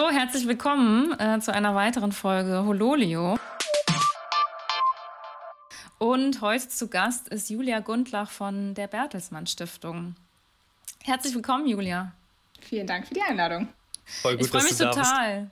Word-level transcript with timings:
So, 0.00 0.08
herzlich 0.08 0.48
willkommen 0.48 1.12
äh, 1.20 1.40
zu 1.40 1.52
einer 1.52 1.74
weiteren 1.74 2.10
Folge 2.10 2.64
Hololio. 2.64 3.38
Und 5.98 6.40
heute 6.40 6.70
zu 6.70 6.88
Gast 6.88 7.28
ist 7.28 7.50
Julia 7.50 7.80
Gundlach 7.80 8.30
von 8.30 8.72
der 8.72 8.86
Bertelsmann 8.86 9.46
Stiftung. 9.46 10.16
Herzlich 11.04 11.34
willkommen, 11.34 11.66
Julia. 11.66 12.12
Vielen 12.62 12.86
Dank 12.86 13.08
für 13.08 13.12
die 13.12 13.20
Einladung. 13.20 13.68
Voll 14.06 14.38
gut, 14.38 14.46
ich 14.46 14.50
freue 14.50 14.62
mich 14.62 14.78
total. 14.78 15.50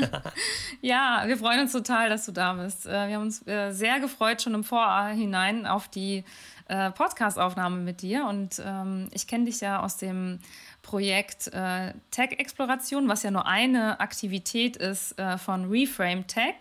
ja, 0.80 1.24
wir 1.26 1.36
freuen 1.36 1.60
uns 1.60 1.72
total, 1.72 2.08
dass 2.08 2.24
du 2.24 2.32
da 2.32 2.54
bist. 2.54 2.86
Äh, 2.86 3.08
wir 3.08 3.16
haben 3.16 3.24
uns 3.24 3.46
äh, 3.46 3.70
sehr 3.72 4.00
gefreut, 4.00 4.40
schon 4.40 4.54
im 4.54 4.64
Vorhinein 4.64 5.66
auf 5.66 5.88
die 5.88 6.24
äh, 6.68 6.90
Podcast-Aufnahme 6.90 7.76
mit 7.76 8.00
dir. 8.00 8.24
Und 8.24 8.62
ähm, 8.64 9.10
ich 9.12 9.26
kenne 9.26 9.44
dich 9.44 9.60
ja 9.60 9.80
aus 9.80 9.98
dem 9.98 10.40
Projekt 10.84 11.48
äh, 11.48 11.92
Tech-Exploration, 12.12 13.08
was 13.08 13.24
ja 13.24 13.32
nur 13.32 13.46
eine 13.46 13.98
Aktivität 13.98 14.76
ist 14.76 15.18
äh, 15.18 15.38
von 15.38 15.68
Reframe 15.68 16.26
Tech, 16.28 16.54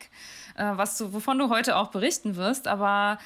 äh, 0.56 0.72
was 0.76 0.98
du, 0.98 1.14
wovon 1.14 1.38
du 1.38 1.50
heute 1.50 1.76
auch 1.76 1.92
berichten 1.92 2.36
wirst. 2.36 2.68
Aber 2.68 3.20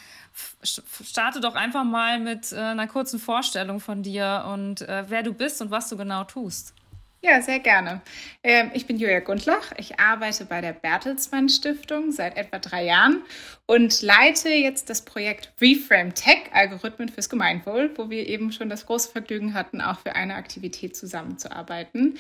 starte 0.64 1.40
doch 1.40 1.56
einfach 1.56 1.86
mal 1.86 2.20
mit 2.20 2.52
äh, 2.52 2.58
einer 2.58 2.88
kurzen 2.88 3.20
Vorstellung 3.20 3.80
von 3.80 4.04
dir 4.04 4.46
und 4.52 4.82
äh, 4.82 5.06
wer 5.08 5.24
du 5.24 5.34
bist 5.34 5.62
und 5.62 5.72
was 5.72 5.88
du 5.88 5.96
genau 5.96 6.26
tust. 6.26 6.74
Ja, 7.22 7.42
sehr 7.42 7.60
gerne. 7.60 8.02
Ähm, 8.44 8.70
ich 8.76 8.86
bin 8.86 8.98
Julia 8.98 9.20
Gundlach. 9.22 9.72
Ich 9.78 10.00
arbeite 10.00 10.46
bei 10.46 10.62
der 10.62 10.74
Bertelsmann 10.74 11.50
Stiftung 11.50 12.12
seit 12.12 12.38
etwa 12.38 12.60
drei 12.60 12.86
Jahren 12.86 13.24
und 13.66 14.04
leite 14.04 14.50
jetzt 14.50 14.90
das 14.90 15.04
Projekt 15.04 15.52
Reframe 15.60 16.14
Tech, 16.14 16.52
Algorithmen 16.54 17.10
fürs 17.10 17.28
Gemeinwohl, 17.28 17.92
wo 17.96 18.12
wir 18.12 18.28
eben 18.28 18.52
schon 18.52 18.70
das 18.70 18.86
große 18.86 19.12
Vergnügen 19.12 19.56
hatten, 19.56 19.82
auch 19.82 20.00
für 20.00 20.16
eine 20.16 20.36
Aktivität 20.36 20.96
zusammenzuarbeiten. 20.96 22.20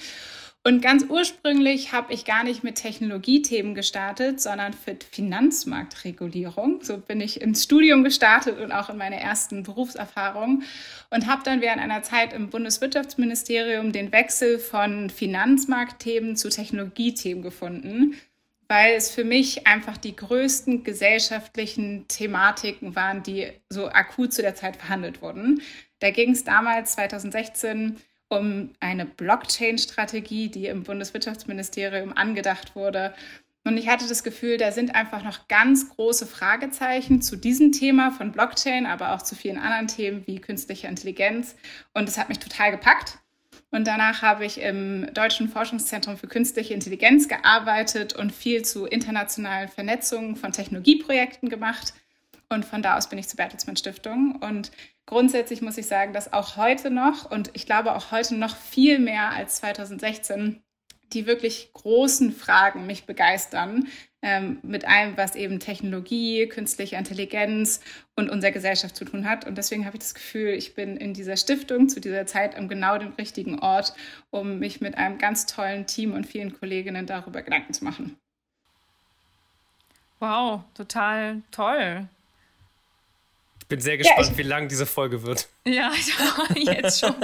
Und 0.68 0.82
ganz 0.82 1.06
ursprünglich 1.08 1.94
habe 1.94 2.12
ich 2.12 2.26
gar 2.26 2.44
nicht 2.44 2.62
mit 2.62 2.76
Technologiethemen 2.76 3.74
gestartet, 3.74 4.42
sondern 4.42 4.74
für 4.74 4.98
Finanzmarktregulierung. 5.10 6.84
So 6.84 6.98
bin 6.98 7.22
ich 7.22 7.40
ins 7.40 7.64
Studium 7.64 8.04
gestartet 8.04 8.60
und 8.60 8.74
auch 8.74 8.90
in 8.90 8.98
meine 8.98 9.18
ersten 9.18 9.64
Berufserfahrungen 9.64 10.64
und 11.10 11.26
habe 11.26 11.42
dann 11.46 11.62
während 11.62 11.82
einer 11.82 12.04
Zeit 12.04 12.34
im 12.34 12.50
Bundeswirtschaftsministerium 12.50 13.94
den 13.94 14.12
Wechsel 14.12 14.60
von 14.60 15.10
Finanzmarktthemen 15.10 16.36
zu 16.36 16.50
Technologiethemen 16.50 17.44
gefunden, 17.44 18.16
weil 18.68 18.96
es 18.96 19.10
für 19.10 19.24
mich 19.24 19.68
einfach 19.68 19.96
die 19.96 20.18
größten 20.18 20.84
gesellschaftlichen 20.84 22.10
Thematiken 22.10 22.94
waren, 22.94 23.24
die 23.24 23.48
so 23.70 23.88
akut 23.88 24.34
zu 24.34 24.42
der 24.42 24.56
Zeit 24.56 24.76
verhandelt 24.76 25.22
wurden. 25.22 25.62
Da 26.00 26.12
ging 26.12 26.32
es 26.32 26.44
damals 26.44 26.92
2016 26.92 27.96
um 28.30 28.72
eine 28.80 29.06
Blockchain-Strategie, 29.06 30.50
die 30.50 30.68
im 30.68 30.84
Bundeswirtschaftsministerium 30.84 32.14
angedacht 32.14 32.76
wurde. 32.76 33.14
Und 33.64 33.78
ich 33.78 33.90
hatte 33.90 34.08
das 34.08 34.24
Gefühl, 34.24 34.58
da 34.58 34.72
sind 34.72 34.96
einfach 34.96 35.24
noch 35.24 35.48
ganz 35.50 35.90
große 35.90 36.26
Fragezeichen 36.26 37.22
zu 37.22 37.36
diesem 37.36 37.74
Thema 37.74 38.12
von 38.12 38.32
Blockchain, 38.32 38.86
aber 38.86 39.14
auch 39.14 39.22
zu 39.22 39.36
vielen 39.36 39.58
anderen 39.58 39.88
Themen 39.88 40.26
wie 40.26 40.40
künstliche 40.40 40.88
Intelligenz. 40.88 41.56
Und 41.94 42.08
das 42.08 42.18
hat 42.18 42.30
mich 42.30 42.40
total 42.40 42.72
gepackt. 42.72 43.20
Und 43.70 43.86
danach 43.86 44.22
habe 44.22 44.46
ich 44.46 44.62
im 44.62 45.14
Deutschen 45.14 45.50
Forschungszentrum 45.50 46.18
für 46.18 46.28
künstliche 46.28 46.74
Intelligenz 46.74 47.28
gearbeitet 47.28 48.16
und 48.16 48.32
viel 48.32 48.64
zu 48.64 48.86
internationalen 48.86 49.68
Vernetzungen 49.68 50.38
von 50.38 50.54
Technologieprojekten 50.54 51.50
gemacht. 51.50 51.94
Und 52.48 52.64
von 52.64 52.82
da 52.82 52.96
aus 52.96 53.10
bin 53.10 53.20
ich 53.20 53.28
zur 53.28 53.36
Bertelsmann 53.36 53.76
Stiftung. 53.76 54.38
Und 54.38 54.72
grundsätzlich 55.08 55.64
muss 55.64 55.80
ich 55.80 55.88
sagen, 55.88 56.14
dass 56.14 56.32
auch 56.32 56.58
heute 56.58 56.92
noch 56.92 57.32
und 57.32 57.50
ich 57.54 57.66
glaube 57.66 57.96
auch 57.96 58.12
heute 58.12 58.36
noch 58.36 58.56
viel 58.56 59.00
mehr 59.00 59.32
als 59.32 59.56
2016 59.56 60.62
die 61.14 61.26
wirklich 61.26 61.72
großen 61.74 62.32
Fragen 62.32 62.86
mich 62.86 63.06
begeistern 63.06 63.88
ähm, 64.22 64.60
mit 64.64 64.86
allem, 64.86 65.16
was 65.16 65.36
eben 65.36 65.60
Technologie, 65.60 66.48
künstliche 66.48 66.96
Intelligenz 66.96 67.80
und 68.16 68.30
unsere 68.30 68.52
Gesellschaft 68.52 68.96
zu 68.96 69.06
tun 69.06 69.30
hat. 69.30 69.46
Und 69.46 69.58
deswegen 69.58 69.86
habe 69.86 69.96
ich 69.96 70.04
das 70.04 70.14
Gefühl, 70.14 70.50
ich 70.50 70.76
bin 70.76 70.98
in 70.98 71.14
dieser 71.14 71.38
Stiftung 71.38 71.88
zu 71.88 72.02
dieser 72.02 72.26
Zeit 72.26 72.56
am 72.58 72.68
genau 72.68 72.98
dem 72.98 73.14
richtigen 73.14 73.60
Ort, 73.60 73.94
um 74.32 74.60
mich 74.60 74.82
mit 74.82 74.98
einem 74.98 75.18
ganz 75.18 75.46
tollen 75.46 75.86
Team 75.86 76.14
und 76.14 76.26
vielen 76.26 76.58
Kolleginnen 76.60 77.06
darüber 77.06 77.42
Gedanken 77.42 77.74
zu 77.74 77.84
machen. 77.84 78.18
Wow, 80.20 80.62
total 80.74 81.44
toll 81.52 82.10
bin 83.68 83.82
sehr 83.82 83.98
gespannt, 83.98 84.30
ja, 84.32 84.38
wie 84.38 84.44
lang 84.44 84.68
diese 84.68 84.86
Folge 84.86 85.24
wird. 85.24 85.50
Ja, 85.66 85.92
jetzt 86.56 87.00
schon. 87.02 87.16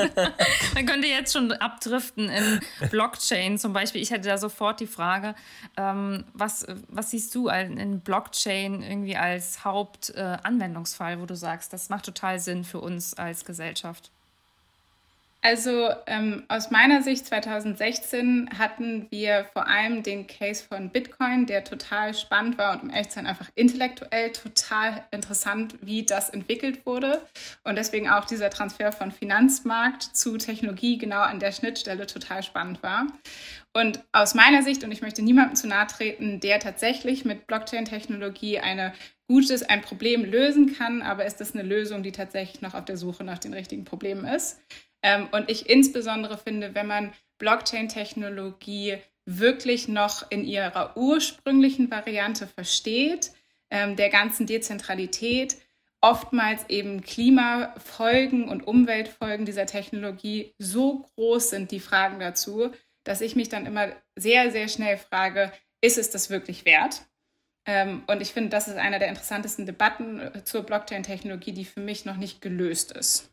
Man 0.73 0.85
könnte 0.85 1.07
jetzt 1.07 1.33
schon 1.33 1.51
abdriften 1.53 2.29
in 2.29 2.59
Blockchain 2.89 3.57
zum 3.57 3.71
Beispiel. 3.73 4.01
Ich 4.01 4.11
hätte 4.11 4.27
da 4.27 4.37
sofort 4.37 4.79
die 4.79 4.87
Frage, 4.87 5.35
ähm, 5.77 6.25
was, 6.33 6.65
was 6.89 7.11
siehst 7.11 7.33
du 7.35 7.47
in 7.47 8.01
Blockchain 8.01 8.81
irgendwie 8.81 9.15
als 9.15 9.63
Hauptanwendungsfall, 9.63 11.13
äh, 11.13 11.21
wo 11.21 11.25
du 11.25 11.35
sagst, 11.35 11.71
das 11.71 11.89
macht 11.89 12.05
total 12.05 12.39
Sinn 12.39 12.63
für 12.63 12.79
uns 12.79 13.13
als 13.13 13.45
Gesellschaft? 13.45 14.11
Also 15.45 15.89
ähm, 16.07 16.43
aus 16.47 16.71
meiner 16.71 17.03
Sicht 17.03 17.25
2016 17.25 18.49
hatten 18.57 19.07
wir 19.09 19.43
vor 19.51 19.67
allem 19.67 20.01
den 20.01 20.25
Case 20.25 20.63
von 20.63 20.89
Bitcoin, 20.89 21.45
der 21.45 21.65
total 21.65 22.13
spannend 22.13 22.57
war 22.57 22.81
und 22.81 22.93
zu 22.93 23.09
sein 23.09 23.27
einfach 23.27 23.49
intellektuell 23.53 24.31
total 24.31 25.03
interessant, 25.11 25.75
wie 25.81 26.05
das 26.05 26.29
entwickelt 26.29 26.85
wurde. 26.85 27.21
Und 27.65 27.77
deswegen 27.77 28.09
auch 28.09 28.23
dieser 28.23 28.49
Transfer 28.51 28.93
von 28.93 29.11
Finanzmarkt 29.11 30.03
zu 30.03 30.37
Technologie 30.37 30.97
genau 30.97 31.19
an 31.19 31.41
der 31.41 31.51
Schnittstelle 31.51 32.07
total 32.07 32.41
spannend 32.41 32.81
war. 32.81 33.07
Und 33.73 34.01
aus 34.13 34.35
meiner 34.35 34.63
Sicht, 34.63 34.85
und 34.85 34.93
ich 34.93 35.01
möchte 35.01 35.21
niemandem 35.21 35.57
zu 35.57 35.67
nahe 35.67 35.87
treten, 35.87 36.39
der 36.39 36.61
tatsächlich 36.61 37.25
mit 37.25 37.47
Blockchain-Technologie 37.47 38.59
eine 38.59 38.93
gutes, 39.27 39.61
ein 39.63 39.81
Problem 39.81 40.23
lösen 40.23 40.73
kann, 40.73 41.01
aber 41.01 41.25
ist 41.25 41.41
das 41.41 41.53
eine 41.53 41.63
Lösung, 41.63 42.01
die 42.01 42.13
tatsächlich 42.13 42.61
noch 42.61 42.75
auf 42.75 42.85
der 42.85 42.95
Suche 42.95 43.25
nach 43.25 43.39
den 43.39 43.53
richtigen 43.53 43.83
Problemen 43.83 44.23
ist? 44.23 44.61
Ähm, 45.03 45.27
und 45.31 45.51
ich 45.51 45.69
insbesondere 45.69 46.37
finde, 46.37 46.73
wenn 46.73 46.87
man 46.87 47.13
Blockchain-Technologie 47.37 48.97
wirklich 49.25 49.87
noch 49.87 50.29
in 50.31 50.45
ihrer 50.45 50.97
ursprünglichen 50.97 51.91
Variante 51.91 52.47
versteht, 52.47 53.31
ähm, 53.69 53.95
der 53.95 54.09
ganzen 54.09 54.47
Dezentralität, 54.47 55.57
oftmals 56.01 56.69
eben 56.69 57.01
Klimafolgen 57.01 58.49
und 58.49 58.67
Umweltfolgen 58.67 59.45
dieser 59.45 59.65
Technologie 59.65 60.53
so 60.57 61.05
groß 61.15 61.51
sind, 61.51 61.71
die 61.71 61.79
Fragen 61.79 62.19
dazu, 62.19 62.71
dass 63.03 63.21
ich 63.21 63.35
mich 63.35 63.49
dann 63.49 63.65
immer 63.65 63.89
sehr, 64.15 64.51
sehr 64.51 64.67
schnell 64.67 64.97
frage, 64.97 65.51
ist 65.81 65.97
es 65.97 66.09
das 66.09 66.29
wirklich 66.29 66.65
wert? 66.65 67.01
Ähm, 67.65 68.03
und 68.07 68.21
ich 68.21 68.33
finde, 68.33 68.49
das 68.49 68.67
ist 68.67 68.75
einer 68.75 68.99
der 68.99 69.07
interessantesten 69.09 69.65
Debatten 69.65 70.19
äh, 70.19 70.43
zur 70.43 70.63
Blockchain-Technologie, 70.63 71.53
die 71.53 71.65
für 71.65 71.79
mich 71.79 72.03
noch 72.03 72.17
nicht 72.17 72.41
gelöst 72.41 72.91
ist. 72.91 73.32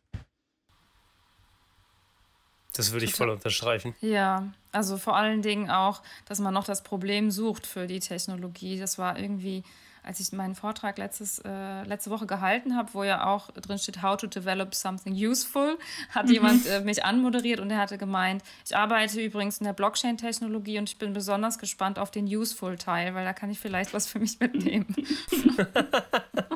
Das 2.74 2.92
würde 2.92 3.04
ich 3.04 3.14
voll 3.14 3.28
unterstreichen. 3.30 3.94
Ja, 4.00 4.52
also 4.72 4.96
vor 4.96 5.16
allen 5.16 5.42
Dingen 5.42 5.70
auch, 5.70 6.02
dass 6.26 6.38
man 6.38 6.54
noch 6.54 6.64
das 6.64 6.82
Problem 6.82 7.30
sucht 7.30 7.66
für 7.66 7.86
die 7.86 8.00
Technologie. 8.00 8.78
Das 8.78 8.96
war 8.96 9.18
irgendwie, 9.18 9.64
als 10.04 10.20
ich 10.20 10.32
meinen 10.32 10.54
Vortrag 10.54 10.96
letztes, 10.96 11.40
äh, 11.40 11.82
letzte 11.82 12.10
Woche 12.10 12.26
gehalten 12.26 12.76
habe, 12.76 12.94
wo 12.94 13.02
ja 13.02 13.26
auch 13.26 13.50
drin 13.50 13.78
steht, 13.78 14.02
How 14.02 14.16
to 14.16 14.28
develop 14.28 14.74
something 14.74 15.12
useful, 15.12 15.78
hat 16.10 16.26
mhm. 16.26 16.32
jemand 16.32 16.66
äh, 16.66 16.80
mich 16.80 17.04
anmoderiert 17.04 17.58
und 17.58 17.70
er 17.70 17.78
hatte 17.78 17.98
gemeint, 17.98 18.42
ich 18.64 18.76
arbeite 18.76 19.20
übrigens 19.20 19.58
in 19.58 19.64
der 19.64 19.72
Blockchain-Technologie 19.72 20.78
und 20.78 20.88
ich 20.88 20.98
bin 20.98 21.12
besonders 21.12 21.58
gespannt 21.58 21.98
auf 21.98 22.12
den 22.12 22.26
Useful-Teil, 22.26 23.14
weil 23.14 23.24
da 23.24 23.32
kann 23.32 23.50
ich 23.50 23.58
vielleicht 23.58 23.92
was 23.92 24.06
für 24.06 24.20
mich 24.20 24.38
mitnehmen. 24.38 24.94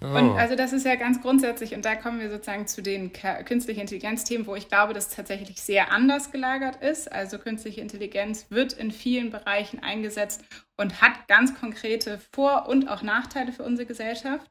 Und 0.00 0.30
oh. 0.30 0.34
also 0.34 0.54
das 0.54 0.72
ist 0.72 0.86
ja 0.86 0.94
ganz 0.94 1.20
grundsätzlich, 1.20 1.74
und 1.74 1.84
da 1.84 1.96
kommen 1.96 2.20
wir 2.20 2.30
sozusagen 2.30 2.68
zu 2.68 2.82
den 2.82 3.12
künstlichen 3.12 3.80
Intelligenz-Themen, 3.80 4.46
wo 4.46 4.54
ich 4.54 4.68
glaube, 4.68 4.94
dass 4.94 5.08
tatsächlich 5.08 5.60
sehr 5.60 5.90
anders 5.90 6.30
gelagert 6.30 6.76
ist. 6.82 7.10
Also 7.10 7.38
künstliche 7.38 7.80
Intelligenz 7.80 8.46
wird 8.48 8.74
in 8.74 8.92
vielen 8.92 9.30
Bereichen 9.30 9.82
eingesetzt 9.82 10.44
und 10.76 11.02
hat 11.02 11.26
ganz 11.26 11.58
konkrete 11.58 12.20
Vor- 12.32 12.68
und 12.68 12.88
auch 12.88 13.02
Nachteile 13.02 13.52
für 13.52 13.64
unsere 13.64 13.86
Gesellschaft. 13.86 14.48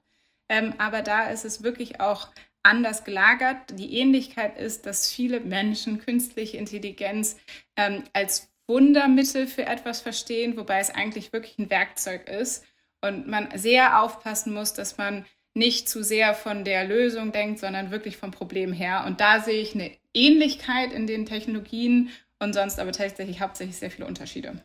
Ähm, 0.49 0.73
aber 0.77 1.01
da 1.01 1.29
ist 1.29 1.45
es 1.45 1.63
wirklich 1.63 2.01
auch 2.01 2.29
anders 2.63 3.05
gelagert. 3.05 3.57
Die 3.73 3.97
Ähnlichkeit 3.97 4.57
ist, 4.59 4.85
dass 4.85 5.09
viele 5.09 5.39
Menschen 5.39 5.99
künstliche 5.99 6.57
Intelligenz 6.57 7.37
ähm, 7.77 8.03
als 8.11 8.51
Wundermittel 8.67 9.47
für 9.47 9.65
etwas 9.65 10.01
verstehen, 10.01 10.57
wobei 10.57 10.79
es 10.79 10.89
eigentlich 10.89 11.31
wirklich 11.31 11.57
ein 11.57 11.69
Werkzeug 11.69 12.27
ist 12.27 12.65
und 13.01 13.27
man 13.27 13.49
sehr 13.55 14.01
aufpassen 14.01 14.53
muss, 14.53 14.73
dass 14.73 14.97
man 14.97 15.25
nicht 15.57 15.89
zu 15.89 16.03
sehr 16.03 16.33
von 16.33 16.63
der 16.63 16.85
Lösung 16.85 17.31
denkt, 17.31 17.59
sondern 17.59 17.91
wirklich 17.91 18.17
vom 18.17 18.31
Problem 18.31 18.71
her. 18.71 19.03
Und 19.05 19.19
da 19.19 19.41
sehe 19.41 19.61
ich 19.61 19.73
eine 19.73 19.91
Ähnlichkeit 20.13 20.93
in 20.93 21.07
den 21.07 21.25
Technologien 21.25 22.09
und 22.39 22.53
sonst 22.53 22.79
aber 22.79 22.91
tatsächlich 22.91 23.41
hauptsächlich 23.41 23.77
sehr 23.77 23.91
viele 23.91 24.07
Unterschiede. 24.07 24.63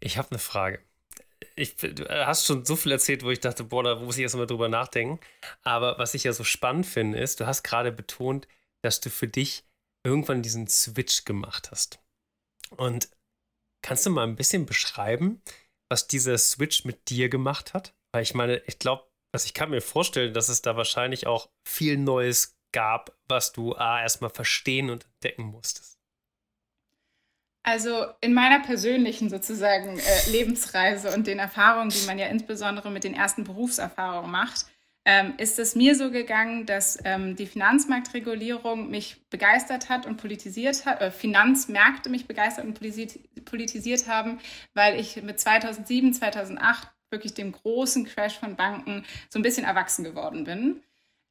Ich 0.00 0.18
habe 0.18 0.30
eine 0.30 0.38
Frage. 0.38 0.80
Ich, 1.54 1.76
du 1.76 2.08
hast 2.08 2.46
schon 2.46 2.64
so 2.64 2.76
viel 2.76 2.92
erzählt, 2.92 3.22
wo 3.22 3.30
ich 3.30 3.40
dachte, 3.40 3.64
boah, 3.64 3.82
da 3.82 3.94
muss 3.96 4.16
ich 4.16 4.22
erst 4.22 4.36
mal 4.36 4.46
drüber 4.46 4.68
nachdenken. 4.68 5.20
Aber 5.62 5.98
was 5.98 6.14
ich 6.14 6.24
ja 6.24 6.32
so 6.32 6.44
spannend 6.44 6.86
finde, 6.86 7.18
ist, 7.18 7.40
du 7.40 7.46
hast 7.46 7.62
gerade 7.62 7.92
betont, 7.92 8.46
dass 8.82 9.00
du 9.00 9.10
für 9.10 9.28
dich 9.28 9.64
irgendwann 10.04 10.42
diesen 10.42 10.68
Switch 10.68 11.24
gemacht 11.24 11.70
hast. 11.70 11.98
Und 12.70 13.08
kannst 13.82 14.06
du 14.06 14.10
mal 14.10 14.26
ein 14.26 14.36
bisschen 14.36 14.66
beschreiben, 14.66 15.42
was 15.88 16.06
dieser 16.06 16.38
Switch 16.38 16.84
mit 16.84 17.10
dir 17.10 17.28
gemacht 17.28 17.74
hat? 17.74 17.94
Weil 18.12 18.22
ich 18.22 18.34
meine, 18.34 18.62
ich 18.66 18.78
glaube, 18.78 19.06
also 19.32 19.46
ich 19.46 19.54
kann 19.54 19.70
mir 19.70 19.80
vorstellen, 19.80 20.34
dass 20.34 20.48
es 20.48 20.62
da 20.62 20.76
wahrscheinlich 20.76 21.26
auch 21.26 21.50
viel 21.66 21.98
Neues 21.98 22.56
gab, 22.72 23.16
was 23.28 23.52
du 23.52 23.74
A, 23.74 24.02
erstmal 24.02 24.30
verstehen 24.30 24.90
und 24.90 25.04
entdecken 25.04 25.44
musstest. 25.44 25.96
Also 27.66 28.06
in 28.20 28.32
meiner 28.32 28.60
persönlichen 28.60 29.28
sozusagen 29.28 29.98
äh, 29.98 30.30
Lebensreise 30.30 31.12
und 31.12 31.26
den 31.26 31.40
Erfahrungen, 31.40 31.90
die 31.90 32.06
man 32.06 32.18
ja 32.18 32.26
insbesondere 32.26 32.90
mit 32.90 33.02
den 33.02 33.14
ersten 33.14 33.42
Berufserfahrungen 33.42 34.30
macht, 34.30 34.66
ähm, 35.08 35.34
ist 35.38 35.60
es 35.60 35.76
mir 35.76 35.94
so 35.94 36.10
gegangen, 36.10 36.66
dass 36.66 36.98
ähm, 37.04 37.36
die 37.36 37.46
Finanzmarktregulierung 37.46 38.90
mich 38.90 39.24
begeistert 39.30 39.88
hat 39.88 40.04
und 40.04 40.16
politisiert 40.16 40.84
hat, 40.84 41.00
äh, 41.00 41.12
Finanzmärkte 41.12 42.10
mich 42.10 42.26
begeistert 42.26 42.64
und 42.64 42.74
politisiert 42.74 44.08
haben, 44.08 44.40
weil 44.74 44.98
ich 44.98 45.22
mit 45.22 45.38
2007, 45.38 46.12
2008 46.12 46.88
wirklich 47.10 47.34
dem 47.34 47.52
großen 47.52 48.04
Crash 48.04 48.36
von 48.36 48.56
Banken 48.56 49.04
so 49.28 49.38
ein 49.38 49.42
bisschen 49.42 49.64
erwachsen 49.64 50.02
geworden 50.02 50.42
bin. 50.42 50.82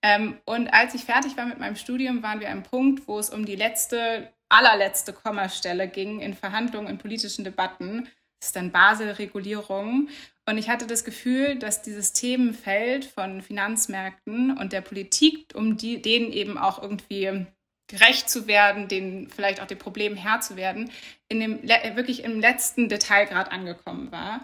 Ähm, 0.01 0.37
und 0.45 0.69
als 0.69 0.93
ich 0.93 1.03
fertig 1.03 1.35
war 1.35 1.45
mit 1.45 1.59
meinem 1.59 1.75
Studium, 1.75 2.23
waren 2.23 2.39
wir 2.39 2.51
am 2.51 2.63
Punkt, 2.63 3.09
wo 3.09 3.19
es 3.19 3.29
um 3.29 3.45
die 3.45 3.57
letzte, 3.57 4.31
allerletzte 4.47 5.11
Kommastelle 5.11 5.89
ging 5.89 6.21
in 6.21 6.33
Verhandlungen, 6.33 6.87
in 6.87 6.97
politischen 6.97 7.43
Debatten. 7.43 8.07
Das 8.39 8.47
ist 8.47 8.55
dann 8.55 8.71
Basel-Regulierung. 8.71 10.07
Und 10.47 10.57
ich 10.57 10.69
hatte 10.69 10.85
das 10.85 11.03
Gefühl, 11.03 11.57
dass 11.57 11.81
dieses 11.81 12.13
Themenfeld 12.13 13.05
von 13.05 13.41
Finanzmärkten 13.41 14.57
und 14.57 14.73
der 14.73 14.81
Politik, 14.81 15.53
um 15.55 15.75
die, 15.75 16.01
denen 16.01 16.31
eben 16.31 16.57
auch 16.57 16.81
irgendwie 16.81 17.47
gerecht 17.87 18.29
zu 18.29 18.47
werden, 18.47 18.87
denen 18.87 19.29
vielleicht 19.29 19.61
auch 19.61 19.67
den 19.67 19.79
Problemen 19.79 20.15
Herr 20.15 20.41
zu 20.41 20.55
werden, 20.55 20.91
in 21.29 21.39
dem, 21.39 21.63
wirklich 21.95 22.23
im 22.23 22.39
letzten 22.39 22.89
Detailgrad 22.89 23.51
angekommen 23.51 24.11
war. 24.11 24.41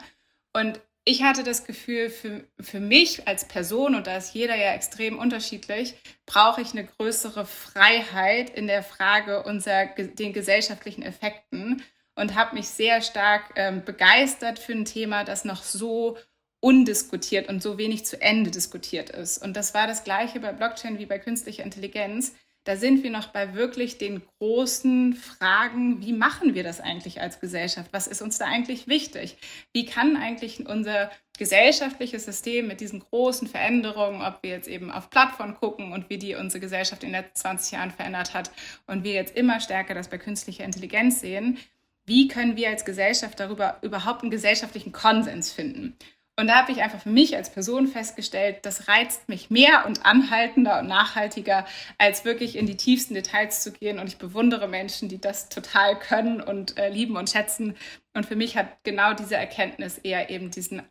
Und 0.53 0.80
ich 1.03 1.24
hatte 1.24 1.44
das 1.44 1.65
Gefühl, 1.65 2.09
für, 2.09 2.44
für 2.59 2.80
mich 2.80 3.27
als 3.27 3.47
Person, 3.47 3.95
und 3.95 4.06
da 4.06 4.18
ist 4.18 4.36
jeder 4.36 4.56
ja 4.56 4.74
extrem 4.74 5.18
unterschiedlich, 5.18 5.95
brauche 6.27 6.62
ich 6.62 6.74
eine 6.74 6.86
größere 6.86 7.45
Freiheit 7.45 8.51
in 8.51 8.68
der 8.68 8.83
Frage 8.83 9.44
unserer 9.44 9.86
den 9.86 10.33
gesellschaftlichen 10.33 11.01
Effekten 11.01 11.81
und 12.21 12.35
habe 12.35 12.56
mich 12.56 12.68
sehr 12.68 13.01
stark 13.01 13.51
ähm, 13.56 13.83
begeistert 13.83 14.59
für 14.59 14.73
ein 14.73 14.85
Thema, 14.85 15.23
das 15.23 15.44
noch 15.44 15.63
so 15.63 16.18
undiskutiert 16.62 17.50
und 17.50 17.63
so 17.63 17.79
wenig 17.79 18.06
zu 18.06 18.21
Ende 18.21 18.51
diskutiert 18.51 19.09
ist. 19.09 19.39
Und 19.39 19.57
das 19.57 19.73
war 19.73 19.88
das 19.88 20.03
gleiche 20.03 20.39
bei 20.39 20.51
Blockchain 20.51 21.00
wie 21.00 21.07
bei 21.07 21.18
künstlicher 21.18 21.63
Intelligenz. 21.63 22.35
Da 22.63 22.75
sind 22.75 23.01
wir 23.01 23.09
noch 23.09 23.29
bei 23.29 23.56
wirklich 23.56 23.97
den 23.97 24.21
großen 24.38 25.15
Fragen, 25.15 26.06
wie 26.06 26.13
machen 26.13 26.53
wir 26.53 26.62
das 26.62 26.79
eigentlich 26.79 27.19
als 27.19 27.39
Gesellschaft? 27.39 27.91
Was 27.91 28.06
ist 28.06 28.21
uns 28.21 28.38
da 28.38 28.45
eigentlich 28.45 28.88
wichtig? 28.88 29.38
Wie 29.73 29.88
kann 29.88 30.15
eigentlich 30.15 30.68
unser 30.68 31.09
gesellschaftliches 31.39 32.25
System 32.25 32.68
mit 32.68 32.81
diesen 32.81 33.00
großen 33.00 33.47
Veränderungen, 33.47 34.21
ob 34.21 34.44
wir 34.44 34.51
jetzt 34.51 34.68
eben 34.68 34.91
auf 34.91 35.09
Plattformen 35.09 35.56
gucken 35.56 35.91
und 35.91 36.12
wie 36.12 36.19
die 36.19 36.35
unsere 36.35 36.59
Gesellschaft 36.59 37.03
in 37.03 37.12
den 37.12 37.23
letzten 37.23 37.39
20 37.39 37.71
Jahren 37.71 37.89
verändert 37.89 38.35
hat 38.35 38.51
und 38.85 39.03
wir 39.03 39.13
jetzt 39.13 39.35
immer 39.35 39.59
stärker 39.59 39.95
das 39.95 40.07
bei 40.07 40.19
künstlicher 40.19 40.63
Intelligenz 40.63 41.21
sehen, 41.21 41.57
wie 42.06 42.27
können 42.27 42.56
wir 42.56 42.69
als 42.69 42.86
Gesellschaft 42.86 43.39
darüber 43.39 43.77
überhaupt 43.81 44.21
einen 44.21 44.31
gesellschaftlichen 44.31 44.92
Konsens 44.92 45.51
finden? 45.51 45.95
Und 46.38 46.48
da 46.48 46.56
habe 46.56 46.71
ich 46.71 46.81
einfach 46.81 47.01
für 47.01 47.09
mich 47.09 47.36
als 47.36 47.51
Person 47.51 47.88
festgestellt, 47.88 48.59
das 48.65 48.88
reizt 48.88 49.30
mich 49.30 49.50
mehr 49.50 49.86
und 49.86 50.06
anhaltender 50.06 50.80
und 50.80 50.88
nachhaltiger, 50.88 51.68
als 51.98 52.25
wirklich 52.25 52.56
in 52.56 52.65
die 52.65 52.77
tiefsten 52.77 53.13
Details 53.13 53.62
zu 53.62 53.71
gehen. 53.71 54.00
Und 54.00 54.07
ich 54.07 54.18
bewundere 54.18 54.68
Menschen, 54.68 55.09
die 55.09 55.19
das 55.19 55.50
total 55.50 56.00
können 56.00 56.42
und 56.42 56.77
äh, 56.77 56.89
lieben 56.89 57.18
und 57.18 57.30
schätzen. 57.30 57.75
Und 58.13 58.25
für 58.25 58.36
mich 58.36 58.57
hat 58.57 58.83
genau 58.83 59.13
diese 59.13 59.36
Erkenntnis 59.36 59.97
eher 60.00 60.30
eben 60.30 60.50
diesen 60.50 60.81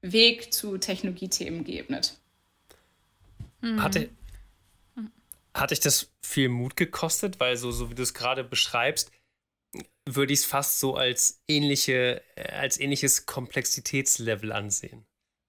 Weg 0.00 0.52
zu 0.52 0.78
Technologiethemen 0.78 1.62
geebnet. 1.62 2.18
Mhm. 3.60 3.82
Hatte, 3.82 4.08
hatte 5.54 5.74
ich 5.74 5.80
das 5.80 6.10
viel 6.20 6.48
Mut 6.48 6.74
gekostet? 6.74 7.38
Weil 7.38 7.56
so, 7.56 7.70
so 7.70 7.90
wie 7.90 7.94
du 7.94 8.02
es 8.02 8.14
gerade 8.14 8.42
beschreibst, 8.42 9.12
würde 10.08 10.32
ich 10.32 10.40
es 10.40 10.44
fast 10.44 10.80
so 10.80 10.94
als 10.94 11.42
ähnliche, 11.48 12.22
äh, 12.36 12.52
als 12.52 12.78
ähnliches 12.78 13.26
Komplexitätslevel 13.26 14.52
ansehen. 14.52 15.06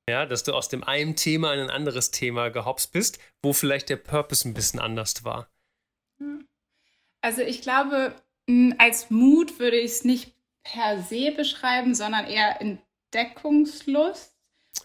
Ja, 0.10 0.26
dass 0.26 0.44
du 0.44 0.54
aus 0.54 0.70
dem 0.70 0.84
einen 0.84 1.16
Thema 1.16 1.54
in 1.54 1.60
ein 1.60 1.70
anderes 1.70 2.12
Thema 2.12 2.50
gehopst 2.50 2.94
bist, 2.94 3.20
wo 3.42 3.52
vielleicht 3.52 3.90
der 3.90 3.98
Purpose 3.98 4.48
ein 4.48 4.54
bisschen 4.54 4.80
anders 4.80 5.26
war. 5.26 5.50
Also 7.22 7.42
ich 7.42 7.62
glaube, 7.62 8.16
als 8.78 9.10
Mut 9.10 9.60
würde 9.60 9.78
ich 9.78 9.92
es 9.92 10.04
nicht 10.06 10.34
per 10.64 11.02
se 11.02 11.32
beschreiben, 11.32 11.94
sondern 11.94 12.26
eher 12.26 12.62
Entdeckungslust, 12.62 14.34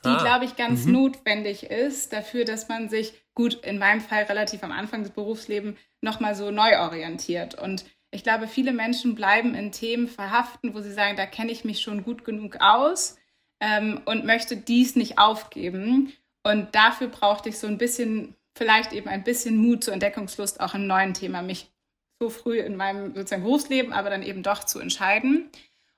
die, 0.04 0.08
ah. 0.08 0.22
glaube 0.22 0.44
ich, 0.44 0.56
ganz 0.56 0.86
mhm. 0.86 0.92
notwendig 0.92 1.64
ist 1.64 2.12
dafür, 2.12 2.44
dass 2.44 2.68
man 2.68 2.88
sich, 2.88 3.12
gut, 3.34 3.54
in 3.64 3.78
meinem 3.78 4.00
Fall 4.00 4.24
relativ 4.24 4.64
am 4.64 4.72
Anfang 4.72 5.04
des 5.04 5.12
Berufslebens, 5.12 5.78
nochmal 6.00 6.34
so 6.34 6.50
neu 6.50 6.78
orientiert. 6.80 7.54
Und 7.54 7.84
ich 8.12 8.22
glaube, 8.22 8.46
viele 8.46 8.72
Menschen 8.72 9.14
bleiben 9.14 9.54
in 9.54 9.72
Themen 9.72 10.06
verhaften, 10.06 10.74
wo 10.74 10.80
sie 10.80 10.92
sagen, 10.92 11.16
da 11.16 11.26
kenne 11.26 11.50
ich 11.50 11.64
mich 11.64 11.80
schon 11.80 12.04
gut 12.04 12.24
genug 12.24 12.58
aus 12.60 13.16
ähm, 13.58 14.02
und 14.04 14.26
möchte 14.26 14.56
dies 14.56 14.96
nicht 14.96 15.18
aufgeben. 15.18 16.12
Und 16.44 16.74
dafür 16.74 17.08
brauchte 17.08 17.48
ich 17.48 17.58
so 17.58 17.66
ein 17.66 17.78
bisschen, 17.78 18.36
vielleicht 18.54 18.92
eben 18.92 19.08
ein 19.08 19.24
bisschen 19.24 19.56
Mut 19.56 19.82
zur 19.82 19.94
Entdeckungslust, 19.94 20.60
auch 20.60 20.74
im 20.74 20.86
neuen 20.86 21.14
Thema, 21.14 21.40
mich 21.40 21.70
so 22.20 22.28
früh 22.28 22.60
in 22.60 22.76
meinem 22.76 23.14
sozusagen 23.14 23.44
Berufsleben, 23.44 23.92
aber 23.92 24.10
dann 24.10 24.22
eben 24.22 24.42
doch 24.42 24.64
zu 24.64 24.78
entscheiden. 24.78 25.48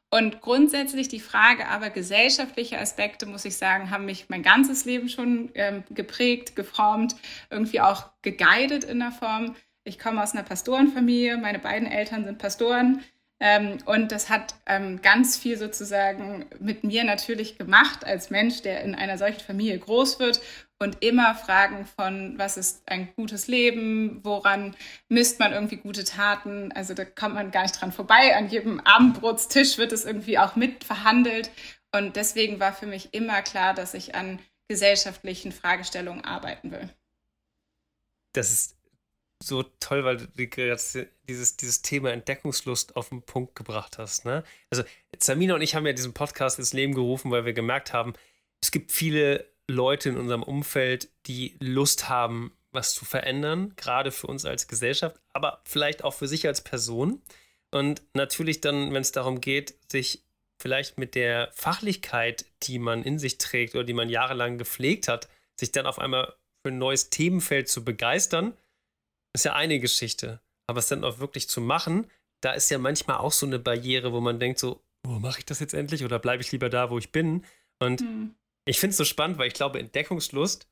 Und 0.09 0.41
grundsätzlich 0.41 1.09
die 1.09 1.19
Frage 1.19 1.67
aber 1.67 1.91
gesellschaftliche 1.91 2.79
Aspekte, 2.79 3.27
muss 3.27 3.45
ich 3.45 3.57
sagen, 3.57 3.91
haben 3.91 4.05
mich 4.05 4.27
mein 4.29 4.45
ganzes 4.45 4.85
Leben 4.85 5.09
schon 5.09 5.51
ähm, 5.55 5.83
geprägt, 5.91 6.55
geformt, 6.55 7.17
irgendwie 7.51 7.81
auch 7.81 8.11
geguidet 8.23 8.85
in 8.85 9.01
der 9.01 9.11
Form. 9.11 9.57
Ich 9.85 9.99
komme 9.99 10.23
aus 10.23 10.33
einer 10.33 10.43
Pastorenfamilie, 10.43 11.37
meine 11.37 11.59
beiden 11.59 11.87
Eltern 11.87 12.25
sind 12.25 12.39
Pastoren. 12.39 13.05
Ähm, 13.41 13.79
und 13.85 14.13
das 14.13 14.31
hat 14.31 14.55
ähm, 14.65 15.03
ganz 15.03 15.37
viel 15.37 15.59
sozusagen 15.59 16.47
mit 16.61 16.85
mir 16.85 17.05
natürlich 17.05 17.59
gemacht 17.59 18.05
als 18.05 18.31
Mensch, 18.31 18.63
der 18.63 18.83
in 18.83 18.95
einer 18.95 19.19
solchen 19.19 19.41
Familie 19.41 19.79
groß 19.79 20.19
wird 20.19 20.41
und 20.79 21.03
immer 21.05 21.35
Fragen 21.35 21.85
von, 21.85 22.39
was 22.39 22.57
ist 22.57 22.83
ein 22.87 23.13
gutes 23.17 23.49
Leben, 23.49 24.21
woran 24.23 24.77
misst 25.09 25.41
man 25.41 25.53
irgendwie 25.53 25.77
gute 25.77 26.05
Taten. 26.05 26.73
Also 26.73 26.95
da 26.95 27.05
kommt 27.05 27.35
man 27.35 27.51
gar 27.51 27.63
nicht 27.63 27.81
dran 27.81 27.93
vorbei. 27.93 28.37
An 28.37 28.49
jedem 28.49 28.81
Abendbrotstisch 28.81 29.79
wird 29.79 29.93
es 29.93 30.05
irgendwie 30.05 30.39
auch 30.39 30.57
mit 30.57 30.85
verhandelt. 30.85 31.51
Und 31.93 32.17
deswegen 32.17 32.61
war 32.61 32.73
für 32.73 32.87
mich 32.87 33.13
immer 33.13 33.43
klar, 33.43 33.75
dass 33.75 33.95
ich 33.95 34.15
an 34.15 34.39
gesellschaftlichen 34.69 35.53
Fragestellungen 35.53 36.25
arbeiten 36.25 36.71
will. 36.71 36.89
Das 38.33 38.51
ist 38.51 38.77
so 39.43 39.63
toll, 39.81 40.05
weil 40.05 40.17
du 40.17 40.27
dieses, 41.29 41.57
dieses 41.57 41.83
Thema 41.83 42.13
Entdeckungslust 42.13 42.97
auf 42.97 43.11
den 43.11 43.23
Punkt 43.23 43.55
gebracht 43.55 43.99
hast. 43.99 44.25
Ne? 44.25 44.45
Also 44.71 44.85
Samina 45.19 45.55
und 45.55 45.63
ich 45.63 45.75
haben 45.75 45.87
ja 45.87 45.93
diesen 45.93 46.15
Podcast 46.15 46.59
ins 46.59 46.73
Leben 46.73 46.95
gerufen, 46.95 47.31
weil 47.31 47.45
wir 47.45 47.53
gemerkt 47.53 47.93
haben, 47.93 48.15
es 48.61 48.71
gibt 48.71 48.93
viele 48.93 49.47
Leute 49.69 50.09
in 50.11 50.17
unserem 50.17 50.43
Umfeld, 50.43 51.11
die 51.27 51.57
Lust 51.61 52.09
haben, 52.09 52.57
was 52.73 52.95
zu 52.95 53.05
verändern, 53.05 53.75
gerade 53.77 54.11
für 54.11 54.27
uns 54.27 54.45
als 54.45 54.69
Gesellschaft, 54.69 55.21
aber 55.33 55.61
vielleicht 55.65 56.05
auch 56.05 56.15
für 56.15 56.29
sich 56.29 56.47
als 56.47 56.63
Person. 56.63 57.23
Und 57.71 58.03
natürlich 58.15 58.61
dann, 58.61 58.93
wenn 58.93 59.03
es 59.03 59.13
darum 59.13 59.41
geht, 59.41 59.75
sich 59.91 60.25
vielleicht 60.61 60.99
mit 60.99 61.15
der 61.15 61.51
Fachlichkeit, 61.53 62.47
die 62.63 62.79
man 62.79 63.03
in 63.03 63.19
sich 63.19 63.39
trägt 63.39 63.75
oder 63.75 63.85
die 63.85 63.93
man 63.93 64.09
jahrelang 64.09 64.59
gepflegt 64.59 65.09
hat, 65.09 65.29
sich 65.59 65.73
dann 65.73 65.87
auf 65.87 65.99
einmal 65.99 66.35
für 66.63 66.73
ein 66.73 66.79
neues 66.79 67.11
Themenfeld 67.11 67.69
zu 67.69 67.85
begeistern, 67.85 68.57
ist 69.35 69.45
ja 69.45 69.55
eine 69.55 69.79
Geschichte. 69.81 70.41
Aber 70.67 70.79
es 70.79 70.89
dann 70.89 71.05
auch 71.05 71.19
wirklich 71.19 71.49
zu 71.49 71.61
machen, 71.61 72.11
da 72.41 72.53
ist 72.53 72.71
ja 72.71 72.79
manchmal 72.79 73.19
auch 73.19 73.33
so 73.33 73.47
eine 73.47 73.59
Barriere, 73.59 74.13
wo 74.13 74.21
man 74.21 74.39
denkt 74.39 74.59
so, 74.59 74.83
oh, 75.07 75.19
mache 75.19 75.41
ich 75.41 75.47
das 75.47 75.61
jetzt 75.61 75.75
endlich 75.75 76.05
oder 76.05 76.19
bleibe 76.19 76.43
ich 76.43 76.53
lieber 76.53 76.71
da, 76.71 76.91
wo 76.91 76.99
ich 76.99 77.13
bin? 77.13 77.45
Und 77.81 78.01
mhm. 78.01 78.35
ich 78.65 78.79
finde 78.79 78.93
es 78.93 78.97
so 78.97 79.05
spannend, 79.05 79.39
weil 79.39 79.49
ich 79.49 79.55
glaube, 79.55 79.79
Entdeckungslust, 79.79 80.69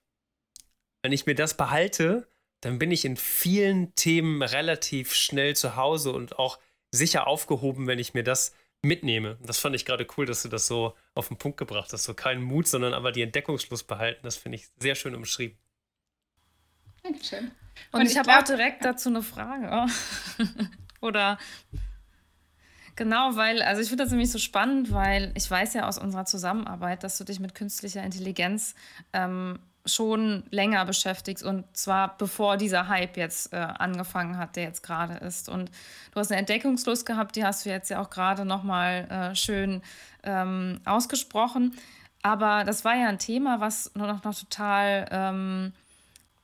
wenn 1.02 1.12
ich 1.12 1.26
mir 1.26 1.34
das 1.34 1.56
behalte, 1.56 2.28
dann 2.62 2.78
bin 2.78 2.90
ich 2.90 3.04
in 3.04 3.16
vielen 3.16 3.94
Themen 3.94 4.42
relativ 4.42 5.14
schnell 5.14 5.56
zu 5.56 5.76
Hause 5.76 6.12
und 6.12 6.38
auch 6.38 6.58
sicher 6.92 7.26
aufgehoben, 7.26 7.86
wenn 7.86 7.98
ich 7.98 8.14
mir 8.14 8.22
das 8.22 8.54
mitnehme. 8.82 9.38
Das 9.42 9.58
fand 9.58 9.74
ich 9.74 9.84
gerade 9.84 10.06
cool, 10.16 10.26
dass 10.26 10.42
du 10.42 10.48
das 10.48 10.66
so 10.66 10.94
auf 11.14 11.28
den 11.28 11.38
Punkt 11.38 11.58
gebracht 11.58 11.92
hast. 11.92 12.04
So 12.04 12.14
keinen 12.14 12.42
Mut, 12.42 12.68
sondern 12.68 12.94
aber 12.94 13.12
die 13.12 13.22
Entdeckungslust 13.22 13.86
behalten. 13.86 14.20
Das 14.22 14.36
finde 14.36 14.56
ich 14.56 14.68
sehr 14.78 14.94
schön 14.94 15.14
umschrieben. 15.14 15.58
Dankeschön. 17.02 17.50
Und, 17.90 18.00
und 18.00 18.06
ich, 18.06 18.12
ich 18.12 18.18
habe 18.18 18.36
auch 18.36 18.42
direkt 18.42 18.84
dazu 18.84 19.08
eine 19.08 19.22
Frage. 19.22 19.86
Oder 21.00 21.38
Genau, 22.94 23.36
weil, 23.36 23.62
also 23.62 23.80
ich 23.80 23.88
finde 23.88 24.04
das 24.04 24.10
nämlich 24.10 24.30
so 24.30 24.38
spannend, 24.38 24.92
weil 24.92 25.32
ich 25.34 25.50
weiß 25.50 25.72
ja 25.74 25.88
aus 25.88 25.98
unserer 25.98 26.26
Zusammenarbeit, 26.26 27.02
dass 27.02 27.16
du 27.16 27.24
dich 27.24 27.40
mit 27.40 27.54
künstlicher 27.54 28.02
Intelligenz 28.02 28.74
ähm, 29.14 29.58
schon 29.86 30.44
länger 30.50 30.84
beschäftigt 30.84 31.42
und 31.42 31.64
zwar 31.76 32.16
bevor 32.16 32.56
dieser 32.56 32.88
Hype 32.88 33.16
jetzt 33.16 33.52
äh, 33.52 33.56
angefangen 33.56 34.36
hat, 34.36 34.56
der 34.56 34.64
jetzt 34.64 34.82
gerade 34.82 35.14
ist. 35.14 35.48
Und 35.48 35.70
du 36.12 36.20
hast 36.20 36.30
eine 36.30 36.38
Entdeckungslust 36.38 37.06
gehabt, 37.06 37.34
die 37.34 37.44
hast 37.44 37.64
du 37.64 37.70
jetzt 37.70 37.88
ja 37.88 38.00
auch 38.00 38.10
gerade 38.10 38.44
nochmal 38.44 39.08
äh, 39.10 39.34
schön 39.34 39.82
ähm, 40.22 40.80
ausgesprochen. 40.84 41.74
Aber 42.22 42.62
das 42.64 42.84
war 42.84 42.94
ja 42.94 43.08
ein 43.08 43.18
Thema, 43.18 43.58
was 43.58 43.90
nur 43.94 44.06
noch, 44.06 44.22
noch 44.22 44.38
total, 44.38 45.08
ähm, 45.10 45.72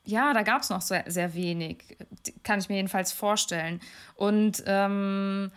ja, 0.09 0.33
da 0.33 0.43
gab 0.43 0.61
es 0.61 0.69
noch 0.69 0.81
sehr, 0.81 1.03
sehr 1.07 1.33
wenig, 1.33 1.97
kann 2.43 2.59
ich 2.59 2.69
mir 2.69 2.75
jedenfalls 2.75 3.11
vorstellen. 3.11 3.79
Und 4.15 4.63
ähm, 4.65 5.51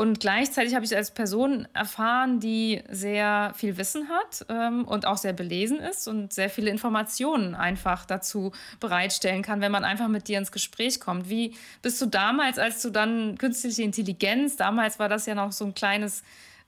und 0.00 0.20
gleichzeitig 0.20 0.76
habe 0.76 0.84
ich 0.84 0.94
als 0.94 1.10
Person 1.10 1.66
erfahren, 1.74 2.38
die 2.38 2.84
sehr 2.88 3.52
viel 3.56 3.76
Wissen 3.78 4.08
hat 4.08 4.46
ähm, 4.48 4.84
und 4.84 5.06
auch 5.06 5.16
sehr 5.16 5.32
belesen 5.32 5.80
ist 5.80 6.06
und 6.06 6.32
sehr 6.32 6.50
viele 6.50 6.70
Informationen 6.70 7.56
einfach 7.56 8.04
dazu 8.04 8.52
bereitstellen 8.78 9.42
kann, 9.42 9.60
wenn 9.60 9.72
man 9.72 9.82
einfach 9.82 10.06
mit 10.06 10.28
dir 10.28 10.38
ins 10.38 10.52
Gespräch 10.52 11.00
kommt. 11.00 11.28
Wie 11.28 11.56
bist 11.82 12.00
du 12.00 12.06
damals, 12.06 12.60
als 12.60 12.80
du 12.80 12.90
dann 12.90 13.38
künstliche 13.38 13.82
Intelligenz, 13.82 14.54
damals 14.54 15.00
war 15.00 15.08
das 15.08 15.26
ja 15.26 15.34
noch 15.34 15.50
so 15.50 15.64
ein 15.64 15.74
kleines 15.74 16.22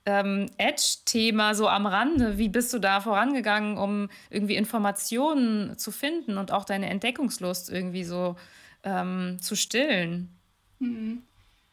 ähm, 0.07 0.51
Edge-Thema 0.57 1.55
so 1.55 1.69
am 1.69 1.87
Rande, 1.87 2.39
wie 2.39 2.49
bist 2.49 2.73
du 2.73 2.79
da 2.79 3.01
vorangegangen, 3.01 3.77
um 3.77 4.09
irgendwie 4.31 4.57
Informationen 4.57 5.77
zu 5.79 5.91
finden 5.91 6.39
und 6.39 6.53
auch 6.53 6.65
deine 6.65 6.89
Entdeckungslust 6.89 7.71
irgendwie 7.71 8.05
so 8.05 8.37
ähm, 8.83 9.39
zu 9.41 9.57
stillen? 9.57 10.29
Mhm. 10.79 11.23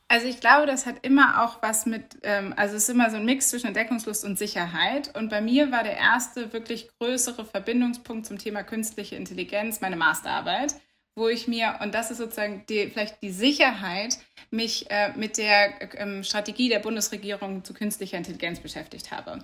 Also 0.10 0.28
ich 0.28 0.40
glaube, 0.40 0.68
das 0.68 0.86
hat 0.86 1.06
immer 1.06 1.44
auch 1.44 1.62
was 1.62 1.86
mit, 1.86 2.20
ähm, 2.24 2.54
also 2.56 2.78
es 2.78 2.84
ist 2.84 2.90
immer 2.90 3.10
so 3.10 3.18
ein 3.18 3.26
Mix 3.26 3.50
zwischen 3.50 3.68
Entdeckungslust 3.68 4.24
und 4.24 4.38
Sicherheit. 4.38 5.14
Und 5.18 5.30
bei 5.30 5.42
mir 5.42 5.72
war 5.72 5.84
der 5.84 5.98
erste 5.98 6.54
wirklich 6.54 6.90
größere 6.98 7.44
Verbindungspunkt 7.44 8.26
zum 8.26 8.38
Thema 8.38 8.64
künstliche 8.64 9.18
Intelligenz 9.18 9.82
meine 9.82 9.98
Masterarbeit, 9.98 10.76
wo 11.18 11.28
ich 11.28 11.48
mir, 11.48 11.80
und 11.82 11.96
das 11.96 12.12
ist 12.12 12.20
sozusagen 12.20 12.64
die, 12.70 12.88
vielleicht 12.88 13.22
die 13.22 13.32
Sicherheit, 13.32 14.18
mich 14.52 14.90
äh, 14.92 15.12
mit 15.18 15.38
der 15.38 16.00
ähm, 16.00 16.24
Strategie 16.24 16.70
der 16.70 16.80
Bundesregierung 16.80 17.64
zu 17.66 17.74
künstlicher 17.74 18.18
Intelligenz 18.18 18.60
beschäftigt 18.60 19.12
habe. 19.12 19.40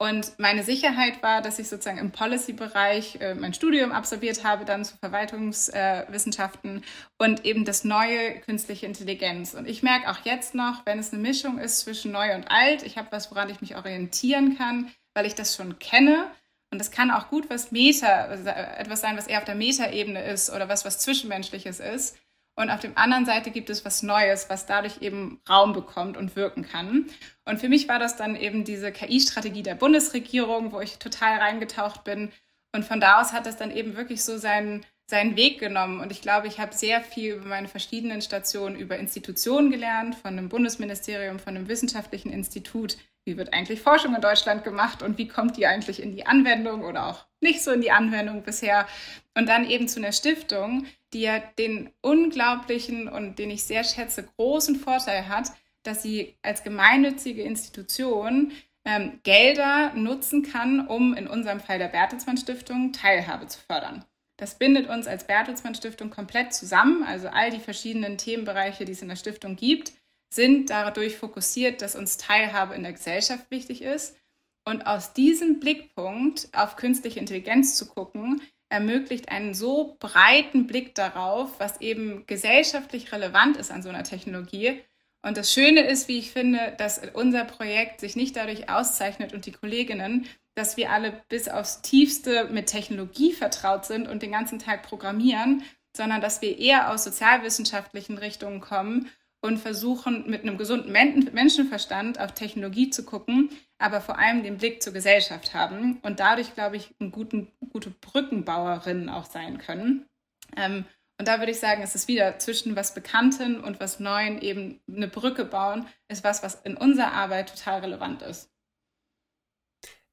Und 0.00 0.38
meine 0.38 0.62
Sicherheit 0.62 1.22
war, 1.24 1.42
dass 1.42 1.58
ich 1.58 1.68
sozusagen 1.68 1.98
im 1.98 2.12
Policy-Bereich 2.12 3.20
äh, 3.20 3.34
mein 3.34 3.52
Studium 3.52 3.90
absolviert 3.90 4.44
habe, 4.44 4.64
dann 4.64 4.84
zu 4.84 4.96
Verwaltungswissenschaften 4.96 6.78
äh, 6.78 6.82
und 7.18 7.44
eben 7.44 7.64
das 7.64 7.82
neue 7.82 8.40
künstliche 8.40 8.86
Intelligenz. 8.86 9.54
Und 9.54 9.68
ich 9.68 9.82
merke 9.82 10.08
auch 10.08 10.24
jetzt 10.24 10.54
noch, 10.54 10.86
wenn 10.86 11.00
es 11.00 11.12
eine 11.12 11.20
Mischung 11.20 11.58
ist 11.58 11.80
zwischen 11.80 12.12
neu 12.12 12.32
und 12.36 12.48
alt, 12.48 12.84
ich 12.84 12.96
habe 12.96 13.08
was, 13.10 13.32
woran 13.32 13.50
ich 13.50 13.60
mich 13.60 13.76
orientieren 13.76 14.56
kann, 14.56 14.90
weil 15.14 15.26
ich 15.26 15.34
das 15.34 15.56
schon 15.56 15.80
kenne. 15.80 16.30
Und 16.70 16.78
das 16.78 16.90
kann 16.90 17.10
auch 17.10 17.28
gut 17.28 17.48
was 17.48 17.72
Meta, 17.72 18.26
etwas 18.26 19.00
sein, 19.00 19.16
was 19.16 19.26
eher 19.26 19.38
auf 19.38 19.44
der 19.44 19.54
Meta-Ebene 19.54 20.22
ist 20.24 20.50
oder 20.50 20.68
was, 20.68 20.84
was 20.84 20.98
Zwischenmenschliches 20.98 21.80
ist. 21.80 22.16
Und 22.58 22.70
auf 22.70 22.80
der 22.80 22.98
anderen 22.98 23.24
Seite 23.24 23.52
gibt 23.52 23.70
es 23.70 23.84
was 23.84 24.02
Neues, 24.02 24.50
was 24.50 24.66
dadurch 24.66 25.00
eben 25.00 25.40
Raum 25.48 25.72
bekommt 25.72 26.16
und 26.16 26.34
wirken 26.34 26.64
kann. 26.64 27.06
Und 27.44 27.60
für 27.60 27.68
mich 27.68 27.88
war 27.88 28.00
das 28.00 28.16
dann 28.16 28.34
eben 28.34 28.64
diese 28.64 28.90
KI-Strategie 28.90 29.62
der 29.62 29.76
Bundesregierung, 29.76 30.72
wo 30.72 30.80
ich 30.80 30.98
total 30.98 31.38
reingetaucht 31.38 32.02
bin. 32.02 32.32
Und 32.74 32.84
von 32.84 33.00
da 33.00 33.20
aus 33.20 33.32
hat 33.32 33.46
das 33.46 33.56
dann 33.56 33.70
eben 33.70 33.96
wirklich 33.96 34.24
so 34.24 34.38
seinen, 34.38 34.84
seinen 35.06 35.36
Weg 35.36 35.60
genommen. 35.60 36.00
Und 36.00 36.10
ich 36.10 36.20
glaube, 36.20 36.48
ich 36.48 36.58
habe 36.58 36.74
sehr 36.74 37.00
viel 37.00 37.34
über 37.34 37.46
meine 37.46 37.68
verschiedenen 37.68 38.22
Stationen, 38.22 38.74
über 38.74 38.98
Institutionen 38.98 39.70
gelernt, 39.70 40.16
von 40.16 40.32
einem 40.32 40.48
Bundesministerium, 40.48 41.38
von 41.38 41.56
einem 41.56 41.68
wissenschaftlichen 41.68 42.32
Institut. 42.32 42.98
Wie 43.28 43.36
wird 43.36 43.52
eigentlich 43.52 43.82
Forschung 43.82 44.14
in 44.14 44.22
Deutschland 44.22 44.64
gemacht 44.64 45.02
und 45.02 45.18
wie 45.18 45.28
kommt 45.28 45.58
die 45.58 45.66
eigentlich 45.66 46.02
in 46.02 46.16
die 46.16 46.24
Anwendung 46.24 46.82
oder 46.82 47.08
auch 47.08 47.26
nicht 47.42 47.62
so 47.62 47.70
in 47.72 47.82
die 47.82 47.90
Anwendung 47.90 48.42
bisher? 48.42 48.86
Und 49.34 49.50
dann 49.50 49.68
eben 49.68 49.86
zu 49.86 50.00
einer 50.00 50.12
Stiftung, 50.12 50.86
die 51.12 51.20
ja 51.20 51.38
den 51.58 51.90
unglaublichen 52.00 53.06
und 53.06 53.38
den 53.38 53.50
ich 53.50 53.64
sehr 53.64 53.84
schätze, 53.84 54.22
großen 54.22 54.76
Vorteil 54.76 55.28
hat, 55.28 55.52
dass 55.82 56.02
sie 56.02 56.38
als 56.40 56.64
gemeinnützige 56.64 57.42
Institution 57.42 58.52
ähm, 58.86 59.20
Gelder 59.24 59.92
nutzen 59.94 60.42
kann, 60.42 60.86
um 60.86 61.12
in 61.12 61.26
unserem 61.26 61.60
Fall 61.60 61.78
der 61.78 61.88
Bertelsmann 61.88 62.38
Stiftung 62.38 62.94
Teilhabe 62.94 63.46
zu 63.46 63.58
fördern. 63.60 64.06
Das 64.38 64.54
bindet 64.54 64.88
uns 64.88 65.06
als 65.06 65.26
Bertelsmann 65.26 65.74
Stiftung 65.74 66.08
komplett 66.08 66.54
zusammen. 66.54 67.02
Also 67.02 67.28
all 67.28 67.50
die 67.50 67.60
verschiedenen 67.60 68.16
Themenbereiche, 68.16 68.86
die 68.86 68.92
es 68.92 69.02
in 69.02 69.08
der 69.08 69.16
Stiftung 69.16 69.56
gibt, 69.56 69.92
sind 70.30 70.70
dadurch 70.70 71.16
fokussiert, 71.16 71.82
dass 71.82 71.96
uns 71.96 72.16
Teilhabe 72.16 72.74
in 72.74 72.82
der 72.82 72.92
Gesellschaft 72.92 73.50
wichtig 73.50 73.82
ist. 73.82 74.16
Und 74.64 74.86
aus 74.86 75.14
diesem 75.14 75.60
Blickpunkt 75.60 76.48
auf 76.52 76.76
künstliche 76.76 77.18
Intelligenz 77.18 77.74
zu 77.76 77.86
gucken, 77.86 78.42
ermöglicht 78.68 79.30
einen 79.30 79.54
so 79.54 79.96
breiten 79.98 80.66
Blick 80.66 80.94
darauf, 80.94 81.58
was 81.58 81.80
eben 81.80 82.26
gesellschaftlich 82.26 83.12
relevant 83.12 83.56
ist 83.56 83.70
an 83.70 83.82
so 83.82 83.88
einer 83.88 84.04
Technologie. 84.04 84.82
Und 85.22 85.36
das 85.36 85.52
Schöne 85.52 85.80
ist, 85.80 86.08
wie 86.08 86.18
ich 86.18 86.30
finde, 86.30 86.74
dass 86.78 87.00
unser 87.14 87.44
Projekt 87.44 88.00
sich 88.00 88.14
nicht 88.14 88.36
dadurch 88.36 88.68
auszeichnet 88.68 89.32
und 89.32 89.46
die 89.46 89.52
Kolleginnen, 89.52 90.26
dass 90.54 90.76
wir 90.76 90.90
alle 90.90 91.22
bis 91.28 91.48
aufs 91.48 91.82
tiefste 91.82 92.48
mit 92.50 92.66
Technologie 92.66 93.32
vertraut 93.32 93.86
sind 93.86 94.06
und 94.06 94.22
den 94.22 94.32
ganzen 94.32 94.58
Tag 94.58 94.82
programmieren, 94.82 95.62
sondern 95.96 96.20
dass 96.20 96.42
wir 96.42 96.58
eher 96.58 96.90
aus 96.90 97.04
sozialwissenschaftlichen 97.04 98.18
Richtungen 98.18 98.60
kommen 98.60 99.10
und 99.40 99.58
versuchen 99.58 100.28
mit 100.28 100.42
einem 100.42 100.58
gesunden 100.58 100.92
Menschenverstand 100.92 102.18
auf 102.18 102.32
Technologie 102.32 102.90
zu 102.90 103.04
gucken, 103.04 103.50
aber 103.78 104.00
vor 104.00 104.18
allem 104.18 104.42
den 104.42 104.58
Blick 104.58 104.82
zur 104.82 104.92
Gesellschaft 104.92 105.54
haben 105.54 106.00
und 106.02 106.18
dadurch, 106.20 106.54
glaube 106.54 106.76
ich, 106.76 106.94
eine 106.98 107.10
guten, 107.10 107.52
gute 107.70 107.90
Brückenbauerinnen 107.90 109.08
auch 109.08 109.26
sein 109.26 109.58
können. 109.58 110.08
Ähm, 110.56 110.84
und 111.20 111.26
da 111.26 111.40
würde 111.40 111.52
ich 111.52 111.58
sagen, 111.58 111.82
es 111.82 111.94
ist 111.94 112.08
wieder 112.08 112.38
zwischen 112.38 112.76
was 112.76 112.94
Bekannten 112.94 113.62
und 113.62 113.80
was 113.80 113.98
Neuen 113.98 114.40
eben 114.40 114.80
eine 114.88 115.08
Brücke 115.08 115.44
bauen, 115.44 115.86
ist 116.08 116.22
was, 116.24 116.42
was 116.42 116.56
in 116.62 116.76
unserer 116.76 117.12
Arbeit 117.12 117.48
total 117.48 117.80
relevant 117.80 118.22
ist. 118.22 118.50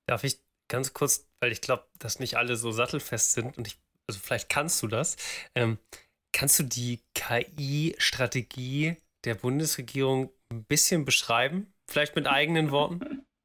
Darf 0.08 0.24
ich 0.24 0.40
ganz 0.68 0.94
kurz, 0.94 1.28
weil 1.40 1.52
ich 1.52 1.62
glaube, 1.62 1.88
dass 2.00 2.20
nicht 2.20 2.38
alle 2.38 2.56
so 2.56 2.72
sattelfest 2.72 3.34
sind 3.34 3.58
und 3.58 3.68
ich, 3.68 3.80
also 4.08 4.20
vielleicht 4.20 4.50
kannst 4.50 4.82
du 4.82 4.88
das, 4.88 5.16
ähm, 5.54 5.80
kannst 6.32 6.60
du 6.60 6.64
die 6.64 7.04
KI-Strategie 7.14 8.98
der 9.26 9.36
Bundesregierung 9.36 10.32
ein 10.52 10.64
bisschen 10.66 11.06
beschreiben? 11.06 11.74
Vielleicht 11.88 12.16
mit 12.16 12.28
eigenen 12.28 12.72
Worten? 12.72 13.26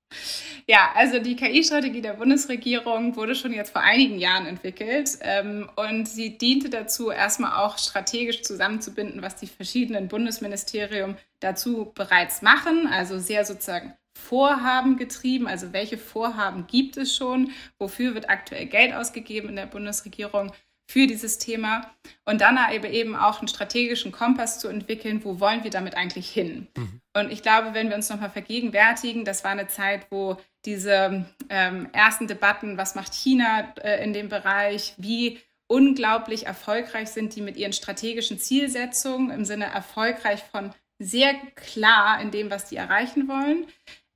Ja, 0.67 0.93
also 0.95 1.19
die 1.19 1.35
KI-Strategie 1.35 2.01
der 2.01 2.15
Bundesregierung 2.15 3.17
wurde 3.17 3.35
schon 3.35 3.53
jetzt 3.53 3.73
vor 3.73 3.83
einigen 3.83 4.19
Jahren 4.19 4.47
entwickelt 4.47 5.19
ähm, 5.21 5.69
und 5.75 6.07
sie 6.07 6.39
diente 6.39 6.71
dazu, 6.71 7.11
erstmal 7.11 7.65
auch 7.65 7.79
strategisch 7.79 8.43
zusammenzubinden, 8.43 9.23
was 9.23 9.37
die 9.37 9.49
verschiedenen 9.49 10.07
Bundesministerien 10.07 11.17
dazu 11.41 11.93
bereits 11.95 12.43
machen, 12.43 12.87
also 12.87 13.19
sehr 13.19 13.45
sozusagen 13.45 13.95
Vorhaben 14.17 14.97
getrieben, 14.97 15.49
also 15.49 15.73
welche 15.73 15.99
Vorhaben 15.99 16.67
gibt 16.67 16.97
es 16.97 17.17
schon, 17.17 17.51
wofür 17.79 18.15
wird 18.15 18.29
aktuell 18.29 18.67
Geld 18.67 18.95
ausgegeben 18.95 19.49
in 19.49 19.57
der 19.57 19.67
Bundesregierung 19.67 20.53
für 20.90 21.06
dieses 21.06 21.38
Thema 21.38 21.88
und 22.25 22.40
dann 22.40 22.59
eben 22.90 23.14
auch 23.14 23.38
einen 23.38 23.47
strategischen 23.47 24.11
Kompass 24.11 24.59
zu 24.59 24.66
entwickeln, 24.66 25.23
wo 25.23 25.38
wollen 25.38 25.62
wir 25.62 25.70
damit 25.70 25.94
eigentlich 25.97 26.28
hin. 26.28 26.66
Mhm. 26.76 27.00
Und 27.16 27.30
ich 27.30 27.42
glaube, 27.42 27.75
wenn 27.75 27.90
wir 27.90 27.94
uns 27.94 28.09
nochmal 28.11 28.30
vergegenwärtigen, 28.30 29.25
das 29.25 29.44
war 29.44 29.52
eine 29.52 29.68
Zeit, 29.68 30.09
wo 30.11 30.37
diese 30.64 31.26
ähm, 31.49 31.88
ersten 31.92 32.26
Debatten, 32.26 32.76
was 32.76 32.97
macht 32.97 33.14
China 33.14 33.73
äh, 33.80 34.02
in 34.02 34.12
dem 34.12 34.28
Bereich, 34.28 34.94
wie 34.97 35.38
unglaublich 35.68 36.47
erfolgreich 36.47 37.11
sind 37.11 37.37
die 37.37 37.40
mit 37.40 37.56
ihren 37.56 37.73
strategischen 37.73 38.40
Zielsetzungen 38.40 39.30
im 39.30 39.44
Sinne 39.44 39.66
erfolgreich 39.66 40.42
von 40.50 40.75
sehr 40.99 41.35
klar 41.54 42.20
in 42.20 42.32
dem, 42.32 42.50
was 42.50 42.64
die 42.64 42.76
erreichen 42.76 43.28
wollen. 43.28 43.66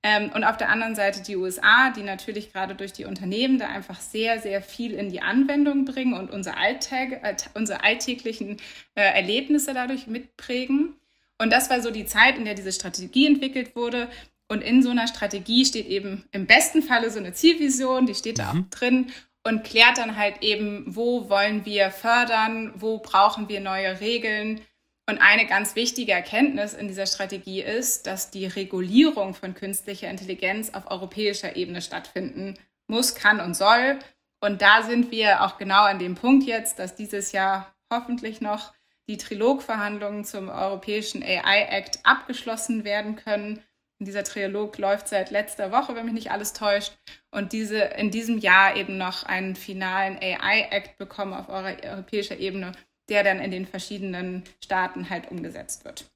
Ähm, 0.07 0.31
und 0.35 0.45
auf 0.45 0.59
der 0.59 0.69
anderen 0.69 0.95
Seite 0.95 1.23
die 1.23 1.35
USA, 1.35 1.91
die 1.91 2.03
natürlich 2.03 2.53
gerade 2.53 2.75
durch 2.75 2.93
die 2.93 3.07
Unternehmen 3.07 3.59
da 3.59 3.69
einfach 3.69 3.99
sehr, 3.99 4.39
sehr 4.39 4.61
viel 4.61 4.93
in 4.93 5.09
die 5.09 5.23
Anwendung 5.23 5.87
bringen 5.87 6.13
und 6.13 6.31
unsere, 6.31 6.59
Alltag, 6.59 7.21
äh, 7.23 7.35
unsere 7.55 7.83
alltäglichen 7.83 8.59
äh, 8.97 9.01
Erlebnisse 9.01 9.73
dadurch 9.73 10.07
mitprägen. 10.07 10.93
Und 11.39 11.51
das 11.51 11.71
war 11.71 11.81
so 11.81 11.91
die 11.91 12.05
Zeit, 12.05 12.37
in 12.37 12.45
der 12.45 12.55
diese 12.55 12.71
Strategie 12.71 13.27
entwickelt 13.27 13.75
wurde. 13.75 14.09
Und 14.47 14.63
in 14.63 14.83
so 14.83 14.91
einer 14.91 15.09
Strategie 15.09 15.65
steht 15.65 15.87
eben 15.87 16.27
im 16.33 16.47
besten 16.47 16.83
Falle 16.83 17.11
so 17.11 17.19
eine 17.19 17.33
Zielvision, 17.33 18.05
die 18.05 18.15
steht 18.15 18.39
da 18.39 18.53
mhm. 18.53 18.67
auch 18.67 18.79
drin 18.79 19.07
und 19.43 19.65
klärt 19.65 19.97
dann 19.97 20.17
halt 20.17 20.43
eben, 20.43 20.85
wo 20.87 21.31
wollen 21.31 21.65
wir 21.65 21.91
fördern, 21.91 22.75
wo 22.77 22.99
brauchen 22.99 23.49
wir 23.49 23.61
neue 23.61 24.01
Regeln, 24.01 24.61
und 25.07 25.19
eine 25.19 25.47
ganz 25.47 25.77
wichtige 25.77 26.13
Erkenntnis 26.13 26.73
in 26.73 26.89
dieser 26.89 27.07
Strategie 27.07 27.63
ist, 27.63 28.07
dass 28.07 28.31
die 28.31 28.47
Regulierung 28.47 29.35
von 29.35 29.55
künstlicher 29.55 30.09
Intelligenz 30.09 30.71
auf 30.71 30.91
europäischer 30.91 31.57
Ebene 31.57 31.83
stattfinden 31.83 32.59
muss, 32.87 33.15
kann 33.15 33.41
und 33.41 33.55
soll. 33.55 33.99
Und 34.41 34.63
da 34.63 34.83
sind 34.83 35.11
wir 35.11 35.43
auch 35.43 35.59
genau 35.59 35.85
an 35.85 35.99
dem 35.99 36.15
Punkt 36.15 36.47
jetzt, 36.47 36.79
dass 36.79 36.95
dieses 36.95 37.33
Jahr 37.33 37.75
hoffentlich 37.93 38.41
noch 38.41 38.73
die 39.07 39.19
Trilogverhandlungen 39.19 40.25
zum 40.25 40.49
Europäischen 40.49 41.23
AI 41.23 41.67
Act 41.71 42.01
abgeschlossen 42.05 42.85
werden 42.85 43.17
können, 43.17 43.63
Dieser 44.01 44.25
Trialog 44.25 44.77
läuft 44.79 45.09
seit 45.09 45.31
letzter 45.31 45.71
Woche, 45.71 45.95
wenn 45.95 46.05
mich 46.05 46.15
nicht 46.15 46.31
alles 46.31 46.53
täuscht. 46.53 46.95
Und 47.31 47.53
diese 47.53 47.79
in 47.79 48.11
diesem 48.11 48.39
Jahr 48.39 48.77
eben 48.77 48.99
noch 48.99 49.23
einen 49.25 49.57
finalen 49.57 50.19
AI-Act 50.19 50.99
bekommen 50.99 51.33
auf 51.33 51.49
europäischer 51.49 52.39
Ebene, 52.39 52.73
der 53.09 53.23
dann 53.23 53.41
in 53.41 53.51
den 53.51 53.67
verschiedenen 53.67 54.45
Staaten 54.63 55.11
halt 55.11 55.31
umgesetzt 55.31 55.85
wird. 55.85 56.11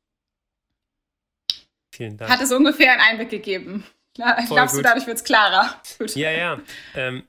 Vielen 1.95 2.16
Dank. 2.16 2.30
Hat 2.30 2.40
es 2.40 2.52
ungefähr 2.52 2.92
einen 2.92 3.00
Einblick 3.00 3.30
gegeben. 3.30 3.85
Glaubst 4.14 4.76
du, 4.76 4.83
dadurch 4.83 5.07
wird 5.07 5.18
es 5.18 5.25
klarer? 5.25 5.80
Gut. 5.99 6.14
Ja, 6.16 6.30
ja. 6.30 6.61
Ähm, 6.95 7.26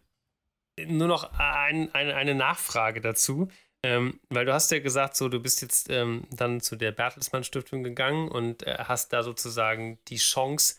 nur 0.87 1.07
noch 1.07 1.31
ein, 1.37 1.93
eine, 1.93 2.15
eine 2.15 2.35
Nachfrage 2.35 3.01
dazu. 3.01 3.49
Ähm, 3.81 4.19
weil 4.29 4.45
du 4.45 4.53
hast 4.53 4.71
ja 4.71 4.79
gesagt, 4.79 5.15
so 5.15 5.29
du 5.29 5.39
bist 5.39 5.61
jetzt 5.61 5.89
ähm, 5.89 6.27
dann 6.31 6.59
zu 6.59 6.75
der 6.75 6.91
Bertelsmann 6.91 7.45
Stiftung 7.45 7.81
gegangen 7.81 8.27
und 8.27 8.63
äh, 8.63 8.75
hast 8.79 9.13
da 9.13 9.23
sozusagen 9.23 9.99
die 10.09 10.17
Chance, 10.17 10.75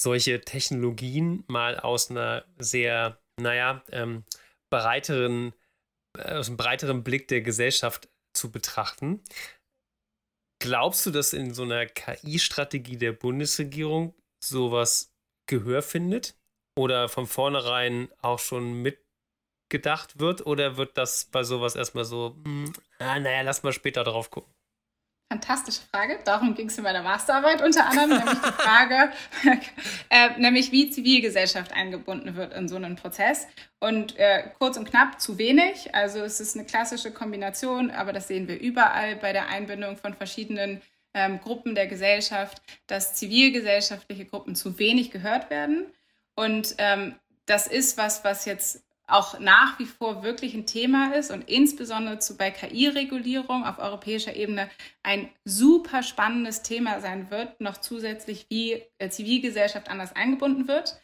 solche 0.00 0.40
Technologien 0.40 1.42
mal 1.48 1.80
aus 1.80 2.10
einer 2.10 2.44
sehr, 2.58 3.18
naja, 3.40 3.82
ähm, 3.90 4.24
breiteren, 4.70 5.52
aus 6.16 6.48
einem 6.48 6.56
breiteren 6.56 7.04
Blick 7.04 7.28
der 7.28 7.40
Gesellschaft 7.40 8.08
zu 8.32 8.50
betrachten. 8.50 9.22
Glaubst 10.60 11.06
du, 11.06 11.10
dass 11.10 11.32
in 11.32 11.54
so 11.54 11.62
einer 11.62 11.86
KI-Strategie 11.86 12.96
der 12.96 13.12
Bundesregierung 13.12 14.14
sowas 14.42 15.14
Gehör 15.46 15.82
findet? 15.82 16.36
Oder 16.76 17.08
von 17.08 17.26
vornherein 17.26 18.08
auch 18.20 18.38
schon 18.38 18.82
mitgedacht 18.82 20.18
wird? 20.20 20.46
Oder 20.46 20.76
wird 20.76 20.96
das 20.96 21.26
bei 21.26 21.42
sowas 21.44 21.76
erstmal 21.76 22.04
so, 22.04 22.36
hm, 22.44 22.72
ah, 22.98 23.18
naja, 23.18 23.42
lass 23.42 23.62
mal 23.62 23.72
später 23.72 24.04
drauf 24.04 24.30
gucken? 24.30 24.52
Fantastische 25.30 25.82
Frage. 25.92 26.18
Darum 26.24 26.54
ging 26.54 26.68
es 26.68 26.78
in 26.78 26.84
meiner 26.84 27.02
Masterarbeit 27.02 27.60
unter 27.60 27.86
anderem, 27.86 28.16
nämlich 28.16 28.38
die 28.38 28.62
Frage, 28.62 29.12
äh, 30.08 30.30
nämlich 30.38 30.72
wie 30.72 30.90
Zivilgesellschaft 30.90 31.74
eingebunden 31.74 32.34
wird 32.34 32.54
in 32.54 32.66
so 32.66 32.76
einen 32.76 32.96
Prozess. 32.96 33.46
Und 33.78 34.16
äh, 34.16 34.44
kurz 34.58 34.78
und 34.78 34.88
knapp 34.88 35.20
zu 35.20 35.36
wenig. 35.36 35.94
Also 35.94 36.20
es 36.20 36.40
ist 36.40 36.56
eine 36.56 36.64
klassische 36.64 37.10
Kombination, 37.10 37.90
aber 37.90 38.14
das 38.14 38.28
sehen 38.28 38.48
wir 38.48 38.58
überall 38.58 39.16
bei 39.16 39.34
der 39.34 39.48
Einbindung 39.48 39.98
von 39.98 40.14
verschiedenen 40.14 40.80
ähm, 41.12 41.40
Gruppen 41.40 41.74
der 41.74 41.88
Gesellschaft, 41.88 42.62
dass 42.86 43.14
zivilgesellschaftliche 43.14 44.24
Gruppen 44.24 44.54
zu 44.54 44.78
wenig 44.78 45.10
gehört 45.10 45.50
werden. 45.50 45.92
Und 46.36 46.74
ähm, 46.78 47.16
das 47.44 47.66
ist 47.66 47.98
was, 47.98 48.24
was 48.24 48.46
jetzt 48.46 48.82
auch 49.08 49.40
nach 49.40 49.78
wie 49.78 49.86
vor 49.86 50.22
wirklich 50.22 50.54
ein 50.54 50.66
Thema 50.66 51.14
ist 51.14 51.30
und 51.30 51.48
insbesondere 51.48 52.18
zu, 52.18 52.36
bei 52.36 52.50
KI-Regulierung 52.50 53.64
auf 53.64 53.78
europäischer 53.78 54.36
Ebene 54.36 54.68
ein 55.02 55.30
super 55.44 56.02
spannendes 56.02 56.62
Thema 56.62 57.00
sein 57.00 57.30
wird, 57.30 57.60
noch 57.60 57.78
zusätzlich 57.78 58.46
wie 58.50 58.82
äh, 58.98 59.08
Zivilgesellschaft 59.08 59.88
anders 59.88 60.14
eingebunden 60.14 60.68
wird. 60.68 61.00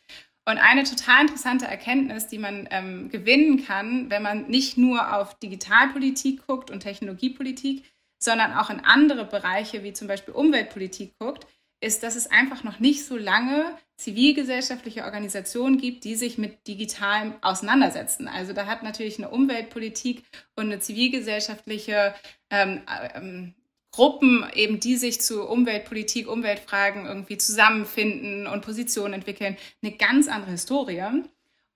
Und 0.46 0.58
eine 0.58 0.84
total 0.84 1.22
interessante 1.22 1.64
Erkenntnis, 1.64 2.26
die 2.26 2.36
man 2.36 2.68
ähm, 2.70 3.08
gewinnen 3.08 3.64
kann, 3.64 4.10
wenn 4.10 4.22
man 4.22 4.48
nicht 4.48 4.76
nur 4.76 5.16
auf 5.16 5.38
Digitalpolitik 5.38 6.46
guckt 6.46 6.70
und 6.70 6.80
Technologiepolitik, 6.80 7.84
sondern 8.18 8.52
auch 8.52 8.68
in 8.68 8.80
andere 8.80 9.24
Bereiche 9.24 9.82
wie 9.82 9.94
zum 9.94 10.08
Beispiel 10.08 10.34
Umweltpolitik 10.34 11.18
guckt, 11.18 11.46
ist, 11.84 12.02
dass 12.02 12.16
es 12.16 12.30
einfach 12.30 12.64
noch 12.64 12.80
nicht 12.80 13.04
so 13.04 13.16
lange 13.16 13.66
zivilgesellschaftliche 13.96 15.04
Organisationen 15.04 15.78
gibt, 15.78 16.04
die 16.04 16.16
sich 16.16 16.38
mit 16.38 16.66
Digitalem 16.66 17.34
auseinandersetzen. 17.42 18.26
Also 18.26 18.52
da 18.52 18.66
hat 18.66 18.82
natürlich 18.82 19.18
eine 19.18 19.30
Umweltpolitik 19.30 20.24
und 20.56 20.64
eine 20.64 20.80
zivilgesellschaftliche 20.80 22.14
ähm, 22.50 22.82
ähm, 23.14 23.54
Gruppen, 23.92 24.44
eben 24.54 24.80
die 24.80 24.96
sich 24.96 25.20
zu 25.20 25.46
Umweltpolitik, 25.46 26.28
Umweltfragen 26.28 27.06
irgendwie 27.06 27.38
zusammenfinden 27.38 28.48
und 28.48 28.62
Positionen 28.62 29.14
entwickeln, 29.14 29.56
eine 29.82 29.92
ganz 29.92 30.26
andere 30.26 30.50
Historie. 30.50 31.04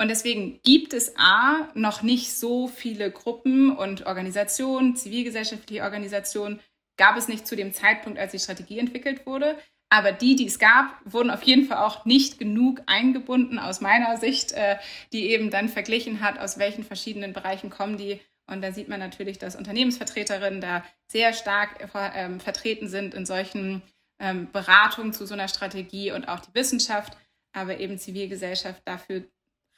Und 0.00 0.08
deswegen 0.08 0.60
gibt 0.64 0.94
es 0.94 1.16
A, 1.16 1.68
noch 1.74 2.02
nicht 2.02 2.32
so 2.32 2.66
viele 2.66 3.12
Gruppen 3.12 3.76
und 3.76 4.06
Organisationen, 4.06 4.96
zivilgesellschaftliche 4.96 5.82
Organisationen, 5.82 6.58
gab 6.96 7.16
es 7.16 7.28
nicht 7.28 7.46
zu 7.46 7.54
dem 7.54 7.72
Zeitpunkt, 7.72 8.18
als 8.18 8.32
die 8.32 8.38
Strategie 8.40 8.80
entwickelt 8.80 9.24
wurde. 9.24 9.56
Aber 9.90 10.12
die, 10.12 10.36
die 10.36 10.46
es 10.46 10.58
gab, 10.58 11.00
wurden 11.04 11.30
auf 11.30 11.42
jeden 11.42 11.64
Fall 11.64 11.78
auch 11.78 12.04
nicht 12.04 12.38
genug 12.38 12.82
eingebunden 12.86 13.58
aus 13.58 13.80
meiner 13.80 14.16
Sicht, 14.18 14.52
äh, 14.52 14.76
die 15.12 15.30
eben 15.30 15.50
dann 15.50 15.68
verglichen 15.68 16.20
hat, 16.20 16.38
aus 16.38 16.58
welchen 16.58 16.84
verschiedenen 16.84 17.32
Bereichen 17.32 17.70
kommen 17.70 17.96
die. 17.96 18.20
Und 18.46 18.62
da 18.62 18.72
sieht 18.72 18.88
man 18.88 19.00
natürlich, 19.00 19.38
dass 19.38 19.56
Unternehmensvertreterinnen 19.56 20.60
da 20.60 20.84
sehr 21.06 21.32
stark 21.32 21.80
äh, 21.80 22.38
vertreten 22.38 22.88
sind 22.88 23.14
in 23.14 23.24
solchen 23.24 23.82
ähm, 24.18 24.50
Beratungen 24.52 25.12
zu 25.12 25.26
so 25.26 25.34
einer 25.34 25.48
Strategie 25.48 26.12
und 26.12 26.28
auch 26.28 26.40
die 26.40 26.54
Wissenschaft, 26.54 27.16
aber 27.52 27.78
eben 27.78 27.98
Zivilgesellschaft 27.98 28.82
dafür 28.86 29.24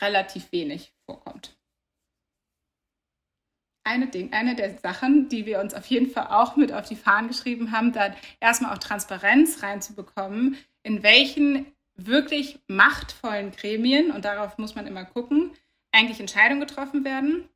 relativ 0.00 0.50
wenig 0.50 0.92
vorkommt 1.04 1.59
eine 3.84 4.08
Ding, 4.08 4.32
eine 4.32 4.54
der 4.54 4.78
Sachen, 4.78 5.28
die 5.28 5.46
wir 5.46 5.60
uns 5.60 5.74
auf 5.74 5.86
jeden 5.86 6.10
Fall 6.10 6.28
auch 6.28 6.56
mit 6.56 6.72
auf 6.72 6.88
die 6.88 6.96
Fahnen 6.96 7.28
geschrieben 7.28 7.72
haben, 7.72 7.92
da 7.92 8.14
erstmal 8.38 8.72
auch 8.74 8.78
Transparenz 8.78 9.62
reinzubekommen, 9.62 10.56
in 10.82 11.02
welchen 11.02 11.66
wirklich 11.94 12.58
machtvollen 12.66 13.52
Gremien, 13.52 14.10
und 14.10 14.24
darauf 14.24 14.58
muss 14.58 14.74
man 14.74 14.86
immer 14.86 15.04
gucken, 15.04 15.52
eigentlich 15.92 16.20
Entscheidungen 16.20 16.60
getroffen 16.60 17.04
werden 17.04 17.48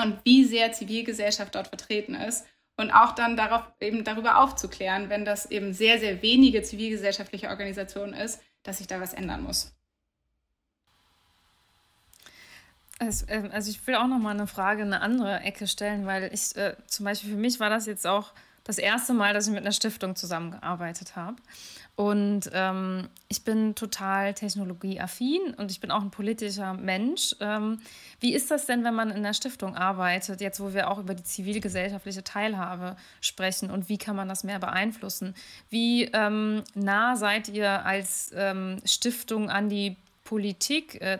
und 0.00 0.18
wie 0.24 0.44
sehr 0.44 0.72
Zivilgesellschaft 0.72 1.54
dort 1.54 1.68
vertreten 1.68 2.14
ist. 2.14 2.46
Und 2.76 2.90
auch 2.90 3.14
dann 3.14 3.36
darauf 3.36 3.70
eben 3.80 4.02
darüber 4.02 4.38
aufzuklären, 4.38 5.10
wenn 5.10 5.24
das 5.24 5.50
eben 5.50 5.74
sehr, 5.74 5.98
sehr 5.98 6.22
wenige 6.22 6.62
zivilgesellschaftliche 6.62 7.48
Organisationen 7.48 8.14
ist, 8.14 8.42
dass 8.62 8.78
sich 8.78 8.86
da 8.86 9.00
was 9.00 9.12
ändern 9.12 9.42
muss. 9.42 9.74
Ähm, 13.28 13.50
also 13.52 13.70
ich 13.70 13.86
will 13.86 13.94
auch 13.94 14.06
noch 14.06 14.18
mal 14.18 14.30
eine 14.30 14.46
Frage 14.46 14.82
in 14.82 14.92
eine 14.92 15.02
andere 15.02 15.40
Ecke 15.40 15.66
stellen, 15.66 16.06
weil 16.06 16.30
ich 16.32 16.56
äh, 16.56 16.76
zum 16.86 17.04
Beispiel 17.04 17.30
für 17.30 17.36
mich 17.36 17.60
war 17.60 17.70
das 17.70 17.86
jetzt 17.86 18.06
auch 18.06 18.32
das 18.64 18.78
erste 18.78 19.12
Mal, 19.12 19.34
dass 19.34 19.46
ich 19.46 19.52
mit 19.52 19.62
einer 19.62 19.72
Stiftung 19.72 20.14
zusammengearbeitet 20.14 21.16
habe. 21.16 21.36
Und 21.94 22.50
ähm, 22.54 23.08
ich 23.28 23.44
bin 23.44 23.74
total 23.74 24.32
technologieaffin 24.32 25.54
und 25.58 25.70
ich 25.70 25.80
bin 25.80 25.90
auch 25.90 26.00
ein 26.00 26.10
politischer 26.10 26.72
Mensch. 26.72 27.36
Ähm, 27.40 27.80
wie 28.18 28.34
ist 28.34 28.50
das 28.50 28.64
denn, 28.64 28.82
wenn 28.82 28.94
man 28.94 29.10
in 29.10 29.18
einer 29.18 29.34
Stiftung 29.34 29.76
arbeitet, 29.76 30.40
jetzt 30.40 30.58
wo 30.58 30.72
wir 30.72 30.90
auch 30.90 30.98
über 30.98 31.14
die 31.14 31.22
zivilgesellschaftliche 31.22 32.24
Teilhabe 32.24 32.96
sprechen 33.20 33.70
und 33.70 33.90
wie 33.90 33.98
kann 33.98 34.16
man 34.16 34.28
das 34.28 34.42
mehr 34.42 34.58
beeinflussen? 34.58 35.34
Wie 35.68 36.04
ähm, 36.04 36.62
nah 36.74 37.16
seid 37.16 37.48
ihr 37.48 37.84
als 37.84 38.30
ähm, 38.34 38.80
Stiftung 38.86 39.50
an 39.50 39.68
die 39.68 39.96
Politik? 40.32 40.98
Äh, 41.02 41.18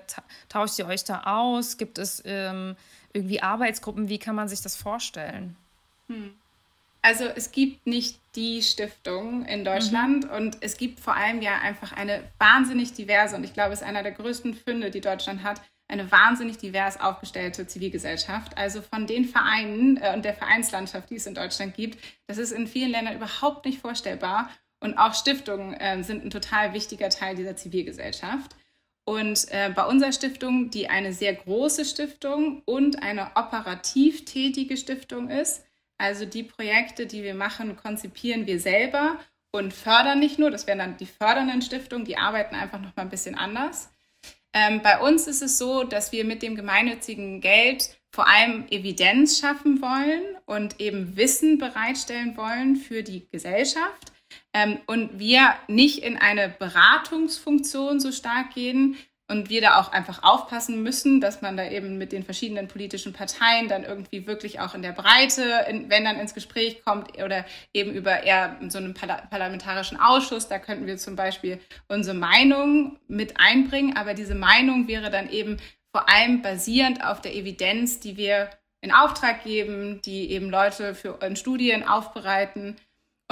tauscht 0.48 0.78
ihr 0.78 0.86
euch 0.86 1.04
da 1.04 1.24
aus? 1.24 1.76
Gibt 1.76 1.98
es 1.98 2.22
ähm, 2.24 2.76
irgendwie 3.12 3.42
Arbeitsgruppen? 3.42 4.08
Wie 4.08 4.18
kann 4.18 4.34
man 4.34 4.48
sich 4.48 4.62
das 4.62 4.74
vorstellen? 4.74 5.54
Hm. 6.08 6.32
Also 7.02 7.24
es 7.24 7.52
gibt 7.52 7.86
nicht 7.86 8.18
die 8.36 8.62
Stiftung 8.62 9.44
in 9.44 9.66
Deutschland 9.66 10.24
mhm. 10.24 10.30
und 10.30 10.56
es 10.60 10.78
gibt 10.78 10.98
vor 10.98 11.14
allem 11.14 11.42
ja 11.42 11.58
einfach 11.58 11.92
eine 11.92 12.22
wahnsinnig 12.38 12.94
diverse 12.94 13.36
und 13.36 13.44
ich 13.44 13.52
glaube, 13.52 13.74
es 13.74 13.82
ist 13.82 13.86
einer 13.86 14.02
der 14.02 14.12
größten 14.12 14.54
Funde, 14.54 14.90
die 14.90 15.02
Deutschland 15.02 15.42
hat, 15.42 15.60
eine 15.88 16.10
wahnsinnig 16.10 16.56
divers 16.56 16.98
aufgestellte 16.98 17.66
Zivilgesellschaft. 17.66 18.56
Also 18.56 18.80
von 18.80 19.06
den 19.06 19.26
Vereinen 19.26 19.98
äh, 19.98 20.14
und 20.14 20.24
der 20.24 20.32
Vereinslandschaft, 20.32 21.10
die 21.10 21.16
es 21.16 21.26
in 21.26 21.34
Deutschland 21.34 21.74
gibt, 21.74 22.02
das 22.28 22.38
ist 22.38 22.52
in 22.52 22.66
vielen 22.66 22.92
Ländern 22.92 23.16
überhaupt 23.16 23.66
nicht 23.66 23.78
vorstellbar. 23.78 24.48
Und 24.80 24.96
auch 24.96 25.12
Stiftungen 25.12 25.74
äh, 25.74 26.02
sind 26.02 26.24
ein 26.24 26.30
total 26.30 26.72
wichtiger 26.72 27.10
Teil 27.10 27.36
dieser 27.36 27.56
Zivilgesellschaft. 27.56 28.56
Und 29.04 29.50
äh, 29.50 29.70
bei 29.74 29.84
unserer 29.84 30.12
Stiftung, 30.12 30.70
die 30.70 30.88
eine 30.88 31.12
sehr 31.12 31.34
große 31.34 31.84
Stiftung 31.84 32.62
und 32.64 33.02
eine 33.02 33.32
operativ 33.34 34.24
tätige 34.24 34.76
Stiftung 34.76 35.28
ist, 35.28 35.64
also 35.98 36.24
die 36.24 36.44
Projekte, 36.44 37.06
die 37.06 37.22
wir 37.22 37.34
machen, 37.34 37.76
konzipieren 37.76 38.46
wir 38.46 38.60
selber 38.60 39.18
und 39.52 39.72
fördern 39.72 40.20
nicht 40.20 40.38
nur, 40.38 40.50
das 40.50 40.66
wären 40.66 40.78
dann 40.78 40.96
die 40.96 41.06
fördernden 41.06 41.62
Stiftungen, 41.62 42.04
die 42.04 42.16
arbeiten 42.16 42.54
einfach 42.54 42.80
noch 42.80 42.94
mal 42.96 43.02
ein 43.02 43.10
bisschen 43.10 43.36
anders. 43.36 43.90
Ähm, 44.54 44.82
bei 44.82 45.00
uns 45.00 45.26
ist 45.26 45.42
es 45.42 45.58
so, 45.58 45.82
dass 45.84 46.12
wir 46.12 46.24
mit 46.24 46.42
dem 46.42 46.56
gemeinnützigen 46.56 47.40
Geld 47.40 47.96
vor 48.14 48.28
allem 48.28 48.66
Evidenz 48.70 49.38
schaffen 49.38 49.80
wollen 49.80 50.22
und 50.44 50.80
eben 50.80 51.16
Wissen 51.16 51.58
bereitstellen 51.58 52.36
wollen 52.36 52.76
für 52.76 53.02
die 53.02 53.26
Gesellschaft 53.30 54.11
ähm, 54.52 54.78
und 54.86 55.18
wir 55.18 55.54
nicht 55.68 56.02
in 56.02 56.16
eine 56.16 56.48
Beratungsfunktion 56.48 58.00
so 58.00 58.12
stark 58.12 58.54
gehen 58.54 58.96
und 59.32 59.48
wir 59.48 59.62
da 59.62 59.80
auch 59.80 59.92
einfach 59.92 60.22
aufpassen 60.22 60.82
müssen, 60.82 61.20
dass 61.20 61.40
man 61.40 61.56
da 61.56 61.68
eben 61.68 61.96
mit 61.96 62.12
den 62.12 62.22
verschiedenen 62.22 62.68
politischen 62.68 63.12
Parteien 63.12 63.66
dann 63.66 63.82
irgendwie 63.82 64.26
wirklich 64.26 64.60
auch 64.60 64.74
in 64.74 64.82
der 64.82 64.92
Breite, 64.92 65.64
in, 65.68 65.88
wenn 65.88 66.04
dann 66.04 66.20
ins 66.20 66.34
Gespräch 66.34 66.84
kommt 66.84 67.16
oder 67.22 67.44
eben 67.72 67.92
über 67.92 68.22
eher 68.22 68.58
so 68.68 68.78
einen 68.78 68.94
parlamentarischen 68.94 69.98
Ausschuss, 69.98 70.48
da 70.48 70.58
könnten 70.58 70.86
wir 70.86 70.98
zum 70.98 71.16
Beispiel 71.16 71.58
unsere 71.88 72.16
Meinung 72.16 72.98
mit 73.08 73.40
einbringen, 73.40 73.96
aber 73.96 74.12
diese 74.12 74.34
Meinung 74.34 74.86
wäre 74.86 75.10
dann 75.10 75.30
eben 75.30 75.56
vor 75.92 76.08
allem 76.08 76.42
basierend 76.42 77.04
auf 77.04 77.20
der 77.20 77.34
Evidenz, 77.34 78.00
die 78.00 78.16
wir 78.16 78.50
in 78.82 78.92
Auftrag 78.92 79.44
geben, 79.44 80.02
die 80.04 80.30
eben 80.30 80.50
Leute 80.50 80.94
für 80.94 81.18
Studien 81.36 81.86
aufbereiten 81.86 82.76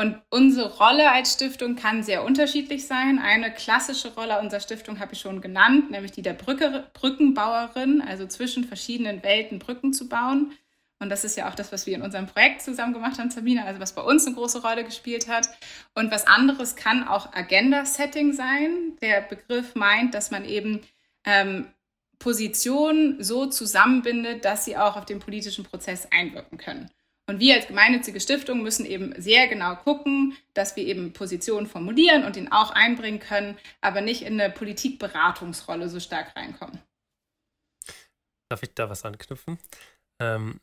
Und 0.00 0.16
unsere 0.30 0.78
Rolle 0.78 1.12
als 1.12 1.34
Stiftung 1.34 1.76
kann 1.76 2.02
sehr 2.02 2.24
unterschiedlich 2.24 2.86
sein. 2.86 3.18
Eine 3.18 3.52
klassische 3.52 4.14
Rolle 4.14 4.40
unserer 4.40 4.60
Stiftung 4.60 4.98
habe 4.98 5.12
ich 5.12 5.20
schon 5.20 5.42
genannt, 5.42 5.90
nämlich 5.90 6.10
die 6.10 6.22
der 6.22 6.32
Brücke, 6.32 6.86
Brückenbauerin, 6.94 8.00
also 8.00 8.26
zwischen 8.26 8.64
verschiedenen 8.64 9.22
Welten 9.22 9.58
Brücken 9.58 9.92
zu 9.92 10.08
bauen. 10.08 10.52
Und 11.00 11.10
das 11.10 11.24
ist 11.24 11.36
ja 11.36 11.50
auch 11.50 11.54
das, 11.54 11.70
was 11.70 11.84
wir 11.84 11.94
in 11.94 12.00
unserem 12.00 12.26
Projekt 12.26 12.62
zusammen 12.62 12.94
gemacht 12.94 13.18
haben, 13.18 13.30
Sabine, 13.30 13.66
also 13.66 13.78
was 13.78 13.94
bei 13.94 14.00
uns 14.00 14.24
eine 14.24 14.36
große 14.36 14.62
Rolle 14.62 14.84
gespielt 14.84 15.28
hat. 15.28 15.50
Und 15.94 16.10
was 16.10 16.26
anderes 16.26 16.76
kann 16.76 17.06
auch 17.06 17.34
Agenda-Setting 17.34 18.32
sein. 18.32 18.96
Der 19.02 19.20
Begriff 19.20 19.74
meint, 19.74 20.14
dass 20.14 20.30
man 20.30 20.46
eben 20.46 20.80
ähm, 21.26 21.66
Positionen 22.18 23.22
so 23.22 23.44
zusammenbindet, 23.44 24.46
dass 24.46 24.64
sie 24.64 24.78
auch 24.78 24.96
auf 24.96 25.04
den 25.04 25.18
politischen 25.18 25.64
Prozess 25.64 26.08
einwirken 26.10 26.56
können. 26.56 26.90
Und 27.30 27.38
wir 27.38 27.54
als 27.54 27.68
gemeinnützige 27.68 28.18
Stiftung 28.18 28.60
müssen 28.64 28.84
eben 28.84 29.14
sehr 29.16 29.46
genau 29.46 29.76
gucken, 29.76 30.36
dass 30.52 30.74
wir 30.74 30.84
eben 30.84 31.12
Positionen 31.12 31.68
formulieren 31.68 32.24
und 32.24 32.36
ihn 32.36 32.50
auch 32.50 32.72
einbringen 32.72 33.20
können, 33.20 33.56
aber 33.80 34.00
nicht 34.00 34.22
in 34.22 34.40
eine 34.40 34.52
Politikberatungsrolle 34.52 35.88
so 35.88 36.00
stark 36.00 36.34
reinkommen. 36.34 36.80
Darf 38.48 38.64
ich 38.64 38.74
da 38.74 38.90
was 38.90 39.04
anknüpfen? 39.04 39.60
Ähm, 40.20 40.60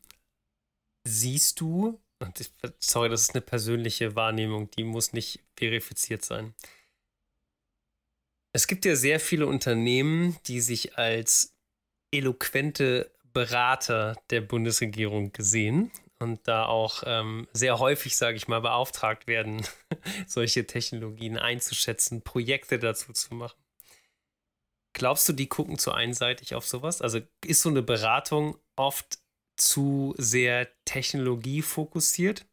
siehst 1.08 1.62
du, 1.62 2.01
ich, 2.38 2.51
sorry, 2.80 3.08
das 3.08 3.21
ist 3.21 3.34
eine 3.34 3.41
persönliche 3.41 4.17
Wahrnehmung, 4.17 4.69
die 4.71 4.84
muss 4.84 5.13
nicht 5.13 5.39
verifiziert 5.56 6.25
sein. 6.25 6.53
Es 8.51 8.67
gibt 8.67 8.84
ja 8.84 8.97
sehr 8.97 9.21
viele 9.21 9.47
Unternehmen, 9.47 10.38
die 10.47 10.60
sich 10.60 10.97
als 10.97 11.56
eloquente 12.13 13.10
Berater 13.32 14.21
der 14.32 14.41
Bundesregierung 14.41 15.32
gesehen 15.32 15.93
und 16.19 16.47
da 16.47 16.65
auch 16.65 17.03
ähm, 17.06 17.47
sehr 17.53 17.80
häufig, 17.80 18.17
sage 18.17 18.38
ich 18.38 18.47
mal, 18.47 18.62
beauftragt 18.62 19.27
werden, 19.27 19.65
solche 20.27 20.65
Technologien 20.65 21.38
einzuschätzen, 21.38 22.21
Projekte 22.21 22.80
dazu 22.80 23.13
zu 23.13 23.36
machen. 23.36 23.58
Glaubst 24.93 25.30
du, 25.30 25.34
die 25.34 25.47
gucken 25.47 25.77
zu 25.77 25.91
einseitig 25.91 26.56
auf 26.56 26.65
sowas? 26.65 27.01
Also 27.01 27.19
ist 27.45 27.62
so 27.62 27.69
eine 27.69 27.84
Beratung 27.84 28.58
oft 28.75 29.19
zu 29.56 30.15
sehr 30.17 30.67
technologiefokussiert? 30.86 32.45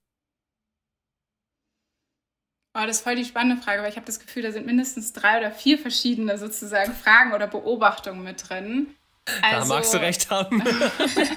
Oh, 2.77 2.85
das 2.87 2.96
ist 2.96 3.03
voll 3.03 3.14
die 3.14 3.24
spannende 3.24 3.62
Frage, 3.62 3.83
weil 3.83 3.90
ich 3.90 3.96
habe 3.96 4.07
das 4.07 4.18
Gefühl, 4.18 4.42
da 4.42 4.50
sind 4.50 4.66
mindestens 4.66 5.12
drei 5.12 5.38
oder 5.38 5.53
vier 5.53 5.79
verschiedene 5.79 6.37
sozusagen 6.38 6.92
Fragen 6.92 7.33
oder 7.33 7.46
Beobachtungen 7.46 8.24
mit 8.24 8.48
drin. 8.48 8.94
Also, 9.41 9.69
da 9.69 9.75
magst 9.75 9.95
du 9.95 9.99
recht 9.99 10.31
haben. 10.31 10.63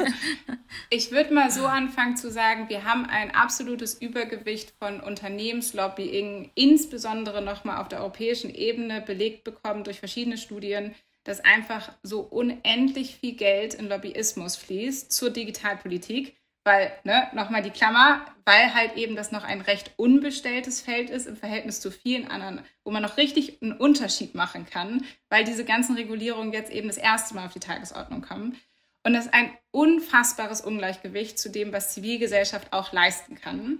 ich 0.89 1.11
würde 1.11 1.33
mal 1.33 1.51
so 1.51 1.65
anfangen 1.65 2.17
zu 2.17 2.29
sagen, 2.29 2.67
wir 2.69 2.83
haben 2.83 3.05
ein 3.05 3.33
absolutes 3.33 3.93
Übergewicht 3.93 4.73
von 4.77 4.99
Unternehmenslobbying, 4.99 6.51
insbesondere 6.55 7.41
nochmal 7.41 7.77
auf 7.77 7.87
der 7.87 7.99
europäischen 7.99 8.53
Ebene 8.53 9.01
belegt 9.01 9.43
bekommen 9.45 9.83
durch 9.83 9.99
verschiedene 9.99 10.37
Studien, 10.37 10.95
dass 11.23 11.39
einfach 11.41 11.91
so 12.03 12.21
unendlich 12.21 13.17
viel 13.17 13.35
Geld 13.35 13.73
in 13.73 13.87
Lobbyismus 13.89 14.55
fließt 14.55 15.11
zur 15.11 15.29
Digitalpolitik, 15.29 16.36
weil, 16.67 16.91
ne, 17.05 17.29
nochmal 17.33 17.63
die 17.63 17.71
Klammer, 17.71 18.25
weil 18.43 18.73
halt 18.73 18.97
eben 18.97 19.15
das 19.15 19.31
noch 19.31 19.45
ein 19.45 19.61
recht 19.61 19.91
unbestelltes 19.95 20.81
Feld 20.81 21.09
ist 21.09 21.25
im 21.25 21.37
Verhältnis 21.37 21.79
zu 21.79 21.91
vielen 21.91 22.27
anderen, 22.27 22.61
wo 22.83 22.91
man 22.91 23.01
noch 23.01 23.15
richtig 23.15 23.61
einen 23.61 23.71
Unterschied 23.71 24.35
machen 24.35 24.65
kann, 24.69 25.05
weil 25.29 25.45
diese 25.45 25.63
ganzen 25.63 25.95
Regulierungen 25.95 26.51
jetzt 26.51 26.69
eben 26.71 26.89
das 26.89 26.97
erste 26.97 27.35
Mal 27.35 27.45
auf 27.45 27.53
die 27.53 27.61
Tagesordnung 27.61 28.21
kommen. 28.21 28.59
Und 29.03 29.13
das 29.13 29.27
ist 29.27 29.33
ein 29.33 29.49
unfassbares 29.71 30.59
Ungleichgewicht 30.59 31.39
zu 31.39 31.49
dem, 31.49 31.71
was 31.71 31.93
Zivilgesellschaft 31.93 32.73
auch 32.73 32.91
leisten 32.91 33.35
kann. 33.35 33.79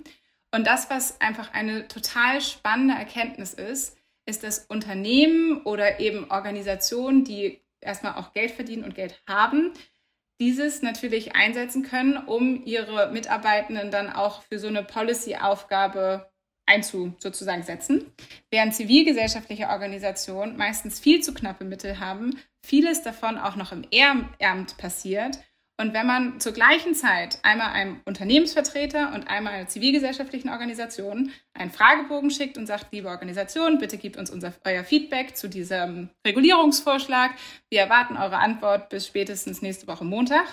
Und 0.52 0.65
das, 0.65 0.89
was 0.89 1.19
einfach 1.19 1.54
eine 1.54 1.89
total 1.89 2.39
spannende 2.39 2.93
Erkenntnis 2.93 3.54
ist, 3.54 3.97
ist 4.26 4.43
das 4.43 4.60
Unternehmen 4.60 5.62
oder 5.63 6.00
eben 6.00 6.32
Organisationen, 6.32 7.26
die 7.26 7.62
erstmal 7.82 8.15
auch 8.15 8.32
Geld 8.32 8.52
verdienen 8.52 8.86
und 8.86 8.95
Geld 8.95 9.21
haben, 9.28 9.73
dieses 10.39 10.82
natürlich 10.82 11.36
einsetzen 11.36 11.84
können, 11.84 12.17
um 12.17 12.63
ihre 12.65 13.12
Mitarbeitenden 13.12 13.91
dann 13.91 14.12
auch 14.12 14.43
für 14.43 14.60
so 14.60 14.67
eine 14.67 14.84
Policy-Aufgabe 14.84 16.30
einzu 16.65 17.15
sozusagen 17.19 17.63
setzen, 17.63 18.12
während 18.52 18.76
zivilgesellschaftliche 18.76 19.69
Organisationen 19.69 20.58
meistens 20.58 21.00
viel 21.00 21.21
zu 21.21 21.34
knappe 21.34 21.63
Mittel 21.63 22.00
haben, 22.00 22.38
vieles 22.62 23.02
davon 23.02 23.38
auch 23.38 23.56
noch 23.56 23.71
im 23.71 23.86
Ehrenamt 23.89 24.78
passiert 24.78 25.39
und 25.80 25.94
wenn 25.94 26.08
man 26.08 26.40
zur 26.40 26.54
gleichen 26.54 26.96
Zeit 26.96 27.38
einmal 27.44 27.72
einem 27.72 28.02
Unternehmensvertreter 28.06 29.13
und 29.13 29.28
einmal 29.28 29.54
einer 29.54 29.68
zivilgesellschaftlichen 29.68 30.50
Organisation 30.50 31.32
einen 31.54 31.72
Fragebogen 31.72 32.32
schickt 32.32 32.58
und 32.58 32.66
sagt, 32.66 32.88
liebe 32.92 33.10
Organisation, 33.10 33.78
bitte 33.78 33.98
gebt 33.98 34.18
uns 34.18 34.32
unser, 34.32 34.54
euer 34.66 34.84
Feedback 34.84 35.38
zu 35.38 35.48
diesem 35.48 36.10
Regulierungsvorschlag. 36.26 37.32
Wir 37.70 37.82
erwarten 37.82 38.18
eure 38.18 38.38
Antwort 38.38 38.90
bis 38.90 39.06
spätestens 39.06 39.62
nächste 39.62 39.88
Woche 39.88 40.04
Montag, 40.04 40.48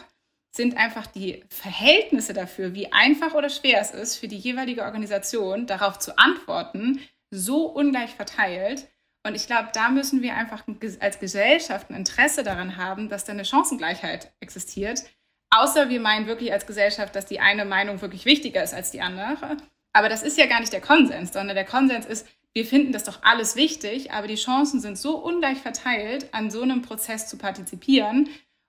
sind 0.54 0.76
einfach 0.76 1.06
die 1.06 1.42
Verhältnisse 1.48 2.34
dafür, 2.34 2.74
wie 2.74 2.92
einfach 2.92 3.32
oder 3.32 3.48
schwer 3.48 3.80
es 3.80 3.92
ist, 3.92 4.16
für 4.16 4.28
die 4.28 4.36
jeweilige 4.36 4.82
Organisation 4.82 5.66
darauf 5.66 5.98
zu 5.98 6.18
antworten, 6.18 7.00
so 7.30 7.66
ungleich 7.66 8.10
verteilt. 8.10 8.88
Und 9.26 9.34
ich 9.34 9.46
glaube, 9.46 9.70
da 9.72 9.88
müssen 9.88 10.20
wir 10.20 10.36
einfach 10.36 10.64
als 11.00 11.18
Gesellschaft 11.18 11.90
ein 11.90 11.96
Interesse 11.96 12.42
daran 12.42 12.76
haben, 12.76 13.08
dass 13.08 13.24
da 13.24 13.32
eine 13.32 13.44
Chancengleichheit 13.44 14.32
existiert. 14.40 15.02
Außer 15.50 15.88
wir 15.88 16.00
meinen 16.00 16.26
wirklich 16.26 16.52
als 16.52 16.66
Gesellschaft, 16.66 17.16
dass 17.16 17.26
die 17.26 17.40
eine 17.40 17.64
Meinung 17.64 18.02
wirklich 18.02 18.26
wichtiger 18.26 18.62
ist 18.62 18.74
als 18.74 18.90
die 18.90 19.00
andere. 19.00 19.56
Aber 19.94 20.08
das 20.08 20.22
ist 20.22 20.36
ja 20.36 20.46
gar 20.46 20.60
nicht 20.60 20.72
der 20.72 20.80
Konsens, 20.80 21.32
sondern 21.32 21.56
der 21.56 21.64
Konsens 21.64 22.04
ist, 22.04 22.26
wir 22.52 22.66
finden 22.66 22.92
das 22.92 23.04
doch 23.04 23.22
alles 23.22 23.56
wichtig, 23.56 24.12
aber 24.12 24.26
die 24.26 24.34
Chancen 24.34 24.80
sind 24.80 24.98
so 24.98 25.16
ungleich 25.16 25.58
verteilt, 25.58 26.32
an 26.32 26.50
so 26.50 26.62
einem 26.62 26.82
Prozess 26.82 27.26
zu 27.26 27.38
partizipieren. 27.38 28.28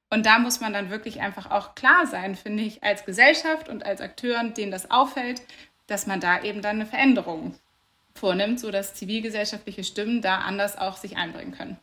Und 0.09 0.25
da 0.25 0.39
muss 0.39 0.61
man 0.61 0.71
dann 0.71 0.89
wirklich 0.89 1.19
einfach 1.21 1.51
auch 1.51 1.75
klar 1.75 2.07
sein, 2.07 2.35
finde 2.35 2.63
ich, 2.63 2.83
als 2.83 3.05
Gesellschaft 3.05 3.67
und 3.67 3.85
als 3.85 4.01
Akteuren, 4.01 4.53
denen 4.53 4.71
das 4.71 4.89
auffällt, 4.89 5.41
dass 5.87 6.07
man 6.07 6.19
da 6.19 6.41
eben 6.41 6.61
dann 6.61 6.77
eine 6.77 6.85
Veränderung 6.85 7.55
vornimmt, 8.15 8.59
sodass 8.59 8.93
zivilgesellschaftliche 8.93 9.83
Stimmen 9.83 10.21
da 10.21 10.39
anders 10.39 10.77
auch 10.77 10.97
sich 10.97 11.17
einbringen 11.17 11.51
können. 11.51 11.77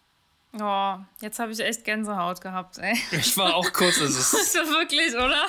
Oh, 0.60 0.96
jetzt 1.22 1.38
habe 1.38 1.52
ich 1.52 1.60
echt 1.60 1.84
Gänsehaut 1.84 2.42
gehabt, 2.42 2.76
ey. 2.76 2.94
Ich 3.12 3.36
war 3.38 3.54
auch 3.54 3.72
kurz. 3.72 3.96
Also 4.00 4.18
das 4.18 4.32
ist 4.32 4.54
wirklich, 4.54 5.14
oder? 5.14 5.46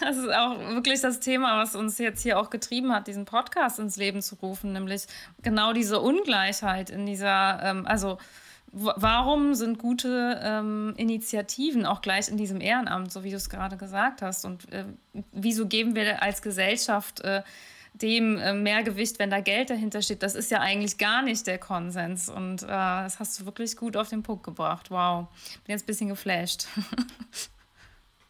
Das 0.00 0.16
ist 0.16 0.32
auch 0.32 0.58
wirklich 0.58 1.00
das 1.00 1.20
Thema, 1.20 1.60
was 1.60 1.74
uns 1.74 1.98
jetzt 1.98 2.22
hier 2.22 2.38
auch 2.38 2.50
getrieben 2.50 2.92
hat, 2.92 3.06
diesen 3.06 3.24
Podcast 3.24 3.78
ins 3.78 3.96
Leben 3.96 4.22
zu 4.22 4.36
rufen, 4.36 4.72
nämlich 4.72 5.06
genau 5.42 5.72
diese 5.72 6.00
Ungleichheit 6.00 6.90
in 6.90 7.06
dieser, 7.06 7.60
ähm, 7.62 7.86
also 7.86 8.18
warum 8.72 9.54
sind 9.54 9.78
gute 9.78 10.40
ähm, 10.42 10.94
Initiativen 10.96 11.84
auch 11.84 12.00
gleich 12.00 12.28
in 12.28 12.36
diesem 12.36 12.60
Ehrenamt, 12.60 13.12
so 13.12 13.22
wie 13.22 13.30
du 13.30 13.36
es 13.36 13.50
gerade 13.50 13.76
gesagt 13.76 14.22
hast? 14.22 14.44
Und 14.44 14.72
äh, 14.72 14.86
wieso 15.32 15.66
geben 15.66 15.94
wir 15.94 16.22
als 16.22 16.40
Gesellschaft 16.40 17.20
äh, 17.20 17.42
dem 18.02 18.36
äh, 18.38 18.52
mehr 18.52 18.82
Gewicht, 18.82 19.18
wenn 19.18 19.30
da 19.30 19.40
Geld 19.40 19.70
dahinter 19.70 20.02
steht. 20.02 20.22
Das 20.22 20.34
ist 20.34 20.50
ja 20.50 20.60
eigentlich 20.60 20.98
gar 20.98 21.22
nicht 21.22 21.46
der 21.46 21.58
Konsens. 21.58 22.28
Und 22.28 22.62
äh, 22.62 22.66
das 22.66 23.20
hast 23.20 23.40
du 23.40 23.46
wirklich 23.46 23.76
gut 23.76 23.96
auf 23.96 24.08
den 24.08 24.22
Punkt 24.22 24.44
gebracht. 24.44 24.90
Wow. 24.90 25.28
Bin 25.64 25.72
jetzt 25.72 25.84
ein 25.84 25.86
bisschen 25.86 26.08
geflasht. 26.08 26.66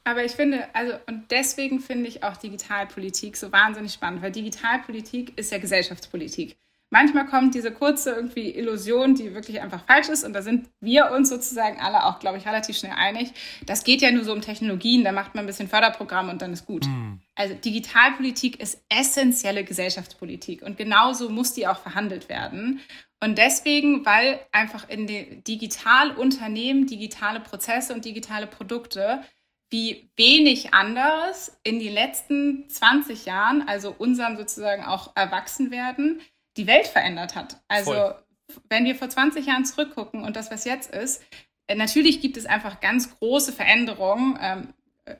Aber 0.04 0.24
ich 0.24 0.32
finde, 0.32 0.66
also, 0.74 0.94
und 1.06 1.30
deswegen 1.30 1.80
finde 1.80 2.08
ich 2.08 2.24
auch 2.24 2.36
Digitalpolitik 2.36 3.36
so 3.36 3.52
wahnsinnig 3.52 3.92
spannend, 3.92 4.20
weil 4.22 4.32
Digitalpolitik 4.32 5.38
ist 5.38 5.52
ja 5.52 5.58
Gesellschaftspolitik 5.58 6.56
manchmal 6.92 7.26
kommt 7.26 7.54
diese 7.54 7.72
kurze 7.72 8.10
irgendwie 8.10 8.50
Illusion, 8.50 9.14
die 9.14 9.34
wirklich 9.34 9.60
einfach 9.60 9.84
falsch 9.86 10.08
ist. 10.08 10.24
Und 10.24 10.34
da 10.34 10.42
sind 10.42 10.68
wir 10.80 11.10
uns 11.10 11.30
sozusagen 11.30 11.80
alle 11.80 12.04
auch, 12.04 12.20
glaube 12.20 12.38
ich, 12.38 12.46
relativ 12.46 12.76
schnell 12.76 12.92
einig. 12.92 13.32
Das 13.66 13.82
geht 13.82 14.02
ja 14.02 14.12
nur 14.12 14.24
so 14.24 14.32
um 14.32 14.42
Technologien, 14.42 15.02
da 15.02 15.10
macht 15.10 15.34
man 15.34 15.44
ein 15.44 15.46
bisschen 15.46 15.68
Förderprogramm 15.68 16.28
und 16.28 16.42
dann 16.42 16.52
ist 16.52 16.66
gut. 16.66 16.86
Mhm. 16.86 17.20
Also 17.34 17.54
Digitalpolitik 17.54 18.60
ist 18.60 18.84
essentielle 18.90 19.64
Gesellschaftspolitik 19.64 20.62
und 20.62 20.76
genauso 20.76 21.30
muss 21.30 21.54
die 21.54 21.66
auch 21.66 21.78
verhandelt 21.78 22.28
werden. 22.28 22.80
Und 23.22 23.38
deswegen, 23.38 24.04
weil 24.04 24.40
einfach 24.52 24.88
in 24.88 25.06
den 25.06 25.42
Digitalunternehmen, 25.44 26.86
digitale 26.86 27.40
Prozesse 27.40 27.94
und 27.94 28.04
digitale 28.04 28.46
Produkte 28.46 29.22
wie 29.70 30.10
wenig 30.16 30.74
anderes 30.74 31.58
in 31.62 31.78
den 31.78 31.94
letzten 31.94 32.68
20 32.68 33.24
Jahren, 33.24 33.66
also 33.66 33.94
unserem 33.96 34.36
sozusagen 34.36 34.84
auch 34.84 35.16
Erwachsenwerden, 35.16 36.20
die 36.56 36.66
Welt 36.66 36.86
verändert 36.86 37.34
hat. 37.34 37.60
Also 37.68 37.92
Voll. 37.92 38.22
wenn 38.68 38.84
wir 38.84 38.94
vor 38.94 39.08
20 39.08 39.46
Jahren 39.46 39.64
zurückgucken 39.64 40.24
und 40.24 40.36
das, 40.36 40.50
was 40.50 40.64
jetzt 40.64 40.90
ist, 40.90 41.22
äh, 41.66 41.74
natürlich 41.74 42.20
gibt 42.20 42.36
es 42.36 42.46
einfach 42.46 42.80
ganz 42.80 43.18
große 43.18 43.52
Veränderungen, 43.52 44.38
ähm, 44.40 44.74
äh, 45.04 45.16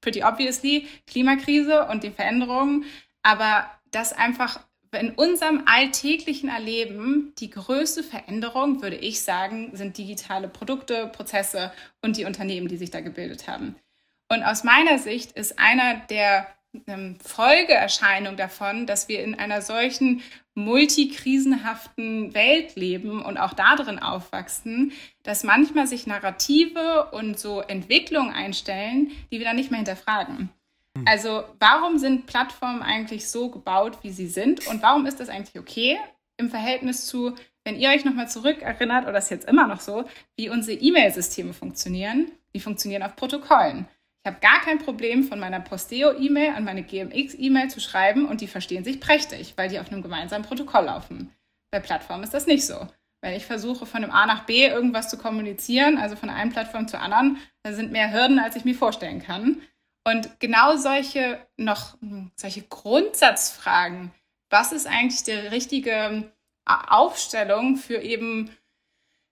pretty 0.00 0.24
obviously, 0.24 0.88
Klimakrise 1.06 1.86
und 1.86 2.04
die 2.04 2.10
Veränderungen, 2.10 2.84
aber 3.22 3.70
das 3.90 4.12
einfach 4.12 4.60
in 4.92 5.10
unserem 5.10 5.62
alltäglichen 5.66 6.48
Erleben 6.48 7.32
die 7.38 7.50
größte 7.50 8.02
Veränderung, 8.02 8.82
würde 8.82 8.96
ich 8.96 9.22
sagen, 9.22 9.70
sind 9.76 9.96
digitale 9.98 10.48
Produkte, 10.48 11.06
Prozesse 11.08 11.72
und 12.02 12.16
die 12.16 12.24
Unternehmen, 12.24 12.66
die 12.66 12.76
sich 12.76 12.90
da 12.90 13.00
gebildet 13.00 13.46
haben. 13.46 13.76
Und 14.28 14.42
aus 14.42 14.64
meiner 14.64 14.98
Sicht 14.98 15.32
ist 15.32 15.58
einer 15.58 15.96
der 16.08 16.46
Folgeerscheinung 17.24 18.36
davon, 18.36 18.86
dass 18.86 19.08
wir 19.08 19.22
in 19.22 19.34
einer 19.34 19.60
solchen 19.60 20.22
multikrisenhaften 20.54 22.34
Welt 22.34 22.76
leben 22.76 23.22
und 23.22 23.38
auch 23.38 23.54
darin 23.54 23.98
aufwachsen, 23.98 24.92
dass 25.22 25.42
manchmal 25.42 25.86
sich 25.86 26.06
Narrative 26.06 27.08
und 27.12 27.38
so 27.38 27.60
Entwicklungen 27.60 28.32
einstellen, 28.32 29.10
die 29.30 29.38
wir 29.38 29.46
dann 29.46 29.56
nicht 29.56 29.70
mehr 29.70 29.78
hinterfragen. 29.78 30.50
Hm. 30.96 31.04
Also 31.06 31.44
warum 31.58 31.98
sind 31.98 32.26
Plattformen 32.26 32.82
eigentlich 32.82 33.28
so 33.28 33.48
gebaut, 33.48 33.98
wie 34.02 34.10
sie 34.10 34.28
sind 34.28 34.66
und 34.66 34.82
warum 34.82 35.06
ist 35.06 35.20
das 35.20 35.28
eigentlich 35.28 35.58
okay 35.58 35.98
im 36.36 36.50
Verhältnis 36.50 37.06
zu, 37.06 37.34
wenn 37.64 37.78
ihr 37.78 37.90
euch 37.90 38.04
nochmal 38.04 38.28
zurückerinnert, 38.28 39.04
oder 39.04 39.12
das 39.12 39.24
ist 39.24 39.30
jetzt 39.30 39.48
immer 39.48 39.66
noch 39.66 39.80
so, 39.80 40.04
wie 40.36 40.48
unsere 40.48 40.78
E-Mail-Systeme 40.78 41.52
funktionieren, 41.52 42.30
die 42.54 42.60
funktionieren 42.60 43.02
auf 43.02 43.16
Protokollen. 43.16 43.86
Ich 44.22 44.30
habe 44.30 44.40
gar 44.40 44.60
kein 44.60 44.78
Problem, 44.78 45.24
von 45.24 45.40
meiner 45.40 45.60
Posteo-E-Mail 45.60 46.52
an 46.54 46.64
meine 46.64 46.82
GMX-E-Mail 46.82 47.68
zu 47.70 47.80
schreiben 47.80 48.26
und 48.26 48.42
die 48.42 48.48
verstehen 48.48 48.84
sich 48.84 49.00
prächtig, 49.00 49.54
weil 49.56 49.70
die 49.70 49.78
auf 49.78 49.90
einem 49.90 50.02
gemeinsamen 50.02 50.44
Protokoll 50.44 50.84
laufen. 50.84 51.34
Bei 51.70 51.80
Plattformen 51.80 52.24
ist 52.24 52.34
das 52.34 52.46
nicht 52.46 52.66
so. 52.66 52.86
Wenn 53.22 53.34
ich 53.34 53.46
versuche, 53.46 53.86
von 53.86 54.02
dem 54.02 54.10
A 54.10 54.26
nach 54.26 54.44
B 54.44 54.66
irgendwas 54.66 55.08
zu 55.08 55.16
kommunizieren, 55.16 55.96
also 55.96 56.16
von 56.16 56.28
einer 56.28 56.50
Plattform 56.50 56.86
zur 56.86 57.00
anderen, 57.00 57.38
da 57.62 57.72
sind 57.72 57.92
mehr 57.92 58.12
Hürden, 58.12 58.38
als 58.38 58.56
ich 58.56 58.64
mir 58.64 58.74
vorstellen 58.74 59.22
kann. 59.22 59.62
Und 60.04 60.40
genau 60.40 60.76
solche 60.76 61.38
noch, 61.56 61.96
solche 62.34 62.62
Grundsatzfragen, 62.62 64.10
was 64.50 64.72
ist 64.72 64.86
eigentlich 64.86 65.22
die 65.22 65.32
richtige 65.32 66.30
Aufstellung 66.66 67.76
für 67.76 68.02
eben 68.02 68.50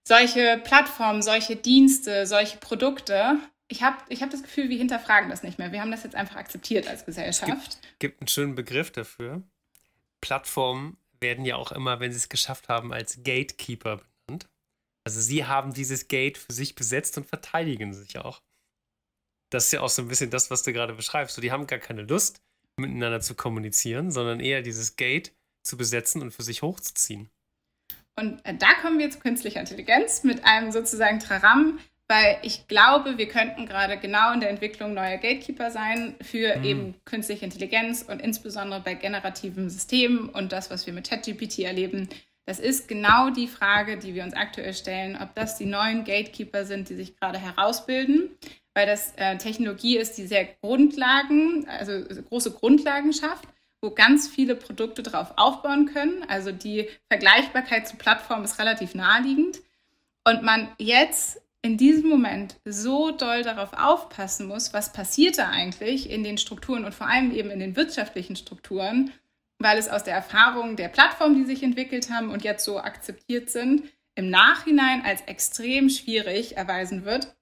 solche 0.06 0.58
Plattformen, 0.64 1.22
solche 1.22 1.56
Dienste, 1.56 2.26
solche 2.26 2.58
Produkte, 2.58 3.38
ich 3.68 3.82
habe 3.82 3.98
ich 4.08 4.22
hab 4.22 4.30
das 4.30 4.42
Gefühl, 4.42 4.70
wir 4.70 4.78
hinterfragen 4.78 5.28
das 5.28 5.42
nicht 5.42 5.58
mehr. 5.58 5.72
Wir 5.72 5.80
haben 5.80 5.90
das 5.90 6.02
jetzt 6.02 6.16
einfach 6.16 6.36
akzeptiert 6.36 6.88
als 6.88 7.04
Gesellschaft. 7.04 7.50
Es 7.50 7.80
gibt, 7.80 7.98
gibt 7.98 8.20
einen 8.20 8.28
schönen 8.28 8.54
Begriff 8.54 8.90
dafür. 8.90 9.42
Plattformen 10.20 10.96
werden 11.20 11.44
ja 11.44 11.56
auch 11.56 11.72
immer, 11.72 12.00
wenn 12.00 12.10
sie 12.10 12.18
es 12.18 12.28
geschafft 12.28 12.68
haben, 12.68 12.92
als 12.92 13.22
Gatekeeper 13.22 14.00
benannt. 14.26 14.48
Also 15.04 15.20
sie 15.20 15.44
haben 15.44 15.74
dieses 15.74 16.08
Gate 16.08 16.38
für 16.38 16.52
sich 16.52 16.74
besetzt 16.74 17.18
und 17.18 17.26
verteidigen 17.26 17.92
sich 17.92 18.18
auch. 18.18 18.42
Das 19.50 19.66
ist 19.66 19.72
ja 19.72 19.80
auch 19.80 19.88
so 19.88 20.02
ein 20.02 20.08
bisschen 20.08 20.30
das, 20.30 20.50
was 20.50 20.62
du 20.62 20.72
gerade 20.72 20.94
beschreibst. 20.94 21.34
So, 21.34 21.42
die 21.42 21.52
haben 21.52 21.66
gar 21.66 21.78
keine 21.78 22.02
Lust, 22.02 22.40
miteinander 22.76 23.20
zu 23.20 23.34
kommunizieren, 23.34 24.10
sondern 24.10 24.40
eher 24.40 24.62
dieses 24.62 24.96
Gate 24.96 25.34
zu 25.62 25.76
besetzen 25.76 26.22
und 26.22 26.32
für 26.32 26.42
sich 26.42 26.62
hochzuziehen. 26.62 27.28
Und 28.16 28.44
äh, 28.44 28.54
da 28.54 28.74
kommen 28.82 28.98
wir 28.98 29.10
zu 29.10 29.20
künstlicher 29.20 29.60
Intelligenz 29.60 30.24
mit 30.24 30.44
einem 30.44 30.72
sozusagen 30.72 31.20
Traram, 31.20 31.78
weil 32.08 32.38
ich 32.42 32.66
glaube, 32.68 33.18
wir 33.18 33.28
könnten 33.28 33.66
gerade 33.66 33.98
genau 33.98 34.32
in 34.32 34.40
der 34.40 34.48
Entwicklung 34.48 34.94
neuer 34.94 35.18
Gatekeeper 35.18 35.70
sein 35.70 36.16
für 36.22 36.56
mhm. 36.56 36.64
eben 36.64 36.94
künstliche 37.04 37.44
Intelligenz 37.44 38.02
und 38.02 38.20
insbesondere 38.20 38.80
bei 38.80 38.94
generativen 38.94 39.68
Systemen 39.68 40.30
und 40.30 40.52
das, 40.52 40.70
was 40.70 40.86
wir 40.86 40.94
mit 40.94 41.08
ChatGPT 41.08 41.60
erleben. 41.60 42.08
Das 42.46 42.58
ist 42.58 42.88
genau 42.88 43.28
die 43.28 43.46
Frage, 43.46 43.98
die 43.98 44.14
wir 44.14 44.24
uns 44.24 44.32
aktuell 44.32 44.72
stellen, 44.72 45.18
ob 45.20 45.34
das 45.34 45.58
die 45.58 45.66
neuen 45.66 46.04
Gatekeeper 46.04 46.64
sind, 46.64 46.88
die 46.88 46.96
sich 46.96 47.14
gerade 47.14 47.38
herausbilden, 47.38 48.30
weil 48.72 48.86
das 48.86 49.12
äh, 49.16 49.36
Technologie 49.36 49.98
ist, 49.98 50.16
die 50.16 50.26
sehr 50.26 50.46
Grundlagen, 50.46 51.68
also 51.68 51.92
große 52.22 52.52
Grundlagen 52.52 53.12
schafft, 53.12 53.44
wo 53.82 53.90
ganz 53.90 54.28
viele 54.28 54.54
Produkte 54.54 55.02
drauf 55.02 55.34
aufbauen 55.36 55.92
können. 55.92 56.24
Also 56.26 56.50
die 56.50 56.88
Vergleichbarkeit 57.10 57.86
zu 57.86 57.96
Plattformen 57.96 58.44
ist 58.44 58.58
relativ 58.58 58.94
naheliegend. 58.94 59.58
Und 60.24 60.42
man 60.42 60.68
jetzt 60.78 61.42
in 61.62 61.76
diesem 61.76 62.08
Moment 62.08 62.56
so 62.64 63.10
doll 63.10 63.42
darauf 63.42 63.72
aufpassen 63.72 64.46
muss, 64.46 64.72
was 64.72 64.92
passiert 64.92 65.38
da 65.38 65.50
eigentlich 65.50 66.08
in 66.08 66.22
den 66.22 66.38
Strukturen 66.38 66.84
und 66.84 66.94
vor 66.94 67.08
allem 67.08 67.34
eben 67.34 67.50
in 67.50 67.58
den 67.58 67.76
wirtschaftlichen 67.76 68.36
Strukturen, 68.36 69.12
weil 69.58 69.78
es 69.78 69.88
aus 69.88 70.04
der 70.04 70.14
Erfahrung 70.14 70.76
der 70.76 70.88
Plattformen, 70.88 71.34
die 71.34 71.44
sich 71.44 71.62
entwickelt 71.62 72.10
haben 72.10 72.30
und 72.30 72.44
jetzt 72.44 72.64
so 72.64 72.78
akzeptiert 72.78 73.50
sind, 73.50 73.84
im 74.14 74.30
Nachhinein 74.30 75.04
als 75.04 75.22
extrem 75.22 75.90
schwierig 75.90 76.56
erweisen 76.56 77.04
wird, 77.04 77.36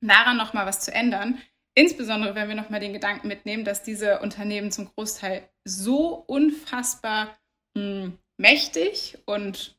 daran 0.00 0.36
nochmal 0.36 0.66
was 0.66 0.80
zu 0.80 0.92
ändern. 0.92 1.38
Insbesondere, 1.74 2.34
wenn 2.34 2.48
wir 2.48 2.56
nochmal 2.56 2.80
den 2.80 2.92
Gedanken 2.92 3.28
mitnehmen, 3.28 3.64
dass 3.64 3.82
diese 3.82 4.20
Unternehmen 4.20 4.70
zum 4.70 4.90
Großteil 4.92 5.48
so 5.64 6.24
unfassbar 6.26 7.38
mh, 7.74 7.82
hm, 7.82 8.18
mächtig 8.36 9.18
und 9.26 9.77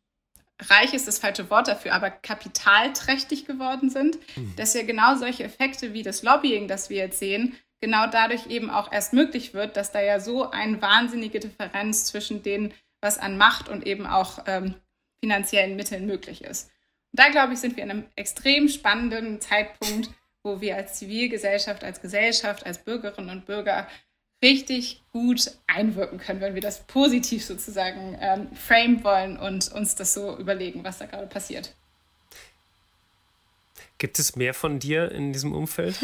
reich 0.68 0.94
ist 0.94 1.08
das 1.08 1.20
falsche 1.20 1.50
Wort 1.50 1.68
dafür, 1.68 1.94
aber 1.94 2.10
kapitalträchtig 2.10 3.46
geworden 3.46 3.90
sind, 3.90 4.18
mhm. 4.36 4.56
dass 4.56 4.74
ja 4.74 4.84
genau 4.84 5.16
solche 5.16 5.44
Effekte 5.44 5.94
wie 5.94 6.04
das 6.04 6.24
Lobbying, 6.24 6.68
das 6.68 6.90
wir 6.90 6.98
jetzt 6.98 7.20
sehen, 7.20 7.56
genau 7.82 8.08
dadurch 8.08 8.48
eben 8.48 8.70
auch 8.70 8.92
erst 8.92 9.14
möglich 9.14 9.54
wird, 9.54 9.78
dass 9.78 9.92
da 9.92 10.02
ja 10.02 10.20
so 10.20 10.52
eine 10.52 10.82
wahnsinnige 10.82 11.40
Differenz 11.40 12.06
zwischen 12.06 12.44
dem, 12.44 12.72
was 13.02 13.18
an 13.18 13.38
Macht 13.38 13.70
und 13.70 13.88
eben 13.88 14.06
auch 14.06 14.40
ähm, 14.48 14.76
finanziellen 15.24 15.76
Mitteln 15.76 16.06
möglich 16.06 16.44
ist. 16.44 16.70
Und 17.12 17.20
da, 17.20 17.30
glaube 17.30 17.54
ich, 17.54 17.60
sind 17.60 17.78
wir 17.78 17.84
in 17.84 17.92
einem 17.92 18.06
extrem 18.16 18.68
spannenden 18.68 19.40
Zeitpunkt, 19.40 20.10
wo 20.44 20.62
wir 20.62 20.76
als 20.76 20.96
Zivilgesellschaft, 20.96 21.84
als 21.84 22.02
Gesellschaft, 22.02 22.66
als 22.66 22.80
Bürgerinnen 22.80 23.30
und 23.30 23.46
Bürger 23.46 23.88
richtig 24.42 25.04
gut 25.12 25.52
einwirken 25.68 26.20
können, 26.20 26.42
wenn 26.42 26.56
wir 26.56 26.62
das 26.62 26.84
positiv 26.84 27.46
sozusagen 27.46 28.18
ähm, 28.20 28.48
frame 28.56 29.04
wollen 29.04 29.38
und 29.38 29.72
uns 29.72 29.96
das 29.96 30.14
so 30.14 30.38
überlegen, 30.38 30.84
was 30.84 30.98
da 30.98 31.06
gerade 31.06 31.28
passiert. 31.28 31.76
Gibt 33.98 34.18
es 34.18 34.36
mehr 34.38 34.54
von 34.54 34.80
dir 34.80 35.12
in 35.12 35.34
diesem 35.34 35.54
Umfeld? 35.54 36.00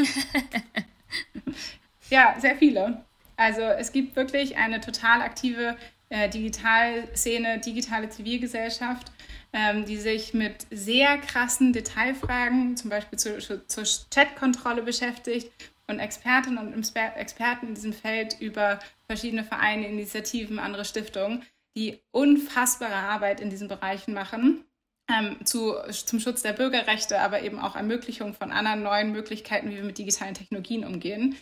ja, 2.09 2.35
sehr 2.39 2.57
viele. 2.57 3.05
Also 3.37 3.61
es 3.61 3.91
gibt 3.91 4.15
wirklich 4.17 4.57
eine 4.57 4.81
total 4.81 5.21
aktive 5.21 5.77
äh, 6.09 6.29
Digitalszene, 6.29 7.59
digitale 7.59 8.09
Zivilgesellschaft, 8.09 9.11
ähm, 9.53 9.85
die 9.85 9.97
sich 9.97 10.33
mit 10.33 10.67
sehr 10.71 11.17
krassen 11.17 11.71
Detailfragen, 11.71 12.75
zum 12.75 12.89
Beispiel 12.89 13.17
zu, 13.17 13.65
zur 13.65 13.83
Chatkontrolle 14.13 14.81
beschäftigt, 14.81 15.49
und 15.87 15.99
Expertinnen 15.99 16.73
und 16.73 16.95
Experten 16.95 17.67
in 17.67 17.75
diesem 17.75 17.93
Feld 17.93 18.37
über 18.39 18.79
verschiedene 19.07 19.43
Vereine, 19.43 19.87
Initiativen, 19.87 20.59
andere 20.59 20.85
Stiftungen, 20.85 21.43
die 21.75 21.99
unfassbare 22.11 22.95
Arbeit 22.95 23.41
in 23.41 23.49
diesen 23.49 23.67
Bereichen 23.67 24.13
machen. 24.13 24.65
Ähm, 25.07 25.45
zu, 25.45 25.75
zum 25.91 26.19
Schutz 26.19 26.41
der 26.41 26.53
Bürgerrechte, 26.53 27.19
aber 27.19 27.43
eben 27.43 27.59
auch 27.59 27.75
Ermöglichung 27.75 28.33
von 28.33 28.51
anderen 28.51 28.81
neuen 28.81 29.11
Möglichkeiten, 29.11 29.69
wie 29.69 29.75
wir 29.75 29.83
mit 29.83 29.99
digitalen 29.99 30.33
Technologien 30.33 30.83
umgehen. 30.83 31.35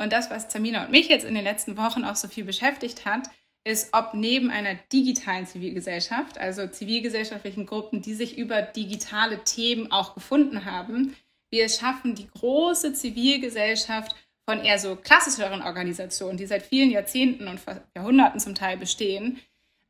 Und 0.00 0.12
das, 0.12 0.30
was 0.30 0.48
Tamina 0.48 0.84
und 0.84 0.92
mich 0.92 1.08
jetzt 1.08 1.24
in 1.24 1.34
den 1.34 1.42
letzten 1.42 1.76
Wochen 1.76 2.04
auch 2.04 2.14
so 2.14 2.28
viel 2.28 2.44
beschäftigt 2.44 3.04
hat, 3.04 3.28
ist, 3.64 3.92
ob 3.92 4.14
neben 4.14 4.50
einer 4.50 4.76
digitalen 4.92 5.46
Zivilgesellschaft, 5.46 6.38
also 6.38 6.68
zivilgesellschaftlichen 6.68 7.66
Gruppen, 7.66 8.02
die 8.02 8.14
sich 8.14 8.38
über 8.38 8.62
digitale 8.62 9.42
Themen 9.42 9.90
auch 9.90 10.14
gefunden 10.14 10.64
haben, 10.64 11.16
wir 11.50 11.68
schaffen, 11.68 12.14
die 12.14 12.28
große 12.28 12.92
Zivilgesellschaft 12.92 14.14
von 14.48 14.60
eher 14.60 14.78
so 14.78 14.96
klassischeren 14.96 15.62
Organisationen, 15.62 16.38
die 16.38 16.46
seit 16.46 16.62
vielen 16.62 16.90
Jahrzehnten 16.90 17.48
und 17.48 17.60
Jahrhunderten 17.94 18.40
zum 18.40 18.54
Teil 18.54 18.78
bestehen, 18.78 19.38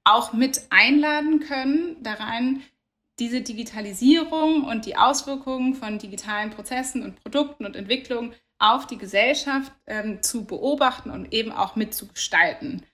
auch 0.04 0.32
mit 0.32 0.62
einladen 0.70 1.40
können, 1.40 2.02
daran 2.02 2.62
diese 3.18 3.40
Digitalisierung 3.40 4.64
und 4.64 4.86
die 4.86 4.96
Auswirkungen 4.96 5.74
von 5.74 5.98
digitalen 5.98 6.50
Prozessen 6.50 7.02
und 7.02 7.22
Produkten 7.22 7.66
und 7.66 7.76
Entwicklungen 7.76 8.34
auf 8.58 8.86
die 8.86 8.98
Gesellschaft 8.98 9.72
ähm, 9.86 10.22
zu 10.22 10.44
beobachten 10.44 11.10
und 11.10 11.32
eben 11.32 11.52
auch 11.52 11.76
mitzugestalten. 11.76 12.84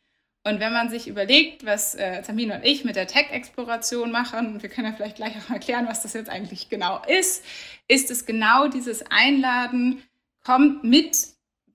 Und 0.46 0.60
wenn 0.60 0.74
man 0.74 0.90
sich 0.90 1.08
überlegt, 1.08 1.64
was 1.64 1.94
äh, 1.94 2.20
Tamina 2.20 2.56
und 2.56 2.64
ich 2.64 2.84
mit 2.84 2.96
der 2.96 3.06
Tech-Exploration 3.06 4.10
machen, 4.10 4.54
und 4.54 4.62
wir 4.62 4.68
können 4.68 4.88
ja 4.88 4.92
vielleicht 4.94 5.16
gleich 5.16 5.32
auch 5.38 5.50
erklären, 5.50 5.86
was 5.88 6.02
das 6.02 6.12
jetzt 6.12 6.28
eigentlich 6.28 6.68
genau 6.68 7.00
ist, 7.06 7.42
ist 7.88 8.10
es 8.10 8.26
genau 8.26 8.68
dieses 8.68 9.04
Einladen, 9.10 10.02
kommt 10.44 10.84
mit, 10.84 11.16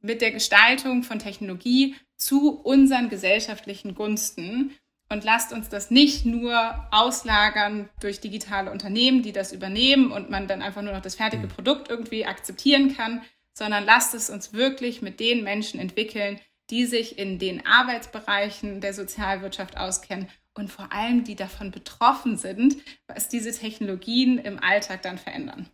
mit 0.02 0.22
der 0.22 0.32
Gestaltung 0.32 1.02
von 1.02 1.18
Technologie 1.18 1.96
zu 2.16 2.60
unseren 2.60 3.10
gesellschaftlichen 3.10 3.96
Gunsten 3.96 4.76
und 5.12 5.24
lasst 5.24 5.52
uns 5.52 5.70
das 5.70 5.90
nicht 5.90 6.26
nur 6.26 6.88
auslagern 6.92 7.90
durch 8.00 8.20
digitale 8.20 8.72
Unternehmen, 8.72 9.24
die 9.24 9.32
das 9.32 9.52
übernehmen 9.52 10.12
und 10.12 10.30
man 10.30 10.48
dann 10.48 10.62
einfach 10.62 10.84
nur 10.84 10.94
noch 10.94 11.02
das 11.02 11.16
fertige 11.16 11.48
mhm. 11.48 11.50
Produkt 11.50 11.90
irgendwie 11.90 12.28
akzeptieren 12.28 12.96
kann, 12.96 13.24
sondern 13.52 13.84
lasst 13.84 14.14
es 14.14 14.30
uns 14.30 14.54
wirklich 14.54 15.02
mit 15.02 15.20
den 15.20 15.44
Menschen 15.44 15.80
entwickeln, 15.80 16.40
die 16.70 16.86
sich 16.86 17.18
in 17.18 17.40
den 17.40 17.66
Arbeitsbereichen 17.66 18.82
der 18.82 18.94
Sozialwirtschaft 18.94 19.78
auskennen 19.78 20.30
und 20.56 20.72
vor 20.72 20.92
allem 20.92 21.24
die 21.24 21.36
davon 21.36 21.72
betroffen 21.72 22.38
sind, 22.38 22.78
was 23.08 23.30
diese 23.30 23.52
Technologien 23.52 24.38
im 24.38 24.62
Alltag 24.62 25.02
dann 25.02 25.18
verändern. 25.18 25.70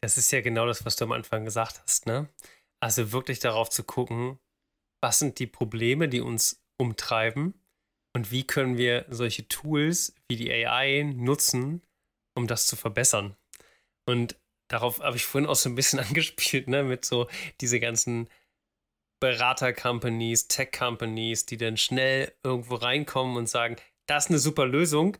Das 0.00 0.16
ist 0.16 0.30
ja 0.30 0.40
genau 0.40 0.66
das, 0.66 0.84
was 0.84 0.96
du 0.96 1.04
am 1.04 1.12
Anfang 1.12 1.44
gesagt 1.44 1.80
hast, 1.82 2.06
ne? 2.06 2.28
Also 2.80 3.12
wirklich 3.12 3.40
darauf 3.40 3.70
zu 3.70 3.82
gucken, 3.82 4.38
was 5.02 5.18
sind 5.18 5.38
die 5.38 5.46
Probleme, 5.46 6.08
die 6.08 6.20
uns 6.20 6.62
umtreiben 6.78 7.54
und 8.14 8.30
wie 8.30 8.46
können 8.46 8.78
wir 8.78 9.06
solche 9.08 9.48
Tools 9.48 10.14
wie 10.28 10.36
die 10.36 10.52
AI 10.52 11.02
nutzen, 11.02 11.82
um 12.36 12.46
das 12.46 12.66
zu 12.66 12.76
verbessern. 12.76 13.36
Und 14.06 14.36
darauf 14.68 15.00
habe 15.00 15.16
ich 15.16 15.24
vorhin 15.24 15.48
auch 15.48 15.56
so 15.56 15.68
ein 15.68 15.74
bisschen 15.74 15.98
angespielt, 16.04 16.68
ne, 16.68 16.84
mit 16.84 17.04
so 17.04 17.28
diese 17.60 17.80
ganzen 17.80 18.28
Berater-Companies, 19.20 20.48
Tech-Companies, 20.48 21.46
die 21.46 21.56
dann 21.56 21.76
schnell 21.76 22.32
irgendwo 22.42 22.76
reinkommen 22.76 23.36
und 23.36 23.48
sagen, 23.48 23.76
das 24.06 24.24
ist 24.24 24.30
eine 24.30 24.38
super 24.38 24.66
Lösung, 24.66 25.16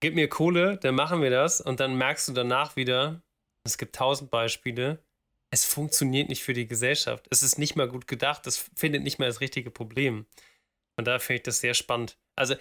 gib 0.00 0.14
mir 0.14 0.28
Kohle, 0.28 0.76
dann 0.78 0.94
machen 0.94 1.22
wir 1.22 1.30
das. 1.30 1.60
Und 1.60 1.80
dann 1.80 1.96
merkst 1.96 2.28
du 2.28 2.32
danach 2.32 2.76
wieder, 2.76 3.22
es 3.64 3.78
gibt 3.78 3.94
tausend 3.94 4.30
Beispiele, 4.30 5.02
es 5.50 5.64
funktioniert 5.64 6.28
nicht 6.28 6.42
für 6.42 6.54
die 6.54 6.66
Gesellschaft. 6.66 7.26
Es 7.30 7.42
ist 7.42 7.58
nicht 7.58 7.76
mal 7.76 7.88
gut 7.88 8.06
gedacht, 8.06 8.46
es 8.46 8.70
findet 8.74 9.02
nicht 9.02 9.18
mal 9.18 9.26
das 9.26 9.40
richtige 9.40 9.70
Problem. 9.70 10.26
Und 10.96 11.06
da 11.06 11.18
finde 11.18 11.36
ich 11.36 11.42
das 11.42 11.60
sehr 11.60 11.74
spannend. 11.74 12.16
Also, 12.36 12.54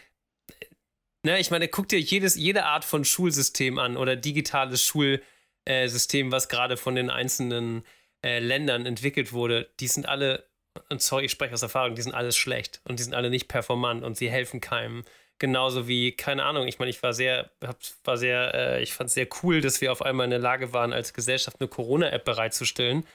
ne, 1.23 1.39
ich 1.39 1.51
meine, 1.51 1.67
guck 1.67 1.87
dir 1.87 1.99
jedes, 1.99 2.35
jede 2.35 2.65
Art 2.65 2.85
von 2.85 3.05
Schulsystem 3.05 3.79
an 3.79 3.97
oder 3.97 4.15
digitales 4.15 4.83
Schulsystem, 4.83 6.31
was 6.31 6.49
gerade 6.49 6.75
von 6.75 6.95
den 6.95 7.09
einzelnen 7.09 7.85
äh, 8.25 8.39
Ländern 8.39 8.85
entwickelt 8.85 9.31
wurde. 9.31 9.69
Die 9.79 9.87
sind 9.87 10.07
alle, 10.07 10.50
und 10.89 11.01
sorry, 11.01 11.25
ich 11.25 11.31
spreche 11.31 11.53
aus 11.53 11.61
Erfahrung, 11.61 11.95
die 11.95 12.01
sind 12.01 12.13
alles 12.13 12.37
schlecht 12.37 12.81
und 12.85 12.99
die 12.99 13.03
sind 13.03 13.13
alle 13.13 13.29
nicht 13.29 13.47
performant 13.47 14.03
und 14.03 14.17
sie 14.17 14.29
helfen 14.29 14.61
keinem. 14.61 15.03
Genauso 15.39 15.87
wie, 15.87 16.11
keine 16.11 16.43
Ahnung, 16.43 16.67
ich 16.67 16.77
meine, 16.77 16.91
ich 16.91 17.01
war 17.01 17.13
sehr, 17.13 17.49
war 18.03 18.17
sehr, 18.17 18.53
äh, 18.53 18.83
ich 18.83 18.93
fand 18.93 19.07
es 19.07 19.15
sehr 19.15 19.27
cool, 19.41 19.59
dass 19.59 19.81
wir 19.81 19.91
auf 19.91 20.01
einmal 20.01 20.25
in 20.25 20.29
der 20.29 20.39
Lage 20.39 20.71
waren, 20.71 20.93
als 20.93 21.13
Gesellschaft 21.13 21.57
eine 21.59 21.67
Corona-App 21.67 22.23
bereitzustellen. 22.23 23.05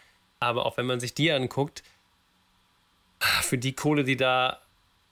Aber 0.41 0.67
auch 0.67 0.77
wenn 0.77 0.87
man 0.87 1.01
sich 1.01 1.15
die 1.15 1.31
anguckt, 1.31 1.83
für 3.43 3.59
die 3.59 3.73
Kohle, 3.75 4.05
die 4.05 4.17
da 4.17 4.61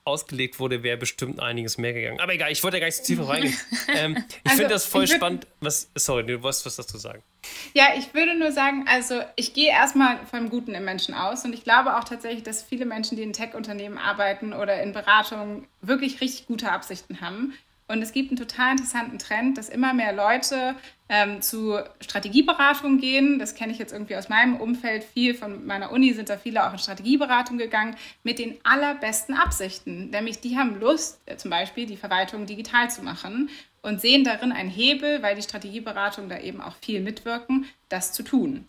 ausgelegt 0.05 0.59
wurde, 0.59 0.83
wäre 0.83 0.97
bestimmt 0.97 1.41
einiges 1.41 1.79
mehr 1.79 1.95
gegangen. 1.95 2.21
Aber 2.21 2.35
egal, 2.35 2.53
ich 2.53 2.63
wollte 2.63 2.77
ja 2.77 2.81
gar 2.81 2.87
nicht 2.87 2.97
so 2.97 3.05
tief 3.05 3.27
reingehen. 3.27 3.57
ähm, 3.95 4.17
ich 4.29 4.51
also, 4.51 4.57
finde 4.57 4.75
das 4.75 4.85
voll 4.85 5.07
spannend. 5.07 5.47
Was, 5.61 5.89
sorry, 5.95 6.27
du 6.27 6.43
wolltest 6.43 6.67
was 6.67 6.77
dazu 6.77 6.99
sagen. 6.99 7.23
Ja, 7.73 7.87
ich 7.97 8.15
würde 8.15 8.37
nur 8.37 8.53
sagen, 8.53 8.85
also 8.89 9.21
ich 9.37 9.55
gehe 9.55 9.71
erstmal 9.71 10.19
vom 10.27 10.51
Guten 10.51 10.75
im 10.75 10.85
Menschen 10.85 11.15
aus 11.15 11.45
und 11.45 11.53
ich 11.53 11.65
glaube 11.65 11.97
auch 11.97 12.05
tatsächlich, 12.05 12.43
dass 12.43 12.63
viele 12.63 12.87
Menschen, 12.87 13.17
die 13.17 13.23
in 13.23 13.33
Tech-Unternehmen 13.33 13.99
arbeiten 13.99 14.53
oder 14.53 14.83
in 14.83 14.93
Beratungen, 14.93 15.67
wirklich 15.81 16.21
richtig 16.21 16.47
gute 16.47 16.71
Absichten 16.71 17.21
haben. 17.21 17.55
Und 17.87 18.01
es 18.01 18.13
gibt 18.13 18.31
einen 18.31 18.39
total 18.39 18.73
interessanten 18.73 19.19
Trend, 19.19 19.59
dass 19.59 19.69
immer 19.69 19.93
mehr 19.93 20.15
Leute 20.15 20.75
ähm, 21.11 21.43
zu 21.43 21.79
Strategieberatungen 22.01 22.99
gehen. 22.99 23.39
Das 23.39 23.55
kenne 23.55 23.73
ich 23.73 23.79
jetzt 23.79 23.93
irgendwie 23.93 24.17
aus 24.17 24.31
meinem 24.31 24.57
Umfeld 24.57 25.05
viel. 25.05 25.35
Von 25.35 25.67
meiner 25.67 25.93
Uni 25.93 26.15
sind 26.15 26.31
da 26.31 26.39
viele 26.39 26.67
auch 26.67 26.73
in 26.73 26.79
Strategieberatung 26.79 27.59
gegangen 27.59 27.95
mit 28.23 28.39
den 28.39 28.57
allerbesten 28.65 29.35
Absichten. 29.35 30.09
Nämlich 30.09 30.41
die 30.41 30.57
haben 30.57 30.81
Lust, 30.81 31.21
äh, 31.27 31.37
zum 31.37 31.51
Beispiel 31.51 31.85
die 31.85 31.99
Verwaltung 31.99 32.47
digital 32.47 32.91
zu 32.91 33.03
machen 33.03 33.51
und 33.85 34.01
sehen 34.01 34.25
darin 34.25 34.51
einen 34.51 34.71
Hebel, 34.71 35.23
weil 35.23 35.37
die 35.37 35.43
Strategieberatung 35.43 36.29
da 36.29 36.39
eben 36.39 36.61
auch 36.61 36.75
viel 36.81 37.01
mitwirken, 37.01 37.67
das 37.89 38.13
zu 38.13 38.23
tun. 38.23 38.67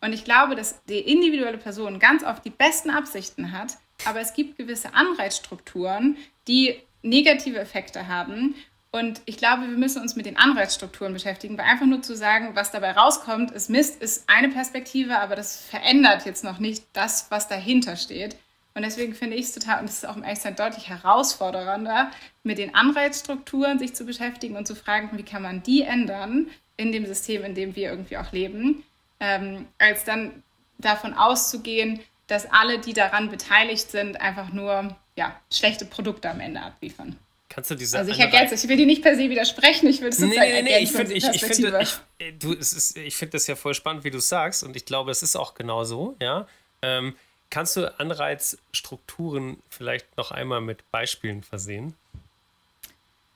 Und 0.00 0.12
ich 0.12 0.24
glaube, 0.24 0.54
dass 0.54 0.84
die 0.84 0.98
individuelle 0.98 1.58
Person 1.58 1.98
ganz 1.98 2.22
oft 2.22 2.44
die 2.44 2.50
besten 2.50 2.90
Absichten 2.90 3.52
hat, 3.52 3.78
aber 4.04 4.20
es 4.20 4.34
gibt 4.34 4.56
gewisse 4.56 4.94
Anreizstrukturen, 4.94 6.16
die 6.46 6.76
negative 7.02 7.58
Effekte 7.58 8.06
haben. 8.08 8.54
Und 8.90 9.20
ich 9.24 9.38
glaube, 9.38 9.62
wir 9.62 9.76
müssen 9.76 10.02
uns 10.02 10.16
mit 10.16 10.26
den 10.26 10.36
Anreizstrukturen 10.36 11.12
beschäftigen, 11.12 11.58
weil 11.58 11.64
einfach 11.64 11.86
nur 11.86 12.02
zu 12.02 12.14
sagen, 12.14 12.50
was 12.54 12.70
dabei 12.70 12.92
rauskommt, 12.92 13.50
ist 13.50 13.70
Mist, 13.70 14.00
ist 14.00 14.28
eine 14.28 14.50
Perspektive, 14.50 15.18
aber 15.18 15.34
das 15.34 15.62
verändert 15.64 16.26
jetzt 16.26 16.44
noch 16.44 16.58
nicht 16.58 16.84
das, 16.92 17.30
was 17.30 17.48
dahinter 17.48 17.96
steht. 17.96 18.36
Und 18.78 18.84
deswegen 18.84 19.12
finde 19.12 19.34
ich 19.34 19.46
es 19.46 19.52
total, 19.52 19.80
und 19.80 19.88
das 19.88 19.96
ist 19.96 20.06
auch 20.06 20.16
im 20.16 20.22
Echtzeit 20.22 20.56
deutlich 20.56 20.88
herausfordernder, 20.88 22.12
mit 22.44 22.58
den 22.58 22.76
Anreizstrukturen 22.76 23.80
sich 23.80 23.92
zu 23.92 24.04
beschäftigen 24.04 24.54
und 24.54 24.68
zu 24.68 24.76
fragen, 24.76 25.10
wie 25.18 25.24
kann 25.24 25.42
man 25.42 25.64
die 25.64 25.82
ändern 25.82 26.48
in 26.76 26.92
dem 26.92 27.04
System, 27.04 27.42
in 27.42 27.56
dem 27.56 27.74
wir 27.74 27.90
irgendwie 27.90 28.16
auch 28.18 28.30
leben, 28.30 28.84
ähm, 29.18 29.66
als 29.78 30.04
dann 30.04 30.44
davon 30.78 31.12
auszugehen, 31.14 31.98
dass 32.28 32.48
alle, 32.52 32.78
die 32.78 32.92
daran 32.92 33.30
beteiligt 33.30 33.90
sind, 33.90 34.20
einfach 34.20 34.52
nur 34.52 34.96
ja, 35.16 35.34
schlechte 35.52 35.84
Produkte 35.84 36.30
am 36.30 36.38
Ende 36.38 36.62
abliefern. 36.62 37.16
Kannst 37.48 37.72
du 37.72 37.74
diese 37.74 37.98
Also 37.98 38.12
ich 38.12 38.20
ergänze, 38.20 38.54
ich 38.54 38.68
will 38.68 38.76
dir 38.76 38.86
nicht 38.86 39.02
per 39.02 39.16
se 39.16 39.28
widersprechen, 39.28 39.88
ich 39.88 40.00
will 40.02 40.10
es 40.10 40.18
sozusagen 40.18 40.52
nee, 40.52 40.62
nee, 40.62 40.76
nee, 40.76 40.84
ich 40.84 40.92
finde 40.92 41.14
ich, 41.14 41.24
ich 41.24 41.44
find, 41.44 41.74
ich, 41.80 42.38
du, 42.38 42.52
es 42.52 42.72
ist, 42.72 42.96
ich 42.96 43.16
finde 43.16 43.32
das 43.32 43.48
ja 43.48 43.56
voll 43.56 43.74
spannend, 43.74 44.04
wie 44.04 44.12
du 44.12 44.20
sagst 44.20 44.62
und 44.62 44.76
ich 44.76 44.84
glaube, 44.84 45.10
es 45.10 45.24
ist 45.24 45.34
auch 45.34 45.54
genau 45.54 45.82
so, 45.82 46.14
ja. 46.20 46.46
Ähm, 46.80 47.16
kannst 47.50 47.76
du 47.76 47.98
Anreizstrukturen 47.98 49.62
vielleicht 49.68 50.16
noch 50.16 50.30
einmal 50.30 50.60
mit 50.60 50.90
Beispielen 50.90 51.42
versehen? 51.42 51.94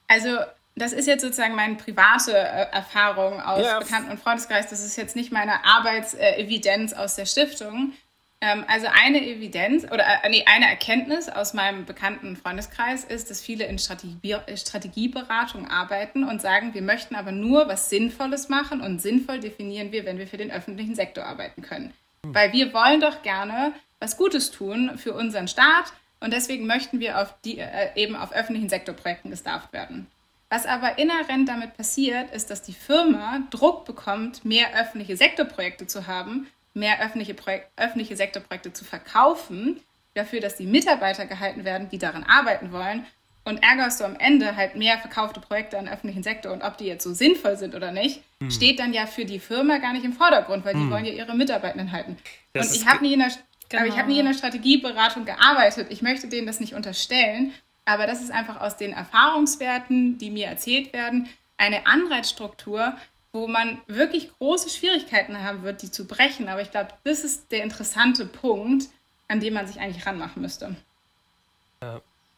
Also 0.08 0.38
das 0.74 0.92
ist 0.92 1.06
jetzt 1.06 1.22
sozusagen 1.22 1.54
meine 1.54 1.74
private 1.76 2.36
äh, 2.36 2.66
Erfahrung 2.72 3.40
aus 3.40 3.64
ja. 3.64 3.78
Bekannten- 3.78 4.10
und 4.10 4.20
Freundeskreis. 4.20 4.70
Das 4.70 4.82
ist 4.82 4.96
jetzt 4.96 5.16
nicht 5.16 5.32
meine 5.32 5.64
Arbeitsevidenz 5.64 6.92
aus 6.92 7.16
der 7.16 7.26
Stiftung. 7.26 7.92
Ähm, 8.40 8.64
also 8.66 8.88
eine 8.90 9.24
Evidenz 9.24 9.84
oder 9.84 10.04
äh, 10.04 10.28
nee, 10.28 10.44
eine 10.46 10.66
Erkenntnis 10.66 11.28
aus 11.28 11.54
meinem 11.54 11.84
bekannten 11.84 12.36
Freundeskreis 12.36 13.04
ist, 13.04 13.30
dass 13.30 13.40
viele 13.40 13.66
in 13.66 13.78
Strategie, 13.78 14.32
äh, 14.32 14.56
Strategieberatung 14.56 15.68
arbeiten 15.68 16.24
und 16.24 16.42
sagen, 16.42 16.74
wir 16.74 16.82
möchten 16.82 17.14
aber 17.14 17.32
nur 17.32 17.68
was 17.68 17.88
Sinnvolles 17.88 18.48
machen 18.48 18.80
und 18.80 19.00
sinnvoll 19.00 19.40
definieren 19.40 19.92
wir, 19.92 20.04
wenn 20.04 20.18
wir 20.18 20.26
für 20.26 20.38
den 20.38 20.50
öffentlichen 20.50 20.94
Sektor 20.94 21.24
arbeiten 21.24 21.62
können. 21.62 21.92
Hm. 22.24 22.34
Weil 22.34 22.52
wir 22.52 22.74
wollen 22.74 23.00
doch 23.00 23.22
gerne 23.22 23.74
was 24.02 24.16
Gutes 24.16 24.50
tun 24.50 24.92
für 24.96 25.14
unseren 25.14 25.48
Staat 25.48 25.92
und 26.20 26.32
deswegen 26.32 26.66
möchten 26.66 27.00
wir 27.00 27.20
auf 27.20 27.34
die, 27.44 27.58
äh, 27.58 27.90
eben 27.94 28.16
auf 28.16 28.32
öffentlichen 28.32 28.68
Sektorprojekten 28.68 29.30
gestafft 29.30 29.72
werden. 29.72 30.06
Was 30.50 30.66
aber 30.66 30.98
inhärent 30.98 31.48
damit 31.48 31.76
passiert, 31.76 32.30
ist, 32.34 32.50
dass 32.50 32.62
die 32.62 32.74
Firma 32.74 33.40
Druck 33.50 33.86
bekommt, 33.86 34.44
mehr 34.44 34.74
öffentliche 34.78 35.16
Sektorprojekte 35.16 35.86
zu 35.86 36.06
haben 36.06 36.46
mehr 36.74 37.02
öffentliche, 37.02 37.34
Projek 37.34 37.68
öffentliche 37.76 38.16
Sektorprojekte 38.16 38.72
zu 38.72 38.84
verkaufen, 38.84 39.80
dafür, 40.14 40.40
dass 40.40 40.56
die 40.56 40.66
Mitarbeiter 40.66 41.26
gehalten 41.26 41.64
werden, 41.64 41.88
die 41.90 41.98
daran 41.98 42.24
arbeiten 42.24 42.72
wollen. 42.72 43.04
Und 43.44 43.60
ärgerst 43.60 44.00
du 44.00 44.04
am 44.04 44.14
Ende 44.14 44.54
halt 44.54 44.76
mehr 44.76 44.98
verkaufte 44.98 45.40
Projekte 45.40 45.76
an 45.76 45.86
den 45.86 45.94
öffentlichen 45.94 46.22
Sektor 46.22 46.52
und 46.52 46.62
ob 46.62 46.78
die 46.78 46.84
jetzt 46.84 47.02
so 47.02 47.12
sinnvoll 47.12 47.56
sind 47.56 47.74
oder 47.74 47.90
nicht, 47.90 48.22
hm. 48.40 48.52
steht 48.52 48.78
dann 48.78 48.92
ja 48.92 49.06
für 49.06 49.24
die 49.24 49.40
Firma 49.40 49.78
gar 49.78 49.92
nicht 49.92 50.04
im 50.04 50.12
Vordergrund, 50.12 50.64
weil 50.64 50.74
die 50.74 50.80
hm. 50.80 50.90
wollen 50.90 51.04
ja 51.04 51.12
ihre 51.12 51.34
Mitarbeitenden 51.34 51.90
halten. 51.90 52.16
Das 52.52 52.68
und 52.68 52.76
ich 52.76 52.86
habe 52.86 53.04
nie, 53.04 53.14
in 53.14 53.18
der, 53.18 53.32
genau. 53.72 53.96
hab 53.96 54.06
nie 54.06 54.18
in 54.18 54.26
der 54.26 54.34
Strategieberatung 54.34 55.24
gearbeitet. 55.24 55.88
Ich 55.90 56.02
möchte 56.02 56.28
denen 56.28 56.46
das 56.46 56.60
nicht 56.60 56.74
unterstellen, 56.74 57.52
aber 57.84 58.06
das 58.06 58.22
ist 58.22 58.30
einfach 58.30 58.60
aus 58.60 58.76
den 58.76 58.92
Erfahrungswerten, 58.92 60.18
die 60.18 60.30
mir 60.30 60.46
erzählt 60.46 60.92
werden, 60.92 61.28
eine 61.56 61.86
Anreizstruktur, 61.86 62.96
wo 63.32 63.46
man 63.46 63.80
wirklich 63.86 64.30
große 64.38 64.68
Schwierigkeiten 64.68 65.42
haben 65.42 65.62
wird, 65.62 65.82
die 65.82 65.90
zu 65.90 66.06
brechen. 66.06 66.48
Aber 66.48 66.60
ich 66.60 66.70
glaube, 66.70 66.90
das 67.04 67.24
ist 67.24 67.50
der 67.50 67.62
interessante 67.62 68.26
Punkt, 68.26 68.88
an 69.28 69.40
dem 69.40 69.54
man 69.54 69.66
sich 69.66 69.80
eigentlich 69.80 70.04
ranmachen 70.04 70.42
müsste. 70.42 70.76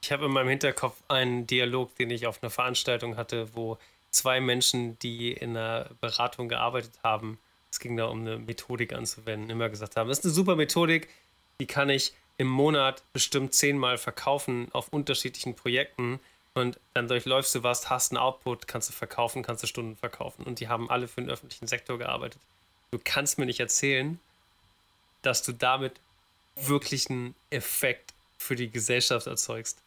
Ich 0.00 0.12
habe 0.12 0.26
in 0.26 0.32
meinem 0.32 0.48
Hinterkopf 0.48 0.96
einen 1.08 1.46
Dialog, 1.46 1.94
den 1.96 2.10
ich 2.10 2.26
auf 2.26 2.42
einer 2.42 2.50
Veranstaltung 2.50 3.16
hatte, 3.16 3.54
wo 3.54 3.78
zwei 4.10 4.40
Menschen, 4.40 4.98
die 5.00 5.32
in 5.32 5.56
einer 5.56 5.90
Beratung 6.00 6.48
gearbeitet 6.48 6.92
haben, 7.02 7.38
es 7.70 7.80
ging 7.80 7.96
da 7.96 8.04
um 8.04 8.20
eine 8.20 8.38
Methodik 8.38 8.92
anzuwenden, 8.92 9.50
immer 9.50 9.68
gesagt 9.68 9.96
haben, 9.96 10.08
das 10.08 10.20
ist 10.20 10.24
eine 10.24 10.34
super 10.34 10.54
Methodik, 10.54 11.08
die 11.64 11.66
kann 11.66 11.88
ich 11.88 12.12
im 12.36 12.46
Monat 12.46 13.02
bestimmt 13.14 13.54
zehnmal 13.54 13.96
verkaufen 13.96 14.68
auf 14.72 14.88
unterschiedlichen 14.88 15.56
Projekten 15.56 16.20
und 16.52 16.78
dann 16.92 17.08
durchläufst 17.08 17.54
du 17.54 17.62
was, 17.62 17.88
hast 17.88 18.12
einen 18.12 18.18
Output, 18.18 18.68
kannst 18.68 18.90
du 18.90 18.92
verkaufen, 18.92 19.42
kannst 19.42 19.62
du 19.62 19.66
Stunden 19.66 19.96
verkaufen. 19.96 20.44
Und 20.44 20.60
die 20.60 20.68
haben 20.68 20.90
alle 20.90 21.08
für 21.08 21.22
den 21.22 21.30
öffentlichen 21.30 21.66
Sektor 21.66 21.96
gearbeitet. 21.96 22.38
Du 22.90 23.00
kannst 23.02 23.38
mir 23.38 23.46
nicht 23.46 23.60
erzählen, 23.60 24.20
dass 25.22 25.42
du 25.42 25.52
damit 25.52 25.94
wirklich 26.54 27.08
einen 27.08 27.34
Effekt 27.48 28.12
für 28.36 28.56
die 28.56 28.70
Gesellschaft 28.70 29.26
erzeugst. 29.26 29.78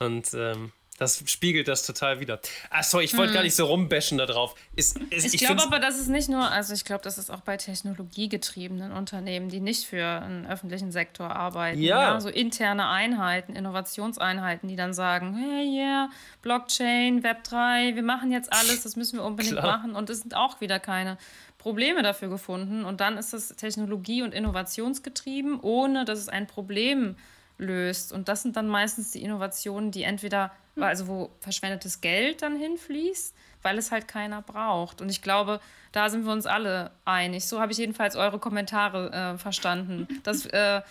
Und 0.00 0.34
ähm, 0.34 0.72
das 1.02 1.22
spiegelt 1.26 1.68
das 1.68 1.84
total 1.84 2.20
wieder. 2.20 2.40
Ach 2.70 2.84
sorry, 2.84 3.04
ich 3.04 3.16
wollte 3.16 3.30
hm. 3.30 3.34
gar 3.34 3.42
nicht 3.42 3.54
so 3.54 3.66
rumbashen 3.66 4.18
da 4.18 4.26
drauf. 4.26 4.54
Ist, 4.76 4.98
ist, 5.10 5.26
ich, 5.26 5.34
ich 5.34 5.46
glaube 5.46 5.62
aber, 5.62 5.78
das 5.78 5.98
ist 5.98 6.08
nicht 6.08 6.28
nur, 6.28 6.50
also 6.50 6.72
ich 6.72 6.84
glaube, 6.84 7.02
das 7.04 7.18
ist 7.18 7.30
auch 7.30 7.40
bei 7.40 7.56
technologiegetriebenen 7.56 8.92
Unternehmen, 8.92 9.48
die 9.48 9.60
nicht 9.60 9.86
für 9.86 10.04
einen 10.04 10.46
öffentlichen 10.46 10.92
Sektor 10.92 11.34
arbeiten. 11.34 11.80
Ja. 11.80 12.14
ja. 12.14 12.20
So 12.20 12.28
interne 12.28 12.88
Einheiten, 12.88 13.54
Innovationseinheiten, 13.54 14.68
die 14.68 14.76
dann 14.76 14.94
sagen, 14.94 15.34
hey, 15.36 15.66
yeah, 15.76 16.10
Blockchain, 16.40 17.22
Web3, 17.22 17.94
wir 17.94 18.02
machen 18.02 18.32
jetzt 18.32 18.52
alles, 18.52 18.82
das 18.82 18.96
müssen 18.96 19.18
wir 19.18 19.24
unbedingt 19.24 19.58
Klar. 19.58 19.78
machen. 19.78 19.94
Und 19.94 20.08
es 20.08 20.20
sind 20.20 20.36
auch 20.36 20.60
wieder 20.60 20.78
keine 20.78 21.18
Probleme 21.58 22.02
dafür 22.02 22.28
gefunden. 22.28 22.84
Und 22.84 23.00
dann 23.00 23.18
ist 23.18 23.32
es 23.34 23.48
technologie- 23.48 24.22
und 24.22 24.34
innovationsgetrieben, 24.34 25.60
ohne 25.60 26.04
dass 26.04 26.18
es 26.18 26.28
ein 26.28 26.46
Problem 26.46 27.16
löst. 27.58 28.12
Und 28.12 28.28
das 28.28 28.42
sind 28.42 28.56
dann 28.56 28.68
meistens 28.68 29.12
die 29.12 29.22
Innovationen, 29.22 29.90
die 29.90 30.02
entweder 30.02 30.52
also 30.76 31.08
wo 31.08 31.30
verschwendetes 31.40 32.00
Geld 32.00 32.42
dann 32.42 32.56
hinfließt, 32.56 33.34
weil 33.62 33.78
es 33.78 33.90
halt 33.90 34.08
keiner 34.08 34.42
braucht. 34.42 35.00
Und 35.00 35.08
ich 35.10 35.22
glaube, 35.22 35.60
da 35.92 36.08
sind 36.08 36.24
wir 36.24 36.32
uns 36.32 36.46
alle 36.46 36.90
einig. 37.04 37.46
So 37.46 37.60
habe 37.60 37.72
ich 37.72 37.78
jedenfalls 37.78 38.16
eure 38.16 38.38
Kommentare 38.38 39.34
äh, 39.34 39.38
verstanden, 39.38 40.08
dass 40.22 40.46
äh, 40.46 40.82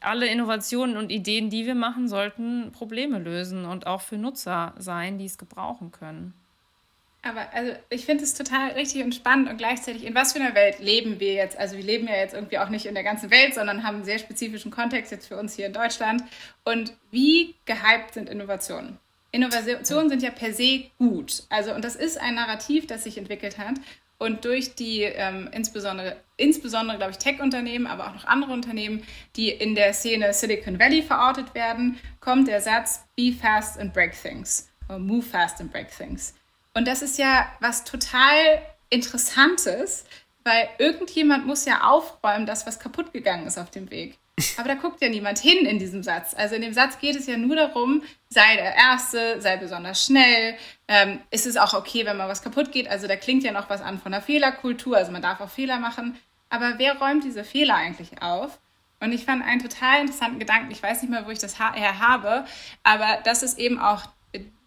alle 0.00 0.26
Innovationen 0.26 0.96
und 0.96 1.10
Ideen, 1.10 1.48
die 1.48 1.66
wir 1.66 1.74
machen, 1.74 2.08
sollten 2.08 2.72
Probleme 2.72 3.18
lösen 3.18 3.64
und 3.64 3.86
auch 3.86 4.00
für 4.00 4.16
Nutzer 4.16 4.74
sein, 4.78 5.18
die 5.18 5.26
es 5.26 5.38
gebrauchen 5.38 5.92
können. 5.92 6.34
Aber 7.24 7.46
also 7.52 7.72
ich 7.88 8.04
finde 8.04 8.24
es 8.24 8.34
total 8.34 8.72
richtig 8.72 9.04
und 9.04 9.14
spannend 9.14 9.48
und 9.48 9.56
gleichzeitig, 9.56 10.04
in 10.04 10.14
was 10.14 10.32
für 10.32 10.40
einer 10.40 10.56
Welt 10.56 10.80
leben 10.80 11.20
wir 11.20 11.34
jetzt? 11.34 11.56
Also 11.56 11.76
wir 11.76 11.84
leben 11.84 12.08
ja 12.08 12.16
jetzt 12.16 12.34
irgendwie 12.34 12.58
auch 12.58 12.68
nicht 12.68 12.84
in 12.84 12.94
der 12.94 13.04
ganzen 13.04 13.30
Welt, 13.30 13.54
sondern 13.54 13.84
haben 13.84 13.96
einen 13.96 14.04
sehr 14.04 14.18
spezifischen 14.18 14.72
Kontext 14.72 15.12
jetzt 15.12 15.28
für 15.28 15.36
uns 15.36 15.54
hier 15.54 15.66
in 15.66 15.72
Deutschland. 15.72 16.24
Und 16.64 16.92
wie 17.12 17.54
gehypt 17.64 18.14
sind 18.14 18.28
Innovationen? 18.28 18.98
Innovationen 19.32 20.10
sind 20.10 20.22
ja 20.22 20.30
per 20.30 20.52
se 20.52 20.84
gut. 20.98 21.44
Also, 21.48 21.74
und 21.74 21.84
das 21.84 21.96
ist 21.96 22.20
ein 22.20 22.34
Narrativ, 22.34 22.86
das 22.86 23.04
sich 23.04 23.18
entwickelt 23.18 23.58
hat. 23.58 23.74
Und 24.18 24.44
durch 24.44 24.76
die 24.76 25.02
ähm, 25.02 25.48
insbesondere, 25.52 26.16
insbesondere 26.36 26.96
glaube 26.96 27.10
ich, 27.10 27.18
Tech-Unternehmen, 27.18 27.88
aber 27.88 28.06
auch 28.06 28.14
noch 28.14 28.24
andere 28.26 28.52
Unternehmen, 28.52 29.02
die 29.34 29.48
in 29.48 29.74
der 29.74 29.94
Szene 29.94 30.32
Silicon 30.32 30.78
Valley 30.78 31.02
verortet 31.02 31.54
werden, 31.56 31.98
kommt 32.20 32.46
der 32.46 32.60
Satz 32.60 33.04
Be 33.16 33.32
fast 33.32 33.80
and 33.80 33.92
break 33.92 34.12
things. 34.12 34.68
Oder 34.88 35.00
move 35.00 35.22
fast 35.22 35.60
and 35.60 35.72
break 35.72 35.90
things. 35.90 36.34
Und 36.74 36.86
das 36.86 37.02
ist 37.02 37.18
ja 37.18 37.50
was 37.58 37.82
total 37.84 38.62
Interessantes, 38.90 40.04
weil 40.44 40.68
irgendjemand 40.78 41.46
muss 41.46 41.64
ja 41.64 41.80
aufräumen, 41.82 42.46
dass 42.46 42.66
was 42.66 42.78
kaputt 42.78 43.12
gegangen 43.12 43.46
ist 43.46 43.58
auf 43.58 43.70
dem 43.70 43.90
Weg. 43.90 44.18
Aber 44.58 44.68
da 44.68 44.74
guckt 44.74 45.00
ja 45.00 45.08
niemand 45.08 45.38
hin 45.38 45.66
in 45.66 45.78
diesem 45.78 46.02
Satz. 46.02 46.34
Also 46.34 46.54
in 46.54 46.62
dem 46.62 46.72
Satz 46.72 46.98
geht 46.98 47.16
es 47.16 47.26
ja 47.26 47.36
nur 47.36 47.56
darum, 47.56 48.02
sei 48.28 48.56
der 48.56 48.74
Erste, 48.74 49.40
sei 49.40 49.56
besonders 49.56 50.04
schnell. 50.04 50.56
Ähm, 50.88 51.20
ist 51.30 51.46
es 51.46 51.56
auch 51.56 51.74
okay, 51.74 52.04
wenn 52.06 52.16
mal 52.16 52.28
was 52.28 52.42
kaputt 52.42 52.72
geht? 52.72 52.88
Also 52.88 53.06
da 53.06 53.16
klingt 53.16 53.44
ja 53.44 53.52
noch 53.52 53.70
was 53.70 53.82
an 53.82 53.98
von 53.98 54.12
der 54.12 54.22
Fehlerkultur. 54.22 54.96
Also 54.96 55.12
man 55.12 55.22
darf 55.22 55.40
auch 55.40 55.50
Fehler 55.50 55.78
machen. 55.78 56.16
Aber 56.50 56.74
wer 56.78 56.98
räumt 56.98 57.24
diese 57.24 57.44
Fehler 57.44 57.76
eigentlich 57.76 58.22
auf? 58.22 58.58
Und 59.00 59.12
ich 59.12 59.24
fand 59.24 59.44
einen 59.44 59.60
total 59.60 60.02
interessanten 60.02 60.38
Gedanken. 60.38 60.70
Ich 60.70 60.82
weiß 60.82 61.02
nicht 61.02 61.10
mehr, 61.10 61.26
wo 61.26 61.30
ich 61.30 61.40
das 61.40 61.58
her 61.58 61.98
habe, 61.98 62.44
aber 62.84 63.18
dass 63.24 63.42
es 63.42 63.58
eben 63.58 63.80
auch 63.80 64.02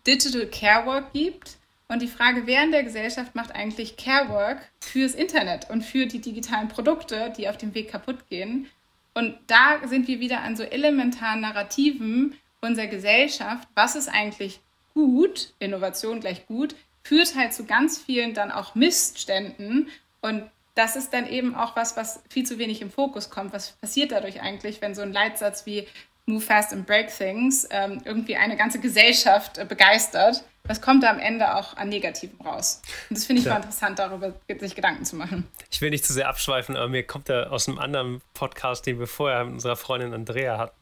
Digital 0.06 0.46
Care 0.48 0.86
Work 0.86 1.14
gibt. 1.14 1.58
Und 1.88 2.02
die 2.02 2.08
Frage, 2.08 2.48
wer 2.48 2.64
in 2.64 2.72
der 2.72 2.84
Gesellschaft 2.84 3.36
macht 3.36 3.54
eigentlich 3.54 3.96
Care 3.96 4.30
Work 4.30 4.58
fürs 4.80 5.14
Internet 5.14 5.70
und 5.70 5.84
für 5.84 6.08
die 6.08 6.20
digitalen 6.20 6.68
Produkte, 6.68 7.32
die 7.38 7.48
auf 7.48 7.58
dem 7.58 7.76
Weg 7.76 7.92
kaputt 7.92 8.28
gehen? 8.28 8.68
Und 9.16 9.36
da 9.48 9.80
sind 9.88 10.08
wir 10.08 10.20
wieder 10.20 10.42
an 10.42 10.56
so 10.56 10.64
elementaren 10.64 11.42
Narrativen 11.42 12.38
unserer 12.62 12.88
Gesellschaft. 12.88 13.68
Was 13.74 13.96
ist 13.96 14.10
eigentlich 14.10 14.60
gut? 14.94 15.54
Innovation 15.60 16.20
gleich 16.20 16.46
gut, 16.48 16.76
führt 17.04 17.36
halt 17.36 17.54
zu 17.54 17.66
ganz 17.66 17.98
vielen 17.98 18.34
dann 18.34 18.52
auch 18.52 18.76
Missständen. 18.76 19.90
Und 20.22 20.44
das 20.76 20.98
ist 20.98 21.14
dann 21.14 21.28
eben 21.28 21.56
auch 21.56 21.76
was, 21.76 21.96
was 21.96 22.22
viel 22.30 22.46
zu 22.46 22.60
wenig 22.60 22.82
im 22.82 22.92
Fokus 22.92 23.30
kommt. 23.30 23.54
Was 23.54 23.72
passiert 23.74 24.12
dadurch 24.12 24.42
eigentlich, 24.42 24.82
wenn 24.82 24.94
so 24.94 25.02
ein 25.02 25.14
Leitsatz 25.14 25.66
wie 25.66 25.88
Move 26.26 26.42
Fast 26.42 26.74
and 26.74 26.86
Break 26.88 27.16
Things 27.16 27.68
ähm, 27.70 28.02
irgendwie 28.04 28.36
eine 28.36 28.58
ganze 28.58 28.80
Gesellschaft 28.80 29.58
äh, 29.58 29.66
begeistert? 29.66 30.44
was 30.68 30.82
kommt 30.82 31.04
da 31.04 31.12
am 31.12 31.20
Ende 31.20 31.56
auch 31.56 31.78
an 31.78 31.90
Negativen 31.90 32.40
raus? 32.42 32.82
Und 33.10 33.18
das 33.18 33.26
finde 33.26 33.42
ich 33.42 33.46
ja. 33.46 33.54
mal 33.54 33.58
interessant, 33.58 34.00
darüber 34.00 34.34
sich 34.60 34.76
Gedanken 34.76 35.06
zu 35.06 35.16
machen. 35.16 35.48
Ich 35.72 35.82
will 35.82 35.90
nicht 35.90 36.06
zu 36.06 36.14
sehr 36.14 36.28
abschweifen, 36.28 36.76
aber 36.76 36.88
mir 36.88 37.04
kommt 37.04 37.30
da 37.30 37.48
aus 37.48 37.68
einem 37.68 37.80
anderen 37.80 38.22
Podcast, 38.34 38.86
den 38.86 39.00
wir 39.00 39.08
vorher 39.08 39.46
mit 39.46 39.54
unserer 39.54 39.76
Freundin 39.76 40.14
Andrea 40.14 40.58
hatten. 40.58 40.76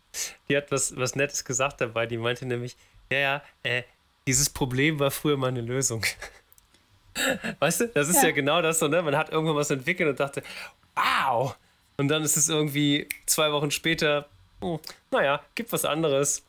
Die 0.48 0.56
hat 0.56 0.72
was, 0.72 0.96
was 0.96 1.16
Nettes 1.16 1.44
gesagt 1.44 1.82
dabei. 1.82 2.06
Die 2.06 2.18
meinte 2.18 2.46
nämlich, 2.46 2.78
ja, 3.12 3.20
ja, 3.20 3.42
äh, 3.64 3.84
dieses 4.28 4.50
Problem 4.50 5.00
war 5.00 5.12
früher 5.12 5.38
mal 5.38 5.48
eine 5.48 5.62
Lösung. 5.62 6.06
Weißt 7.60 7.82
du, 7.82 7.88
das 7.90 8.10
ist 8.10 8.18
ja, 8.18 8.30
ja 8.30 8.32
genau 8.32 8.62
das 8.62 8.80
so, 8.80 8.88
ne? 8.88 9.02
Man 9.02 9.18
hat 9.18 9.32
irgendwann 9.32 9.56
was 9.56 9.70
entwickelt 9.70 10.10
und 10.10 10.20
dachte, 10.20 10.44
wow! 10.96 11.56
Und 11.98 12.08
dann 12.08 12.24
ist 12.24 12.38
es 12.38 12.50
irgendwie 12.50 13.08
zwei 13.26 13.52
Wochen 13.52 13.70
später, 13.70 14.28
oh, 14.64 14.80
naja, 15.12 15.42
gibt 15.56 15.72
was 15.72 15.86
anderes. 15.86 16.44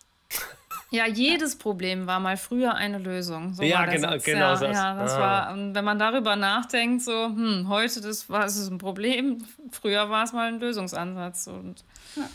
Ja, 0.91 1.07
jedes 1.07 1.57
Problem 1.57 2.07
war 2.07 2.21
mal 2.21 2.37
früher 2.37 2.75
eine 2.75 2.99
Lösung. 2.99 3.53
So 3.55 3.63
ja, 3.65 3.85
genau, 3.85 4.11
Satz. 4.11 4.25
genau 4.25 4.41
ja, 4.41 4.51
das. 4.53 4.77
Ja, 4.77 4.95
das 4.95 5.13
ah. 5.15 5.21
war, 5.21 5.53
und 5.53 5.75
wenn 5.75 5.85
man 5.85 5.99
darüber 5.99 6.37
nachdenkt, 6.37 7.03
so, 7.03 7.27
hm, 7.27 7.69
heute 7.69 8.01
das 8.01 8.31
war 8.31 8.45
es 8.45 8.69
ein 8.69 8.79
Problem, 8.79 9.45
früher 9.73 10.09
war 10.09 10.25
es 10.25 10.33
mal 10.33 10.49
ein 10.49 10.61
Lösungsansatz. 10.61 11.49
Und, 11.49 11.83
ja. 12.15 12.29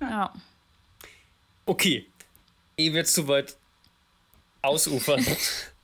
ja. 0.00 0.32
Okay, 1.64 2.06
ehe 2.76 2.92
wir 2.92 3.04
zu 3.04 3.28
weit 3.28 3.56
ausufern, 4.62 5.24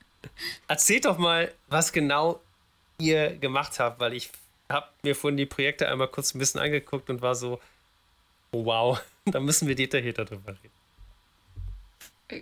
erzählt 0.67 1.05
doch 1.05 1.17
mal, 1.17 1.53
was 1.67 1.93
genau 1.93 2.41
ihr 2.97 3.37
gemacht 3.37 3.79
habt, 3.79 3.99
weil 4.01 4.13
ich 4.13 4.29
habe 4.69 4.87
mir 5.03 5.15
vorhin 5.15 5.37
die 5.37 5.45
Projekte 5.45 5.87
einmal 5.87 6.09
kurz 6.09 6.35
ein 6.35 6.39
bisschen 6.39 6.59
angeguckt 6.59 7.09
und 7.09 7.21
war 7.21 7.35
so, 7.35 7.61
oh, 8.51 8.65
wow, 8.65 9.01
da 9.33 9.39
müssen 9.39 9.67
wir 9.67 9.75
detaillierter 9.75 10.25
drüber 10.25 10.51
reden 10.51 10.73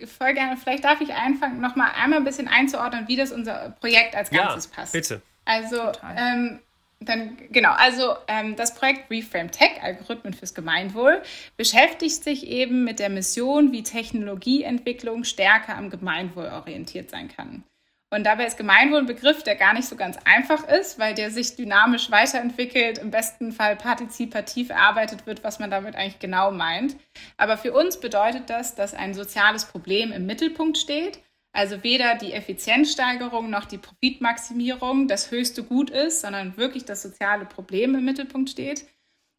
voll 0.06 0.34
gerne. 0.34 0.56
Vielleicht 0.56 0.84
darf 0.84 1.00
ich 1.00 1.14
anfangen, 1.14 1.60
noch 1.60 1.76
mal 1.76 1.90
einmal 1.92 2.18
ein 2.18 2.24
bisschen 2.24 2.48
einzuordnen, 2.48 3.08
wie 3.08 3.16
das 3.16 3.32
unser 3.32 3.74
Projekt 3.80 4.14
als 4.14 4.30
Ganzes 4.30 4.66
ja, 4.66 4.76
passt. 4.76 4.92
Bitte. 4.92 5.22
Also, 5.44 5.92
ähm, 6.16 6.58
dann, 7.00 7.38
genau, 7.50 7.72
also 7.72 8.16
ähm, 8.26 8.56
das 8.56 8.74
Projekt 8.74 9.10
Reframe 9.10 9.50
Tech, 9.50 9.82
Algorithmen 9.82 10.34
fürs 10.34 10.52
Gemeinwohl, 10.52 11.22
beschäftigt 11.56 12.24
sich 12.24 12.46
eben 12.46 12.84
mit 12.84 12.98
der 12.98 13.08
Mission, 13.08 13.72
wie 13.72 13.82
Technologieentwicklung 13.82 15.24
stärker 15.24 15.76
am 15.76 15.90
Gemeinwohl 15.90 16.46
orientiert 16.46 17.10
sein 17.10 17.28
kann. 17.28 17.62
Und 18.10 18.24
dabei 18.24 18.46
ist 18.46 18.56
Gemeinwohl 18.56 19.00
ein 19.00 19.06
Begriff, 19.06 19.42
der 19.42 19.54
gar 19.54 19.74
nicht 19.74 19.86
so 19.86 19.94
ganz 19.94 20.16
einfach 20.24 20.66
ist, 20.66 20.98
weil 20.98 21.14
der 21.14 21.30
sich 21.30 21.56
dynamisch 21.56 22.10
weiterentwickelt, 22.10 22.96
im 22.98 23.10
besten 23.10 23.52
Fall 23.52 23.76
partizipativ 23.76 24.70
erarbeitet 24.70 25.26
wird, 25.26 25.44
was 25.44 25.58
man 25.58 25.70
damit 25.70 25.94
eigentlich 25.94 26.18
genau 26.18 26.50
meint. 26.50 26.96
Aber 27.36 27.58
für 27.58 27.74
uns 27.74 28.00
bedeutet 28.00 28.48
das, 28.48 28.74
dass 28.74 28.94
ein 28.94 29.12
soziales 29.12 29.66
Problem 29.66 30.10
im 30.12 30.24
Mittelpunkt 30.24 30.78
steht. 30.78 31.20
Also 31.52 31.82
weder 31.82 32.14
die 32.14 32.32
Effizienzsteigerung 32.32 33.50
noch 33.50 33.66
die 33.66 33.78
Profitmaximierung 33.78 35.06
das 35.06 35.30
höchste 35.30 35.62
Gut 35.62 35.90
ist, 35.90 36.22
sondern 36.22 36.56
wirklich 36.56 36.86
das 36.86 37.02
soziale 37.02 37.44
Problem 37.44 37.94
im 37.94 38.04
Mittelpunkt 38.04 38.48
steht. 38.48 38.86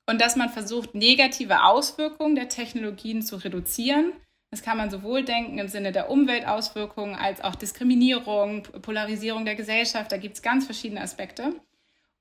Und 0.08 0.22
dass 0.22 0.36
man 0.36 0.50
versucht, 0.50 0.94
negative 0.94 1.64
Auswirkungen 1.64 2.36
der 2.36 2.50
Technologien 2.50 3.22
zu 3.24 3.36
reduzieren 3.38 4.14
das 4.52 4.64
kann 4.64 4.78
man 4.78 4.90
sowohl 4.90 5.24
denken 5.24 5.60
im 5.60 5.68
Sinne 5.68 5.92
der 5.92 6.10
Umweltauswirkungen 6.10 7.16
als 7.16 7.42
auch 7.42 7.56
Diskriminierung, 7.56 8.64
Polarisierung 8.82 9.46
der 9.46 9.56
Gesellschaft. 9.56 10.12
Da 10.12 10.18
gibt 10.18 10.36
es 10.38 10.42
ganz 10.42 10.66
verschiedene 10.66 11.02
Aspekte. 11.02 11.54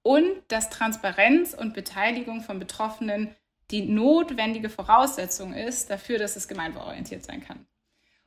Und 0.03 0.29
dass 0.49 0.71
Transparenz 0.71 1.55
und 1.55 1.75
Beteiligung 1.75 2.43
von 2.43 2.59
Betroffenen 2.59 3.35
die 3.71 3.83
notwendige 3.83 4.71
Voraussetzung 4.71 5.53
ist 5.53 5.91
dafür, 5.91 6.19
dass 6.19 6.37
es 6.37 6.49
gemeinwohlorientiert 6.49 7.25
sein 7.25 7.45
kann. 7.45 7.67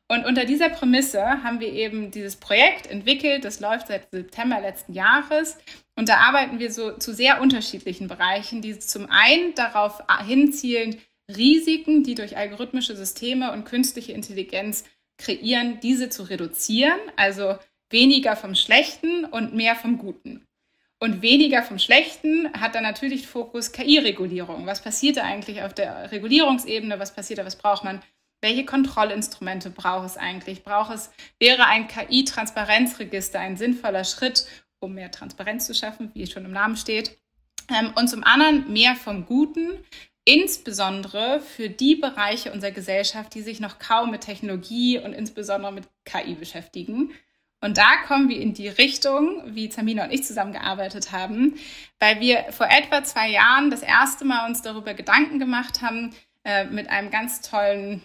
Und 0.07 0.25
unter 0.25 0.45
dieser 0.45 0.69
Prämisse 0.69 1.23
haben 1.43 1.61
wir 1.61 1.71
eben 1.71 2.11
dieses 2.11 2.35
Projekt 2.35 2.85
entwickelt. 2.85 3.45
Das 3.45 3.61
läuft 3.61 3.87
seit 3.87 4.11
September 4.11 4.59
letzten 4.59 4.93
Jahres. 4.93 5.57
Und 5.95 6.09
da 6.09 6.17
arbeiten 6.17 6.59
wir 6.59 6.71
so 6.71 6.97
zu 6.97 7.13
sehr 7.13 7.39
unterschiedlichen 7.39 8.07
Bereichen, 8.07 8.61
die 8.61 8.77
zum 8.77 9.09
einen 9.09 9.55
darauf 9.55 10.03
hinzielen, 10.25 10.97
Risiken, 11.35 12.03
die 12.03 12.15
durch 12.15 12.37
algorithmische 12.37 12.95
Systeme 12.95 13.51
und 13.51 13.65
künstliche 13.65 14.13
Intelligenz 14.13 14.83
kreieren, 15.17 15.79
diese 15.81 16.09
zu 16.09 16.23
reduzieren, 16.23 16.99
also 17.15 17.57
weniger 17.89 18.35
vom 18.35 18.55
Schlechten 18.55 19.25
und 19.25 19.53
mehr 19.53 19.75
vom 19.75 19.97
Guten. 19.97 20.47
Und 20.99 21.23
weniger 21.23 21.63
vom 21.63 21.79
Schlechten 21.79 22.51
hat 22.53 22.75
dann 22.75 22.83
natürlich 22.83 23.27
Fokus 23.27 23.71
KI-Regulierung. 23.71 24.67
Was 24.67 24.83
passiert 24.83 25.17
da 25.17 25.23
eigentlich 25.23 25.63
auf 25.63 25.73
der 25.73 26.11
Regulierungsebene? 26.11 26.99
Was 26.99 27.13
passiert 27.13 27.39
da? 27.39 27.45
Was 27.45 27.55
braucht 27.55 27.83
man? 27.83 28.03
Welche 28.39 28.65
Kontrollinstrumente 28.65 29.71
braucht 29.71 30.05
es 30.05 30.17
eigentlich? 30.17 30.63
Braucht 30.63 30.93
es, 30.93 31.11
wäre 31.39 31.65
ein 31.65 31.87
KI-Transparenzregister 31.87 33.39
ein 33.39 33.57
sinnvoller 33.57 34.03
Schritt, 34.03 34.45
um 34.79 34.93
mehr 34.93 35.11
Transparenz 35.11 35.65
zu 35.65 35.73
schaffen, 35.73 36.11
wie 36.13 36.23
es 36.23 36.31
schon 36.31 36.45
im 36.45 36.51
Namen 36.51 36.75
steht? 36.75 37.17
Ähm, 37.69 37.93
und 37.95 38.07
zum 38.07 38.23
anderen 38.23 38.71
mehr 38.71 38.95
vom 38.95 39.25
Guten, 39.25 39.83
insbesondere 40.25 41.39
für 41.39 41.69
die 41.69 41.95
Bereiche 41.95 42.51
unserer 42.51 42.71
Gesellschaft, 42.71 43.33
die 43.33 43.41
sich 43.41 43.59
noch 43.59 43.79
kaum 43.79 44.11
mit 44.11 44.21
Technologie 44.21 44.99
und 44.99 45.13
insbesondere 45.13 45.71
mit 45.71 45.87
KI 46.05 46.35
beschäftigen. 46.35 47.11
Und 47.63 47.77
da 47.77 47.97
kommen 48.07 48.27
wir 48.29 48.39
in 48.39 48.53
die 48.53 48.69
Richtung, 48.69 49.43
wie 49.55 49.69
Zamina 49.69 50.05
und 50.05 50.11
ich 50.11 50.23
zusammengearbeitet 50.23 51.11
haben, 51.11 51.59
weil 51.99 52.19
wir 52.19 52.45
vor 52.51 52.67
etwa 52.67 53.03
zwei 53.03 53.29
Jahren 53.29 53.69
das 53.69 53.83
erste 53.83 54.25
Mal 54.25 54.47
uns 54.47 54.63
darüber 54.63 54.95
Gedanken 54.95 55.37
gemacht 55.37 55.81
haben, 55.81 56.13
äh, 56.43 56.65
mit 56.65 56.89
einem 56.89 57.11
ganz 57.11 57.41
tollen 57.41 58.01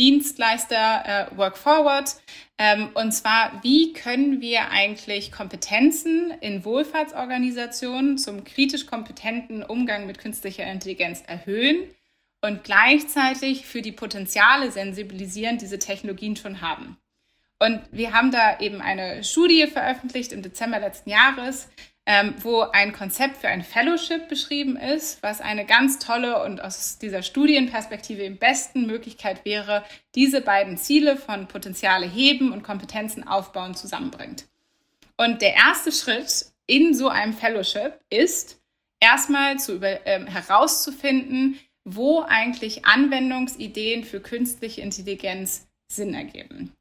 Dienstleister 0.00 1.28
äh, 1.30 1.36
Work 1.36 1.58
Forward. 1.58 2.16
Ähm, 2.56 2.88
und 2.94 3.12
zwar, 3.12 3.62
wie 3.62 3.92
können 3.92 4.40
wir 4.40 4.70
eigentlich 4.70 5.30
Kompetenzen 5.30 6.32
in 6.40 6.64
Wohlfahrtsorganisationen 6.64 8.16
zum 8.16 8.44
kritisch 8.44 8.86
kompetenten 8.86 9.62
Umgang 9.62 10.06
mit 10.06 10.18
künstlicher 10.18 10.64
Intelligenz 10.64 11.22
erhöhen 11.26 11.82
und 12.40 12.64
gleichzeitig 12.64 13.66
für 13.66 13.82
die 13.82 13.92
Potenziale 13.92 14.72
sensibilisieren, 14.72 15.58
die 15.58 15.64
diese 15.66 15.78
Technologien 15.78 16.34
schon 16.34 16.62
haben. 16.62 16.96
Und 17.58 17.82
wir 17.92 18.14
haben 18.14 18.30
da 18.30 18.58
eben 18.60 18.80
eine 18.80 19.22
Studie 19.22 19.66
veröffentlicht 19.66 20.32
im 20.32 20.40
Dezember 20.40 20.80
letzten 20.80 21.10
Jahres, 21.10 21.68
ähm, 22.06 22.34
wo 22.42 22.62
ein 22.62 22.92
Konzept 22.92 23.36
für 23.36 23.48
ein 23.48 23.62
Fellowship 23.62 24.28
beschrieben 24.28 24.76
ist, 24.76 25.22
was 25.22 25.40
eine 25.40 25.64
ganz 25.64 25.98
tolle 25.98 26.42
und 26.44 26.62
aus 26.62 26.98
dieser 26.98 27.22
Studienperspektive 27.22 28.22
im 28.22 28.38
besten 28.38 28.86
Möglichkeit 28.86 29.44
wäre, 29.44 29.84
diese 30.14 30.40
beiden 30.40 30.76
Ziele 30.76 31.16
von 31.16 31.46
Potenziale 31.46 32.06
heben 32.06 32.52
und 32.52 32.62
Kompetenzen 32.62 33.26
aufbauen 33.26 33.74
zusammenbringt. 33.74 34.46
Und 35.16 35.42
der 35.42 35.54
erste 35.54 35.92
Schritt 35.92 36.46
in 36.66 36.94
so 36.94 37.08
einem 37.08 37.34
Fellowship 37.34 38.00
ist, 38.08 38.60
erstmal 39.00 39.58
zu 39.58 39.74
über, 39.74 40.06
äh, 40.06 40.24
herauszufinden, 40.26 41.58
wo 41.84 42.20
eigentlich 42.22 42.84
Anwendungsideen 42.86 44.04
für 44.04 44.20
künstliche 44.20 44.80
Intelligenz 44.80 45.68
Sinn 45.88 46.14
ergeben. 46.14 46.72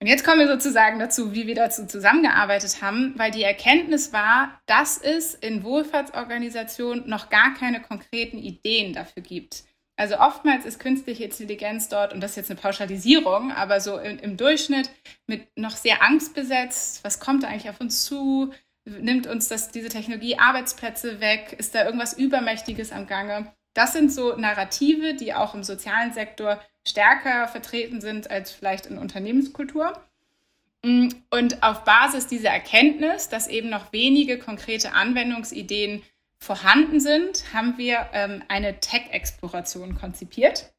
Und 0.00 0.08
jetzt 0.08 0.24
kommen 0.24 0.40
wir 0.40 0.48
sozusagen 0.48 0.98
dazu, 0.98 1.32
wie 1.32 1.46
wir 1.46 1.54
dazu 1.54 1.86
zusammengearbeitet 1.86 2.82
haben, 2.82 3.14
weil 3.16 3.30
die 3.30 3.42
Erkenntnis 3.42 4.12
war, 4.12 4.60
dass 4.66 4.98
es 4.98 5.34
in 5.34 5.64
Wohlfahrtsorganisationen 5.64 7.08
noch 7.08 7.30
gar 7.30 7.54
keine 7.54 7.80
konkreten 7.80 8.36
Ideen 8.36 8.92
dafür 8.92 9.22
gibt. 9.22 9.64
Also 9.98 10.18
oftmals 10.18 10.66
ist 10.66 10.78
künstliche 10.78 11.24
Intelligenz 11.24 11.88
dort, 11.88 12.12
und 12.12 12.20
das 12.20 12.32
ist 12.32 12.36
jetzt 12.36 12.50
eine 12.50 12.60
Pauschalisierung, 12.60 13.52
aber 13.52 13.80
so 13.80 13.98
im, 13.98 14.18
im 14.18 14.36
Durchschnitt 14.36 14.90
mit 15.26 15.48
noch 15.56 15.74
sehr 15.74 16.02
angstbesetzt. 16.02 17.02
Was 17.02 17.18
kommt 17.18 17.42
da 17.42 17.48
eigentlich 17.48 17.70
auf 17.70 17.80
uns 17.80 18.04
zu? 18.04 18.52
Nimmt 18.84 19.26
uns 19.26 19.48
das, 19.48 19.70
diese 19.70 19.88
Technologie 19.88 20.38
Arbeitsplätze 20.38 21.20
weg? 21.20 21.56
Ist 21.58 21.74
da 21.74 21.86
irgendwas 21.86 22.12
Übermächtiges 22.12 22.92
am 22.92 23.06
Gange? 23.06 23.54
Das 23.74 23.94
sind 23.94 24.12
so 24.12 24.36
Narrative, 24.36 25.14
die 25.14 25.32
auch 25.32 25.54
im 25.54 25.64
sozialen 25.64 26.12
Sektor 26.12 26.60
stärker 26.86 27.48
vertreten 27.48 28.00
sind 28.00 28.30
als 28.30 28.52
vielleicht 28.52 28.86
in 28.86 28.98
Unternehmenskultur. 28.98 29.92
Mm, 30.82 31.08
und 31.30 31.62
auf 31.62 31.84
Basis 31.84 32.26
dieser 32.26 32.50
Erkenntnis, 32.50 33.28
dass 33.28 33.48
eben 33.48 33.68
noch 33.68 33.92
wenige 33.92 34.38
konkrete 34.38 34.92
Anwendungsideen 34.92 36.02
vorhanden 36.38 37.00
sind, 37.00 37.52
haben 37.52 37.76
wir 37.76 38.08
ähm, 38.12 38.42
eine 38.48 38.78
Tech-Exploration 38.80 39.96
konzipiert. 39.96 40.72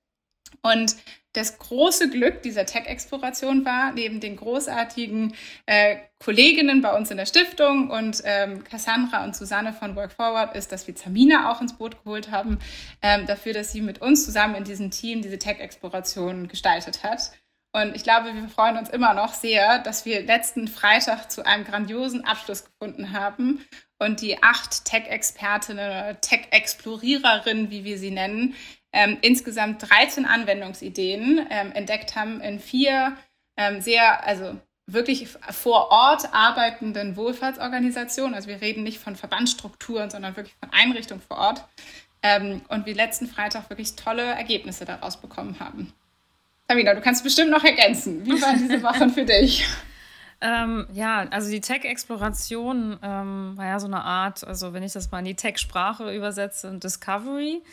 Und 0.61 0.95
das 1.33 1.59
große 1.59 2.09
Glück 2.09 2.41
dieser 2.41 2.65
Tech-Exploration 2.65 3.63
war, 3.63 3.91
neben 3.91 4.19
den 4.19 4.37
großartigen 4.37 5.35
äh, 5.67 5.97
Kolleginnen 6.19 6.81
bei 6.81 6.95
uns 6.95 7.11
in 7.11 7.17
der 7.17 7.27
Stiftung 7.27 7.91
und 7.91 8.23
ähm, 8.25 8.63
Cassandra 8.63 9.23
und 9.23 9.35
Susanne 9.35 9.71
von 9.71 9.95
Work 9.95 10.13
Forward, 10.13 10.55
ist, 10.55 10.71
dass 10.71 10.87
wir 10.87 10.95
Zamina 10.95 11.51
auch 11.51 11.61
ins 11.61 11.77
Boot 11.77 12.03
geholt 12.03 12.31
haben, 12.31 12.57
ähm, 13.03 13.27
dafür, 13.27 13.53
dass 13.53 13.71
sie 13.71 13.81
mit 13.81 14.01
uns 14.01 14.25
zusammen 14.25 14.55
in 14.55 14.63
diesem 14.63 14.89
Team 14.89 15.21
diese 15.21 15.37
Tech-Exploration 15.37 16.47
gestaltet 16.47 17.03
hat. 17.03 17.31
Und 17.71 17.95
ich 17.95 18.01
glaube, 18.03 18.33
wir 18.33 18.49
freuen 18.49 18.77
uns 18.77 18.89
immer 18.89 19.13
noch 19.13 19.35
sehr, 19.35 19.77
dass 19.79 20.05
wir 20.05 20.23
letzten 20.23 20.67
Freitag 20.67 21.29
zu 21.29 21.45
einem 21.45 21.63
grandiosen 21.63 22.25
Abschluss 22.25 22.65
gefunden 22.65 23.13
haben 23.13 23.63
und 23.99 24.21
die 24.21 24.41
acht 24.41 24.85
Tech-Expertinnen, 24.85 26.17
Tech-Exploriererinnen, 26.21 27.69
wie 27.69 27.83
wir 27.83 27.99
sie 27.99 28.09
nennen, 28.09 28.55
ähm, 28.93 29.17
insgesamt 29.21 29.89
13 29.89 30.25
Anwendungsideen 30.25 31.45
ähm, 31.49 31.71
entdeckt 31.71 32.15
haben 32.15 32.41
in 32.41 32.59
vier 32.59 33.17
ähm, 33.57 33.81
sehr, 33.81 34.25
also 34.25 34.57
wirklich 34.85 35.27
vor 35.49 35.91
Ort 35.91 36.33
arbeitenden 36.33 37.17
Wohlfahrtsorganisationen. 37.17 38.33
Also 38.33 38.47
wir 38.47 38.61
reden 38.61 38.83
nicht 38.83 38.99
von 38.99 39.15
Verbandsstrukturen, 39.15 40.09
sondern 40.09 40.35
wirklich 40.35 40.55
von 40.59 40.69
Einrichtungen 40.71 41.21
vor 41.21 41.37
Ort. 41.37 41.65
Ähm, 42.23 42.61
und 42.69 42.85
wir 42.85 42.95
letzten 42.95 43.27
Freitag 43.27 43.69
wirklich 43.69 43.95
tolle 43.95 44.23
Ergebnisse 44.23 44.85
daraus 44.85 45.17
bekommen 45.17 45.59
haben. 45.59 45.93
Tamina, 46.67 46.93
du 46.93 47.01
kannst 47.01 47.23
bestimmt 47.23 47.51
noch 47.51 47.63
ergänzen. 47.63 48.25
Wie 48.25 48.41
waren 48.41 48.57
diese 48.57 48.81
Wochen 48.81 49.09
für 49.09 49.25
dich? 49.25 49.65
Ähm, 50.39 50.85
ja, 50.93 51.25
also 51.31 51.49
die 51.49 51.61
Tech-Exploration 51.61 52.99
ähm, 53.01 53.53
war 53.55 53.65
ja 53.65 53.79
so 53.79 53.87
eine 53.87 54.03
Art, 54.03 54.45
also 54.45 54.71
wenn 54.71 54.83
ich 54.83 54.93
das 54.93 55.09
mal 55.09 55.19
in 55.19 55.25
die 55.25 55.35
Tech-Sprache 55.35 56.15
übersetze, 56.15 56.77
Discovery. 56.77 57.63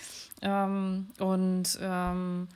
Ähm, 0.45 1.09
und 1.19 1.79
ähm, 1.81 2.47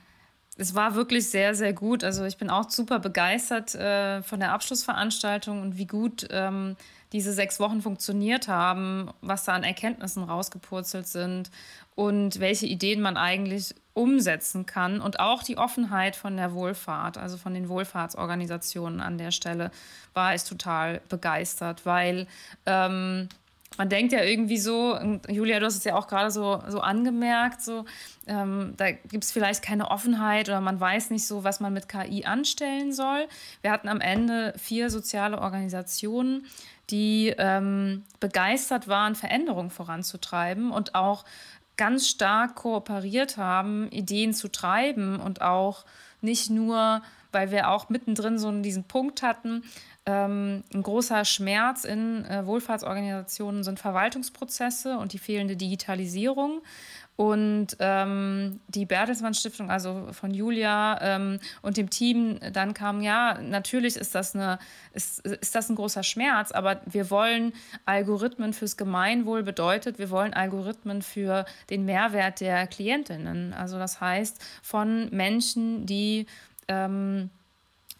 es 0.57 0.75
war 0.75 0.95
wirklich 0.95 1.29
sehr, 1.29 1.55
sehr 1.55 1.73
gut. 1.73 2.03
Also 2.03 2.25
ich 2.25 2.37
bin 2.37 2.49
auch 2.49 2.69
super 2.69 2.99
begeistert 2.99 3.75
äh, 3.75 4.21
von 4.21 4.39
der 4.39 4.53
Abschlussveranstaltung 4.53 5.61
und 5.61 5.77
wie 5.77 5.87
gut 5.87 6.27
ähm, 6.31 6.75
diese 7.11 7.33
sechs 7.33 7.59
Wochen 7.59 7.81
funktioniert 7.81 8.47
haben, 8.47 9.09
was 9.21 9.45
da 9.45 9.53
an 9.53 9.63
Erkenntnissen 9.63 10.23
rausgepurzelt 10.23 11.07
sind 11.07 11.49
und 11.95 12.39
welche 12.39 12.67
Ideen 12.67 13.01
man 13.01 13.17
eigentlich 13.17 13.73
umsetzen 13.93 14.65
kann 14.65 15.01
und 15.01 15.19
auch 15.19 15.43
die 15.43 15.57
Offenheit 15.57 16.15
von 16.15 16.37
der 16.37 16.53
Wohlfahrt, 16.53 17.17
also 17.17 17.37
von 17.37 17.53
den 17.53 17.67
Wohlfahrtsorganisationen 17.67 19.01
an 19.01 19.17
der 19.17 19.31
Stelle, 19.31 19.71
war 20.13 20.35
ich 20.35 20.43
total 20.43 21.01
begeistert, 21.09 21.85
weil 21.85 22.27
ähm, 22.65 23.27
man 23.77 23.87
denkt 23.87 24.11
ja 24.11 24.23
irgendwie 24.23 24.57
so, 24.57 24.99
Julia, 25.29 25.59
du 25.59 25.65
hast 25.65 25.77
es 25.77 25.83
ja 25.83 25.95
auch 25.95 26.07
gerade 26.07 26.31
so, 26.31 26.61
so 26.67 26.81
angemerkt, 26.81 27.61
so, 27.61 27.85
ähm, 28.27 28.73
da 28.77 28.91
gibt 28.91 29.23
es 29.23 29.31
vielleicht 29.31 29.61
keine 29.61 29.89
Offenheit 29.89 30.49
oder 30.49 30.59
man 30.59 30.79
weiß 30.79 31.11
nicht 31.11 31.25
so, 31.25 31.43
was 31.43 31.59
man 31.59 31.73
mit 31.73 31.87
KI 31.87 32.25
anstellen 32.25 32.91
soll. 32.91 33.27
Wir 33.61 33.71
hatten 33.71 33.87
am 33.87 34.01
Ende 34.01 34.53
vier 34.57 34.89
soziale 34.89 35.39
Organisationen, 35.39 36.45
die 36.89 37.33
ähm, 37.37 38.03
begeistert 38.19 38.87
waren, 38.87 39.15
Veränderungen 39.15 39.69
voranzutreiben 39.69 40.71
und 40.71 40.95
auch 40.95 41.23
ganz 41.77 42.09
stark 42.09 42.55
kooperiert 42.55 43.37
haben, 43.37 43.89
Ideen 43.91 44.33
zu 44.33 44.49
treiben 44.49 45.19
und 45.19 45.41
auch 45.41 45.85
nicht 46.21 46.49
nur, 46.49 47.01
weil 47.31 47.51
wir 47.51 47.69
auch 47.69 47.89
mittendrin 47.89 48.37
so 48.37 48.51
diesen 48.61 48.85
Punkt 48.85 49.21
hatten, 49.21 49.63
ähm, 50.05 50.63
ein 50.73 50.81
großer 50.81 51.23
Schmerz 51.25 51.83
in 51.83 52.25
äh, 52.25 52.45
Wohlfahrtsorganisationen 52.45 53.63
sind 53.63 53.79
Verwaltungsprozesse 53.79 54.97
und 54.97 55.13
die 55.13 55.19
fehlende 55.19 55.55
Digitalisierung. 55.55 56.61
Und 57.19 57.75
ähm, 57.79 58.61
die 58.69 58.85
Bertelsmann 58.85 59.33
Stiftung, 59.33 59.69
also 59.69 60.07
von 60.13 60.33
Julia 60.33 60.97
ähm, 61.01 61.39
und 61.61 61.75
dem 61.75 61.89
Team, 61.89 62.39
dann 62.53 62.73
kam, 62.73 63.01
ja, 63.01 63.37
natürlich 63.41 63.97
ist 63.97 64.15
das, 64.15 64.35
eine, 64.35 64.57
ist, 64.93 65.19
ist 65.27 65.53
das 65.53 65.69
ein 65.69 65.75
großer 65.75 66.03
Schmerz, 66.03 66.53
aber 66.53 66.79
wir 66.85 67.11
wollen 67.11 67.51
Algorithmen 67.85 68.53
fürs 68.53 68.77
Gemeinwohl 68.77 69.43
bedeutet, 69.43 69.99
wir 69.99 70.11
wollen 70.11 70.33
Algorithmen 70.33 71.01
für 71.01 71.43
den 71.69 71.83
Mehrwert 71.83 72.39
der 72.39 72.67
Klientinnen. 72.67 73.53
Also 73.53 73.77
das 73.77 73.99
heißt 73.99 74.41
von 74.63 75.09
Menschen, 75.09 75.85
die 75.85 76.25
ähm, 76.69 77.29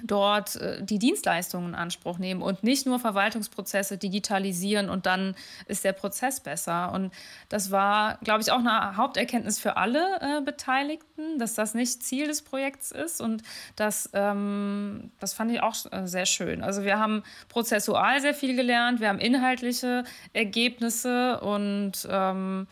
dort 0.04 0.56
äh, 0.56 0.84
die 0.84 1.00
Dienstleistungen 1.00 1.70
in 1.70 1.76
Anspruch 1.76 2.18
nehmen 2.18 2.42
und 2.42 2.64
nicht 2.64 2.86
nur 2.86 3.00
Verwaltungsprozesse 3.00 3.98
digitalisieren 3.98 4.90
und 4.90 5.06
dann 5.06 5.36
ist 5.68 5.84
der 5.84 5.94
Prozess 5.94 6.40
besser. 6.40 6.92
Und 6.94 7.14
das 7.50 7.72
war, 7.72 8.18
glaube 8.24 8.42
ich, 8.42 8.52
auch 8.52 8.60
eine 8.60 8.96
Haupterkenntnis 8.96 9.60
für 9.60 9.78
alle 9.78 10.20
äh, 10.22 10.42
Beteiligten, 10.42 11.38
dass 11.38 11.54
das 11.54 11.74
nicht 11.74 12.02
Ziel 12.04 12.28
des 12.28 12.42
Projekts 12.42 12.92
ist 12.92 13.22
und 13.22 13.44
das, 13.76 14.10
ähm, 14.14 15.12
das 15.20 15.34
fand 15.34 15.52
ich 15.52 15.62
auch 15.62 15.76
äh, 15.92 16.08
sehr 16.08 16.26
schön. 16.26 16.64
Also 16.64 16.84
wir 16.84 16.98
haben 16.98 17.24
prozessual 17.50 18.22
sehr 18.22 18.34
viel 18.34 18.56
gelernt, 18.56 19.02
wir 19.02 19.10
haben 19.10 19.20
inhaltliche 19.20 20.06
Ergebnisse 20.34 21.42
und 21.42 22.08
ähm, 22.10 22.68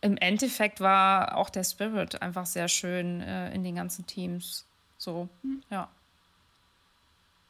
im 0.00 0.16
Endeffekt 0.18 0.80
war 0.80 1.36
auch 1.36 1.50
der 1.50 1.64
Spirit 1.64 2.20
einfach 2.20 2.46
sehr 2.46 2.68
schön 2.68 3.20
äh, 3.22 3.54
in 3.54 3.64
den 3.64 3.74
ganzen 3.74 4.06
Teams. 4.06 4.66
So, 5.04 5.28
hm. 5.42 5.62
ja. 5.70 5.88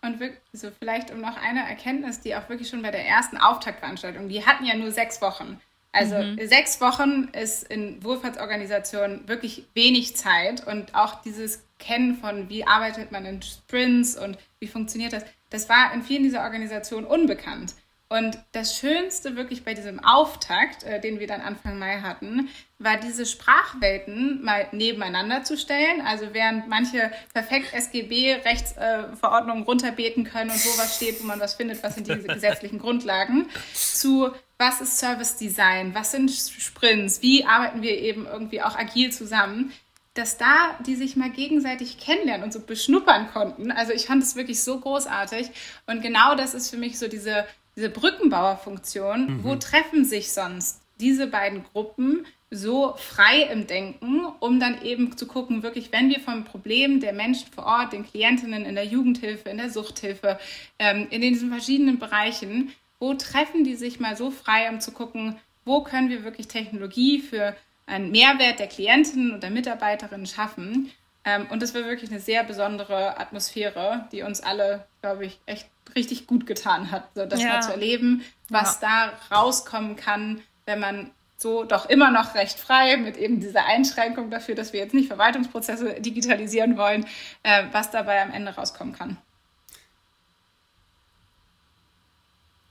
Und 0.02 0.20
wirklich, 0.20 0.40
so 0.52 0.70
vielleicht 0.76 1.10
um 1.12 1.20
noch 1.20 1.36
eine 1.36 1.66
Erkenntnis, 1.66 2.20
die 2.20 2.34
auch 2.34 2.48
wirklich 2.48 2.68
schon 2.68 2.82
bei 2.82 2.90
der 2.90 3.06
ersten 3.06 3.38
Auftaktveranstaltung, 3.38 4.28
die 4.28 4.44
hatten 4.44 4.66
ja 4.66 4.74
nur 4.74 4.90
sechs 4.90 5.22
Wochen. 5.22 5.60
Also 5.92 6.16
mhm. 6.16 6.38
sechs 6.46 6.80
Wochen 6.80 7.28
ist 7.32 7.62
in 7.62 8.02
Wohlfahrtsorganisationen 8.02 9.28
wirklich 9.28 9.68
wenig 9.74 10.16
Zeit 10.16 10.66
und 10.66 10.94
auch 10.96 11.22
dieses 11.22 11.64
Kennen 11.78 12.16
von, 12.16 12.48
wie 12.48 12.66
arbeitet 12.66 13.12
man 13.12 13.24
in 13.24 13.40
Sprints 13.40 14.18
und 14.18 14.36
wie 14.58 14.66
funktioniert 14.66 15.12
das, 15.12 15.24
das 15.50 15.68
war 15.68 15.94
in 15.94 16.02
vielen 16.02 16.24
dieser 16.24 16.42
Organisationen 16.42 17.06
unbekannt. 17.06 17.74
Und 18.08 18.38
das 18.52 18.78
Schönste 18.78 19.34
wirklich 19.34 19.64
bei 19.64 19.74
diesem 19.74 19.98
Auftakt, 20.04 20.84
äh, 20.84 21.00
den 21.00 21.18
wir 21.20 21.26
dann 21.26 21.40
Anfang 21.40 21.78
Mai 21.78 22.00
hatten, 22.00 22.48
war 22.78 22.98
diese 22.98 23.24
Sprachwelten 23.24 24.44
mal 24.44 24.68
nebeneinander 24.72 25.42
zu 25.42 25.56
stellen. 25.56 26.02
Also 26.02 26.26
während 26.32 26.68
manche 26.68 27.10
perfekt 27.32 27.72
SGB-Rechtsverordnungen 27.72 29.62
äh, 29.62 29.66
runterbeten 29.66 30.24
können 30.24 30.50
und 30.50 30.64
wo 30.64 30.78
was 30.78 30.96
steht, 30.96 31.20
wo 31.22 31.26
man 31.26 31.40
was 31.40 31.54
findet, 31.54 31.82
was 31.82 31.94
sind 31.94 32.06
diese 32.06 32.28
gesetzlichen 32.28 32.78
Grundlagen, 32.78 33.48
zu 33.72 34.30
was 34.58 34.80
ist 34.80 34.98
Service 34.98 35.36
Design, 35.36 35.94
was 35.94 36.12
sind 36.12 36.30
Sprints, 36.30 37.22
wie 37.22 37.44
arbeiten 37.44 37.82
wir 37.82 37.98
eben 37.98 38.26
irgendwie 38.26 38.62
auch 38.62 38.76
agil 38.76 39.10
zusammen, 39.10 39.72
dass 40.12 40.38
da 40.38 40.78
die 40.86 40.94
sich 40.94 41.16
mal 41.16 41.30
gegenseitig 41.30 41.98
kennenlernen 41.98 42.44
und 42.44 42.52
so 42.52 42.60
beschnuppern 42.60 43.30
konnten. 43.32 43.72
Also 43.72 43.92
ich 43.92 44.06
fand 44.06 44.22
es 44.22 44.36
wirklich 44.36 44.62
so 44.62 44.78
großartig. 44.78 45.50
Und 45.86 46.02
genau 46.02 46.36
das 46.36 46.54
ist 46.54 46.70
für 46.70 46.76
mich 46.76 46.98
so 46.98 47.08
diese 47.08 47.44
diese 47.76 47.90
Brückenbauerfunktion, 47.90 49.38
mhm. 49.38 49.44
wo 49.44 49.56
treffen 49.56 50.04
sich 50.04 50.32
sonst 50.32 50.80
diese 51.00 51.26
beiden 51.26 51.64
Gruppen 51.64 52.26
so 52.50 52.94
frei 52.96 53.42
im 53.42 53.66
Denken, 53.66 54.24
um 54.38 54.60
dann 54.60 54.82
eben 54.82 55.16
zu 55.16 55.26
gucken, 55.26 55.62
wirklich, 55.62 55.90
wenn 55.90 56.08
wir 56.08 56.20
vom 56.20 56.44
Problem 56.44 57.00
der 57.00 57.12
Menschen 57.12 57.48
vor 57.52 57.66
Ort, 57.66 57.92
den 57.92 58.06
Klientinnen 58.06 58.64
in 58.64 58.76
der 58.76 58.86
Jugendhilfe, 58.86 59.48
in 59.48 59.56
der 59.56 59.70
Suchthilfe, 59.70 60.38
ähm, 60.78 61.08
in 61.10 61.20
diesen 61.20 61.50
verschiedenen 61.50 61.98
Bereichen, 61.98 62.72
wo 63.00 63.14
treffen 63.14 63.64
die 63.64 63.74
sich 63.74 63.98
mal 63.98 64.16
so 64.16 64.30
frei, 64.30 64.70
um 64.70 64.80
zu 64.80 64.92
gucken, 64.92 65.36
wo 65.64 65.82
können 65.82 66.10
wir 66.10 66.22
wirklich 66.22 66.46
Technologie 66.46 67.20
für 67.20 67.56
einen 67.86 68.12
Mehrwert 68.12 68.60
der 68.60 68.68
Klientinnen 68.68 69.32
und 69.32 69.42
der 69.42 69.50
Mitarbeiterinnen 69.50 70.26
schaffen 70.26 70.90
Ähm, 71.24 71.46
und 71.50 71.62
es 71.62 71.74
war 71.74 71.84
wirklich 71.84 72.10
eine 72.10 72.20
sehr 72.20 72.44
besondere 72.44 73.18
Atmosphäre, 73.18 74.08
die 74.12 74.22
uns 74.22 74.42
alle, 74.42 74.86
glaube 75.00 75.24
ich, 75.26 75.40
echt 75.46 75.68
richtig 75.94 76.26
gut 76.26 76.46
getan 76.46 76.90
hat, 76.90 77.04
so 77.14 77.24
das 77.26 77.42
ja. 77.42 77.48
mal 77.48 77.62
zu 77.62 77.70
erleben, 77.70 78.24
was 78.48 78.80
ja. 78.80 79.12
da 79.30 79.36
rauskommen 79.36 79.96
kann, 79.96 80.42
wenn 80.66 80.80
man 80.80 81.10
so 81.36 81.64
doch 81.64 81.88
immer 81.88 82.10
noch 82.10 82.34
recht 82.34 82.58
frei 82.58 82.96
mit 82.96 83.16
eben 83.16 83.40
dieser 83.40 83.66
Einschränkung 83.66 84.30
dafür, 84.30 84.54
dass 84.54 84.72
wir 84.72 84.80
jetzt 84.80 84.94
nicht 84.94 85.08
Verwaltungsprozesse 85.08 86.00
digitalisieren 86.00 86.76
wollen, 86.76 87.06
äh, 87.42 87.64
was 87.72 87.90
dabei 87.90 88.22
am 88.22 88.30
Ende 88.30 88.54
rauskommen 88.54 88.94
kann. 88.94 89.16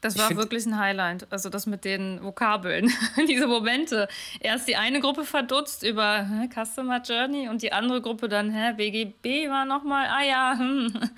Das 0.04 0.18
war 0.18 0.36
wirklich 0.36 0.66
ein 0.66 0.78
Highlight. 0.78 1.32
Also 1.32 1.50
das 1.50 1.66
mit 1.66 1.86
den 1.86 2.22
Vokabeln, 2.22 2.92
diese 3.30 3.48
Momente. 3.48 4.10
Erst 4.42 4.68
die 4.68 4.76
eine 4.76 5.00
Gruppe 5.00 5.24
verdutzt 5.24 5.84
über 5.84 6.28
hä, 6.28 6.50
Customer 6.54 7.02
Journey 7.02 7.48
und 7.48 7.62
die 7.62 7.72
andere 7.72 8.02
Gruppe 8.02 8.28
dann, 8.28 8.52
hä, 8.52 8.74
BGB 8.74 9.50
war 9.50 9.64
nochmal, 9.64 10.08
ah 10.08 10.24
ja. 10.24 10.56
Hm. 10.58 11.10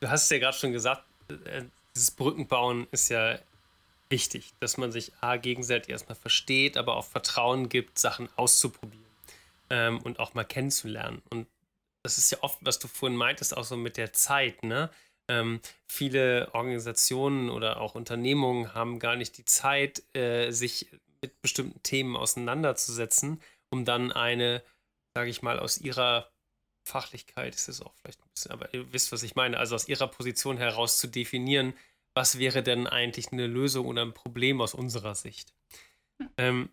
Du 0.00 0.08
hast 0.08 0.24
es 0.24 0.30
ja 0.30 0.38
gerade 0.38 0.56
schon 0.56 0.72
gesagt, 0.72 1.04
äh, 1.28 1.64
dieses 1.94 2.12
Brückenbauen 2.12 2.86
ist 2.92 3.10
ja 3.10 3.38
wichtig, 4.08 4.54
dass 4.58 4.78
man 4.78 4.90
sich 4.90 5.12
A, 5.20 5.36
gegenseitig 5.36 5.90
erstmal 5.90 6.16
versteht, 6.16 6.78
aber 6.78 6.96
auch 6.96 7.04
Vertrauen 7.04 7.68
gibt, 7.68 7.98
Sachen 7.98 8.30
auszuprobieren 8.36 9.04
ähm, 9.68 9.98
und 10.00 10.18
auch 10.18 10.32
mal 10.32 10.44
kennenzulernen. 10.44 11.20
Und 11.28 11.46
das 12.02 12.16
ist 12.16 12.30
ja 12.30 12.38
oft, 12.40 12.58
was 12.62 12.78
du 12.78 12.88
vorhin 12.88 13.18
meintest, 13.18 13.54
auch 13.54 13.64
so 13.64 13.76
mit 13.76 13.98
der 13.98 14.14
Zeit, 14.14 14.62
ne? 14.62 14.88
Ähm, 15.28 15.60
viele 15.86 16.48
Organisationen 16.54 17.50
oder 17.50 17.80
auch 17.80 17.94
Unternehmungen 17.94 18.74
haben 18.74 18.98
gar 18.98 19.16
nicht 19.16 19.36
die 19.38 19.44
Zeit, 19.44 20.02
äh, 20.14 20.50
sich 20.50 20.90
mit 21.20 21.40
bestimmten 21.42 21.82
Themen 21.82 22.16
auseinanderzusetzen, 22.16 23.42
um 23.70 23.84
dann 23.84 24.12
eine, 24.12 24.62
sage 25.14 25.30
ich 25.30 25.42
mal, 25.42 25.58
aus 25.58 25.78
ihrer 25.78 26.30
Fachlichkeit 26.84 27.54
ist 27.54 27.68
es 27.68 27.82
auch 27.82 27.92
vielleicht 27.94 28.20
ein 28.20 28.30
bisschen, 28.34 28.52
aber 28.52 28.72
ihr 28.72 28.92
wisst, 28.92 29.12
was 29.12 29.22
ich 29.22 29.34
meine, 29.34 29.58
also 29.58 29.74
aus 29.74 29.88
ihrer 29.88 30.08
Position 30.08 30.56
heraus 30.56 30.98
zu 30.98 31.06
definieren, 31.06 31.74
was 32.14 32.38
wäre 32.38 32.62
denn 32.62 32.86
eigentlich 32.86 33.30
eine 33.30 33.46
Lösung 33.46 33.86
oder 33.86 34.02
ein 34.02 34.14
Problem 34.14 34.60
aus 34.60 34.74
unserer 34.74 35.14
Sicht. 35.14 35.52
Ähm, 36.36 36.70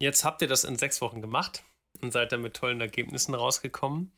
jetzt 0.00 0.24
habt 0.24 0.40
ihr 0.42 0.48
das 0.48 0.64
in 0.64 0.76
sechs 0.76 1.00
Wochen 1.00 1.20
gemacht 1.20 1.64
und 2.00 2.12
seid 2.12 2.32
dann 2.32 2.42
mit 2.42 2.54
tollen 2.54 2.80
Ergebnissen 2.80 3.34
rausgekommen. 3.34 4.12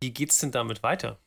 Wie 0.00 0.12
geht 0.12 0.30
es 0.30 0.38
denn 0.38 0.52
damit 0.52 0.82
weiter? 0.82 1.18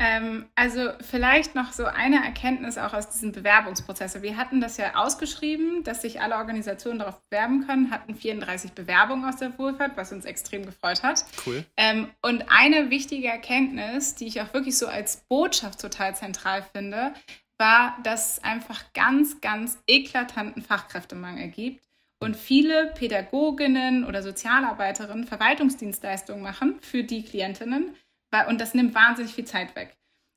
Ähm, 0.00 0.46
also 0.56 0.90
vielleicht 1.00 1.54
noch 1.54 1.72
so 1.72 1.84
eine 1.84 2.24
Erkenntnis 2.24 2.78
auch 2.78 2.92
aus 2.92 3.10
diesem 3.10 3.30
Bewerbungsprozess. 3.30 4.20
Wir 4.22 4.36
hatten 4.36 4.60
das 4.60 4.76
ja 4.76 4.96
ausgeschrieben, 4.96 5.84
dass 5.84 6.02
sich 6.02 6.20
alle 6.20 6.36
Organisationen 6.36 6.98
darauf 6.98 7.20
bewerben 7.28 7.64
können, 7.66 7.90
hatten 7.92 8.16
34 8.16 8.72
Bewerbungen 8.72 9.24
aus 9.24 9.36
der 9.36 9.56
Wohlfahrt, 9.56 9.96
was 9.96 10.12
uns 10.12 10.24
extrem 10.24 10.66
gefreut 10.66 11.04
hat. 11.04 11.24
Cool. 11.46 11.64
Ähm, 11.76 12.08
und 12.22 12.46
eine 12.48 12.90
wichtige 12.90 13.28
Erkenntnis, 13.28 14.16
die 14.16 14.26
ich 14.26 14.40
auch 14.40 14.52
wirklich 14.52 14.76
so 14.76 14.88
als 14.88 15.24
Botschaft 15.28 15.80
total 15.80 16.16
zentral 16.16 16.64
finde, 16.74 17.14
war, 17.56 17.96
dass 18.02 18.32
es 18.32 18.44
einfach 18.44 18.92
ganz, 18.94 19.40
ganz 19.40 19.78
eklatanten 19.86 20.62
Fachkräftemangel 20.62 21.48
gibt 21.48 21.84
und 22.18 22.36
viele 22.36 22.92
Pädagoginnen 22.94 24.04
oder 24.04 24.22
Sozialarbeiterinnen 24.22 25.24
Verwaltungsdienstleistungen 25.24 26.42
machen 26.42 26.80
für 26.80 27.04
die 27.04 27.22
Klientinnen 27.22 27.94
und 28.42 28.60
das 28.60 28.74
nimmt 28.74 28.94
wahnsinnig 28.94 29.34
viel 29.34 29.44
Zeit 29.44 29.74
weg. 29.76 29.96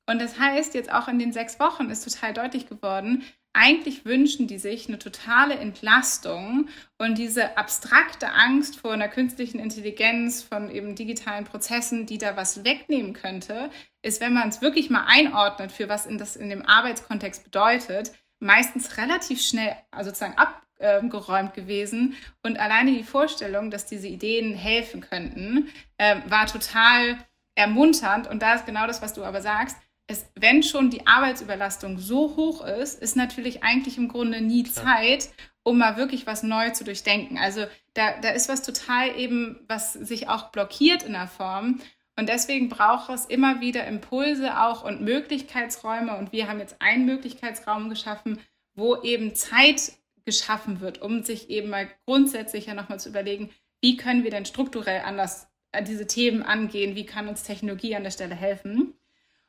Und 0.09 0.21
das 0.21 0.39
heißt, 0.39 0.73
jetzt 0.73 0.91
auch 0.91 1.07
in 1.07 1.19
den 1.19 1.33
sechs 1.33 1.59
Wochen 1.59 1.89
ist 1.89 2.03
total 2.03 2.33
deutlich 2.33 2.67
geworden, 2.69 3.23
eigentlich 3.57 4.05
wünschen 4.05 4.45
die 4.45 4.59
sich 4.59 4.87
eine 4.87 4.99
totale 4.99 5.55
Entlastung 5.55 6.69
und 6.99 7.17
diese 7.17 7.57
abstrakte 7.57 8.31
Angst 8.31 8.77
vor 8.77 8.93
einer 8.93 9.07
künstlichen 9.07 9.59
Intelligenz, 9.59 10.43
von 10.43 10.69
eben 10.69 10.93
digitalen 10.93 11.43
Prozessen, 11.43 12.05
die 12.05 12.19
da 12.19 12.37
was 12.37 12.63
wegnehmen 12.63 13.13
könnte, 13.13 13.71
ist, 14.03 14.21
wenn 14.21 14.33
man 14.33 14.49
es 14.49 14.61
wirklich 14.61 14.91
mal 14.91 15.05
einordnet, 15.07 15.71
für 15.71 15.89
was 15.89 16.05
in 16.05 16.19
das 16.19 16.35
in 16.35 16.49
dem 16.49 16.63
Arbeitskontext 16.65 17.45
bedeutet, 17.45 18.11
meistens 18.39 18.97
relativ 18.97 19.41
schnell 19.41 19.75
also 19.89 20.11
sozusagen 20.11 20.37
abgeräumt 20.37 21.55
gewesen. 21.55 22.15
Und 22.43 22.59
alleine 22.59 22.91
die 22.91 23.03
Vorstellung, 23.03 23.71
dass 23.71 23.87
diese 23.87 24.07
Ideen 24.07 24.53
helfen 24.53 25.01
könnten, 25.01 25.69
äh, 25.97 26.17
war 26.27 26.45
total 26.45 27.17
ermunternd. 27.57 28.27
Und 28.27 28.41
da 28.41 28.53
ist 28.53 28.65
genau 28.65 28.87
das, 28.87 29.01
was 29.01 29.13
du 29.13 29.23
aber 29.23 29.41
sagst. 29.41 29.77
Es, 30.09 30.25
wenn 30.35 30.63
schon 30.63 30.89
die 30.89 31.05
Arbeitsüberlastung 31.05 31.97
so 31.99 32.37
hoch 32.37 32.63
ist, 32.63 33.01
ist 33.01 33.17
natürlich 33.17 33.63
eigentlich 33.63 33.97
im 33.97 34.07
Grunde 34.07 34.39
nie 34.39 34.63
Zeit, 34.63 35.29
um 35.63 35.79
mal 35.79 35.97
wirklich 35.97 36.25
was 36.25 36.43
neu 36.43 36.69
zu 36.69 36.85
durchdenken. 36.85 37.37
Also 37.37 37.65
da, 37.93 38.17
da 38.21 38.29
ist 38.29 38.47
was 38.47 38.61
total 38.61 39.17
eben, 39.17 39.59
was 39.67 39.93
sich 39.93 40.29
auch 40.29 40.51
blockiert 40.51 41.03
in 41.03 41.13
der 41.13 41.27
Form. 41.27 41.81
Und 42.15 42.29
deswegen 42.29 42.69
braucht 42.69 43.09
es 43.09 43.25
immer 43.25 43.59
wieder 43.59 43.85
Impulse 43.85 44.61
auch 44.61 44.85
und 44.85 45.01
Möglichkeitsräume. 45.01 46.17
Und 46.17 46.31
wir 46.31 46.47
haben 46.47 46.59
jetzt 46.59 46.81
einen 46.81 47.05
Möglichkeitsraum 47.05 47.89
geschaffen, 47.89 48.39
wo 48.75 48.95
eben 49.01 49.35
Zeit 49.35 49.91
geschaffen 50.25 50.79
wird, 50.79 51.01
um 51.01 51.23
sich 51.23 51.49
eben 51.49 51.69
mal 51.69 51.89
grundsätzlich 52.05 52.67
ja 52.67 52.73
nochmal 52.73 52.99
zu 52.99 53.09
überlegen, 53.09 53.49
wie 53.81 53.97
können 53.97 54.23
wir 54.23 54.31
denn 54.31 54.45
strukturell 54.45 55.01
anders 55.01 55.47
diese 55.81 56.07
Themen 56.07 56.43
angehen, 56.43 56.95
wie 56.95 57.05
kann 57.05 57.27
uns 57.27 57.43
Technologie 57.43 57.95
an 57.95 58.03
der 58.03 58.11
Stelle 58.11 58.35
helfen. 58.35 58.93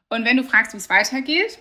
Und 0.08 0.24
wenn 0.24 0.36
du 0.36 0.44
fragst, 0.44 0.72
wie 0.72 0.78
es 0.78 0.88
weitergeht, 0.88 1.58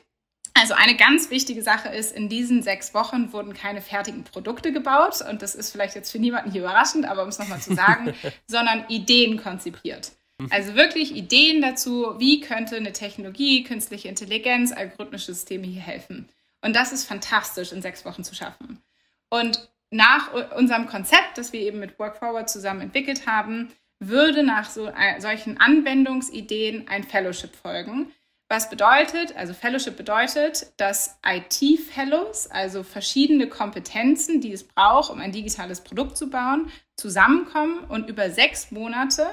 also 0.53 0.73
eine 0.73 0.95
ganz 0.95 1.29
wichtige 1.29 1.61
Sache 1.61 1.89
ist, 1.89 2.15
in 2.15 2.29
diesen 2.29 2.63
sechs 2.63 2.95
Wochen 2.95 3.31
wurden 3.31 3.53
keine 3.53 3.81
fertigen 3.81 4.23
Produkte 4.23 4.71
gebaut. 4.71 5.21
Und 5.21 5.43
das 5.43 5.53
ist 5.53 5.71
vielleicht 5.71 5.93
jetzt 5.93 6.11
für 6.11 6.17
niemanden 6.17 6.51
hier 6.51 6.61
überraschend, 6.61 7.05
aber 7.05 7.21
um 7.21 7.29
es 7.29 7.37
nochmal 7.37 7.61
zu 7.61 7.75
sagen, 7.75 8.15
sondern 8.47 8.85
Ideen 8.89 9.37
konzipiert. 9.37 10.13
Mhm. 10.39 10.47
Also 10.51 10.73
wirklich 10.73 11.15
Ideen 11.15 11.61
dazu, 11.61 12.15
wie 12.17 12.41
könnte 12.41 12.75
eine 12.75 12.91
Technologie, 12.91 13.63
künstliche 13.63 14.07
Intelligenz, 14.07 14.71
algorithmische 14.71 15.33
Systeme 15.33 15.67
hier 15.67 15.81
helfen. 15.81 16.27
Und 16.61 16.75
das 16.75 16.91
ist 16.91 17.05
fantastisch 17.05 17.71
in 17.71 17.83
sechs 17.83 18.03
Wochen 18.03 18.23
zu 18.23 18.33
schaffen. 18.33 18.81
Und 19.29 19.69
nach 19.91 20.33
unserem 20.55 20.87
Konzept, 20.87 21.37
das 21.37 21.53
wir 21.53 21.61
eben 21.61 21.79
mit 21.79 21.99
WorkForward 21.99 22.49
zusammen 22.49 22.81
entwickelt 22.81 23.27
haben, 23.27 23.71
würde 23.99 24.43
nach 24.43 24.69
so, 24.69 24.87
äh, 24.87 25.19
solchen 25.19 25.59
Anwendungsideen 25.59 26.87
ein 26.87 27.03
Fellowship 27.03 27.55
folgen. 27.55 28.11
Was 28.49 28.69
bedeutet, 28.69 29.35
also 29.35 29.53
Fellowship 29.53 29.97
bedeutet, 29.97 30.71
dass 30.77 31.19
IT-Fellows, 31.25 32.49
also 32.49 32.83
verschiedene 32.83 33.47
Kompetenzen, 33.49 34.39
die 34.39 34.53
es 34.53 34.65
braucht, 34.65 35.11
um 35.11 35.19
ein 35.19 35.33
digitales 35.33 35.81
Produkt 35.81 36.17
zu 36.17 36.29
bauen, 36.29 36.71
zusammenkommen 36.95 37.83
und 37.89 38.09
über 38.09 38.29
sechs 38.29 38.71
Monate 38.71 39.27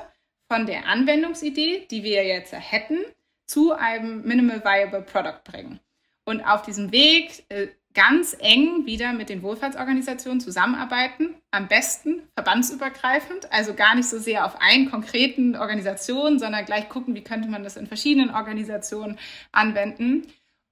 von 0.50 0.66
der 0.66 0.86
Anwendungsidee, 0.86 1.86
die 1.90 2.02
wir 2.02 2.24
jetzt 2.24 2.52
hätten, 2.52 2.98
zu 3.46 3.72
einem 3.72 4.22
Minimal 4.22 4.64
Viable 4.64 5.02
Product 5.02 5.44
bringen. 5.44 5.78
Und 6.24 6.42
auf 6.42 6.62
diesem 6.62 6.90
Weg 6.90 7.44
äh, 7.50 7.68
ganz 7.94 8.36
eng 8.40 8.86
wieder 8.86 9.12
mit 9.12 9.28
den 9.28 9.42
Wohlfahrtsorganisationen 9.42 10.40
zusammenarbeiten, 10.40 11.36
am 11.52 11.68
besten 11.68 12.22
verbandsübergreifend, 12.34 13.52
also 13.52 13.74
gar 13.74 13.94
nicht 13.94 14.08
so 14.08 14.18
sehr 14.18 14.44
auf 14.44 14.60
einen 14.60 14.90
konkreten 14.90 15.54
Organisation, 15.56 16.38
sondern 16.40 16.64
gleich 16.64 16.88
gucken, 16.88 17.14
wie 17.14 17.22
könnte 17.22 17.48
man 17.48 17.62
das 17.62 17.76
in 17.76 17.86
verschiedenen 17.86 18.30
Organisationen 18.30 19.18
anwenden 19.52 20.26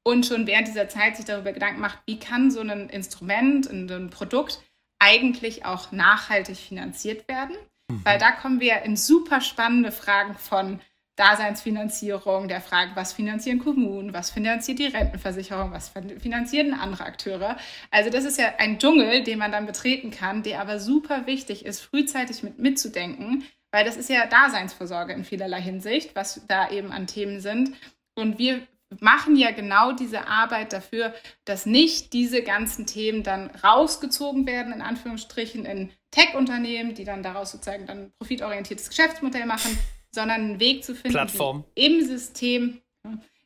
und 0.04 0.26
schon 0.26 0.46
während 0.46 0.66
dieser 0.66 0.88
Zeit 0.88 1.16
sich 1.16 1.24
darüber 1.24 1.52
Gedanken 1.52 1.80
macht, 1.80 2.00
wie 2.06 2.18
kann 2.18 2.50
so 2.50 2.60
ein 2.60 2.88
Instrument, 2.88 3.70
ein 3.70 4.10
Produkt 4.10 4.60
eigentlich 4.98 5.64
auch 5.64 5.92
nachhaltig 5.92 6.56
finanziert 6.56 7.28
werden, 7.28 7.56
mhm. 7.88 8.04
weil 8.04 8.18
da 8.18 8.32
kommen 8.32 8.60
wir 8.60 8.82
in 8.82 8.96
super 8.96 9.40
spannende 9.40 9.92
Fragen 9.92 10.34
von 10.34 10.80
Daseinsfinanzierung, 11.16 12.48
der 12.48 12.60
Frage, 12.60 12.92
was 12.94 13.12
finanzieren 13.12 13.58
Kommunen, 13.58 14.14
was 14.14 14.30
finanziert 14.30 14.78
die 14.78 14.86
Rentenversicherung, 14.86 15.70
was 15.72 15.92
finanzieren 16.20 16.72
andere 16.72 17.04
Akteure. 17.04 17.56
Also 17.90 18.10
das 18.10 18.24
ist 18.24 18.38
ja 18.38 18.54
ein 18.58 18.78
Dschungel, 18.78 19.22
den 19.22 19.38
man 19.38 19.52
dann 19.52 19.66
betreten 19.66 20.10
kann, 20.10 20.42
der 20.42 20.60
aber 20.60 20.80
super 20.80 21.26
wichtig 21.26 21.66
ist, 21.66 21.80
frühzeitig 21.80 22.42
mit 22.42 22.58
mitzudenken, 22.58 23.44
weil 23.72 23.84
das 23.84 23.96
ist 23.96 24.08
ja 24.08 24.26
Daseinsvorsorge 24.26 25.12
in 25.12 25.24
vielerlei 25.24 25.60
Hinsicht, 25.60 26.16
was 26.16 26.40
da 26.48 26.70
eben 26.70 26.92
an 26.92 27.06
Themen 27.06 27.40
sind. 27.40 27.74
Und 28.14 28.38
wir 28.38 28.66
machen 29.00 29.36
ja 29.36 29.50
genau 29.50 29.92
diese 29.92 30.28
Arbeit 30.28 30.72
dafür, 30.72 31.14
dass 31.44 31.66
nicht 31.66 32.12
diese 32.12 32.42
ganzen 32.42 32.86
Themen 32.86 33.22
dann 33.22 33.50
rausgezogen 33.50 34.46
werden, 34.46 34.72
in 34.72 34.82
Anführungsstrichen, 34.82 35.64
in 35.64 35.90
Tech-Unternehmen, 36.10 36.94
die 36.94 37.04
dann 37.04 37.22
daraus 37.22 37.52
sozusagen 37.52 37.86
dann 37.86 38.12
profitorientiertes 38.18 38.90
Geschäftsmodell 38.90 39.46
machen, 39.46 39.78
sondern 40.12 40.40
einen 40.40 40.60
Weg 40.60 40.84
zu 40.84 40.94
finden, 40.94 41.12
Plattform. 41.12 41.64
wie 41.74 41.86
im 41.86 42.06
System, 42.06 42.80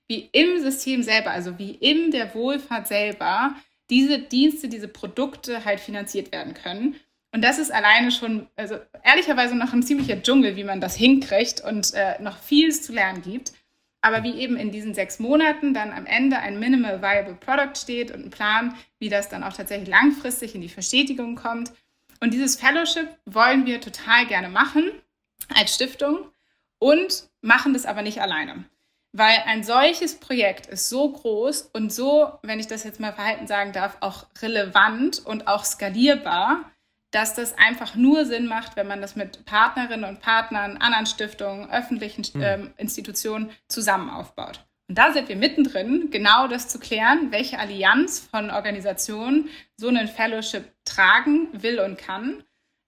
wie 0.08 0.28
im 0.32 0.60
System 0.60 1.02
selber, 1.02 1.30
also 1.30 1.58
wie 1.58 1.70
in 1.70 2.10
der 2.10 2.34
Wohlfahrt 2.34 2.88
selber, 2.88 3.54
diese 3.88 4.18
Dienste, 4.18 4.68
diese 4.68 4.88
Produkte 4.88 5.64
halt 5.64 5.80
finanziert 5.80 6.32
werden 6.32 6.54
können. 6.54 6.96
Und 7.32 7.42
das 7.42 7.58
ist 7.58 7.72
alleine 7.72 8.10
schon, 8.10 8.46
also 8.56 8.76
ehrlicherweise 9.04 9.54
noch 9.54 9.72
ein 9.72 9.82
ziemlicher 9.82 10.22
Dschungel, 10.22 10.56
wie 10.56 10.64
man 10.64 10.80
das 10.80 10.96
hinkriegt 10.96 11.62
und 11.62 11.92
äh, 11.94 12.20
noch 12.20 12.38
vieles 12.38 12.82
zu 12.82 12.92
lernen 12.92 13.22
gibt. 13.22 13.52
Aber 14.00 14.22
wie 14.22 14.38
eben 14.38 14.56
in 14.56 14.70
diesen 14.70 14.94
sechs 14.94 15.18
Monaten 15.18 15.74
dann 15.74 15.92
am 15.92 16.06
Ende 16.06 16.38
ein 16.38 16.60
Minimal 16.60 17.02
Viable 17.02 17.34
Product 17.34 17.76
steht 17.76 18.10
und 18.10 18.26
ein 18.26 18.30
Plan, 18.30 18.74
wie 18.98 19.08
das 19.08 19.28
dann 19.28 19.42
auch 19.42 19.52
tatsächlich 19.52 19.88
langfristig 19.88 20.54
in 20.54 20.60
die 20.60 20.68
Verstetigung 20.68 21.34
kommt 21.34 21.72
Und 22.20 22.32
dieses 22.32 22.56
Fellowship 22.56 23.08
wollen 23.24 23.66
wir 23.66 23.80
total 23.80 24.26
gerne 24.26 24.48
machen 24.48 24.90
als 25.54 25.74
Stiftung 25.74 26.30
und 26.78 27.28
machen 27.40 27.72
das 27.72 27.86
aber 27.86 28.02
nicht 28.02 28.20
alleine. 28.20 28.64
Weil 29.12 29.38
ein 29.46 29.64
solches 29.64 30.20
Projekt 30.20 30.66
ist 30.66 30.88
so 30.88 31.10
groß 31.10 31.70
und 31.72 31.92
so, 31.92 32.32
wenn 32.42 32.60
ich 32.60 32.66
das 32.66 32.84
jetzt 32.84 33.00
mal 33.00 33.12
verhalten 33.12 33.46
sagen 33.46 33.72
darf, 33.72 33.96
auch 34.00 34.26
relevant 34.42 35.24
und 35.24 35.48
auch 35.48 35.64
skalierbar, 35.64 36.70
dass 37.12 37.34
das 37.34 37.56
einfach 37.56 37.94
nur 37.94 38.26
Sinn 38.26 38.46
macht, 38.46 38.76
wenn 38.76 38.86
man 38.86 39.00
das 39.00 39.16
mit 39.16 39.46
Partnerinnen 39.46 40.04
und 40.04 40.20
Partnern, 40.20 40.76
anderen 40.76 41.06
Stiftungen, 41.06 41.70
öffentlichen 41.70 42.24
hm. 42.24 42.42
ähm, 42.42 42.74
Institutionen 42.76 43.50
zusammen 43.68 44.10
aufbaut. 44.10 44.66
Und 44.88 44.98
da 44.98 45.12
sind 45.12 45.28
wir 45.28 45.36
mittendrin, 45.36 46.10
genau 46.10 46.46
das 46.46 46.68
zu 46.68 46.78
klären, 46.78 47.32
welche 47.32 47.58
Allianz 47.58 48.20
von 48.20 48.50
Organisationen 48.50 49.48
so 49.76 49.88
einen 49.88 50.08
Fellowship 50.08 50.64
tragen 50.84 51.48
will 51.52 51.80
und 51.80 51.96
kann. 51.98 52.44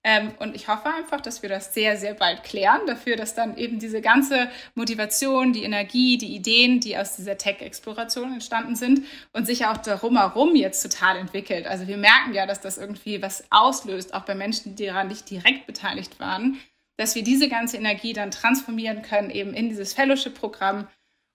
Ähm, 0.09 0.31
und 0.39 0.55
ich 0.55 0.67
hoffe 0.67 0.91
einfach, 0.91 1.21
dass 1.21 1.43
wir 1.43 1.49
das 1.49 1.71
sehr, 1.71 1.95
sehr 1.95 2.15
bald 2.15 2.43
klären, 2.43 2.81
dafür, 2.87 3.15
dass 3.15 3.35
dann 3.35 3.55
eben 3.57 3.77
diese 3.77 4.01
ganze 4.01 4.49
Motivation, 4.73 5.53
die 5.53 5.61
Energie, 5.61 6.17
die 6.17 6.33
Ideen, 6.35 6.79
die 6.79 6.97
aus 6.97 7.15
dieser 7.15 7.37
Tech-Exploration 7.37 8.33
entstanden 8.33 8.75
sind 8.75 9.05
und 9.33 9.45
sich 9.45 9.67
auch 9.67 9.77
darum 9.77 10.17
herum 10.17 10.55
jetzt 10.55 10.81
total 10.81 11.17
entwickelt. 11.17 11.67
Also 11.67 11.87
wir 11.87 11.97
merken 11.97 12.33
ja, 12.33 12.47
dass 12.47 12.59
das 12.59 12.79
irgendwie 12.79 13.21
was 13.21 13.43
auslöst, 13.51 14.15
auch 14.15 14.23
bei 14.23 14.33
Menschen, 14.33 14.75
die 14.75 14.87
daran 14.87 15.09
nicht 15.09 15.29
direkt 15.29 15.67
beteiligt 15.67 16.19
waren, 16.19 16.59
dass 16.97 17.13
wir 17.13 17.23
diese 17.23 17.47
ganze 17.47 17.77
Energie 17.77 18.13
dann 18.13 18.31
transformieren 18.31 19.03
können, 19.03 19.29
eben 19.29 19.53
in 19.53 19.69
dieses 19.69 19.93
Fellowship-Programm 19.93 20.87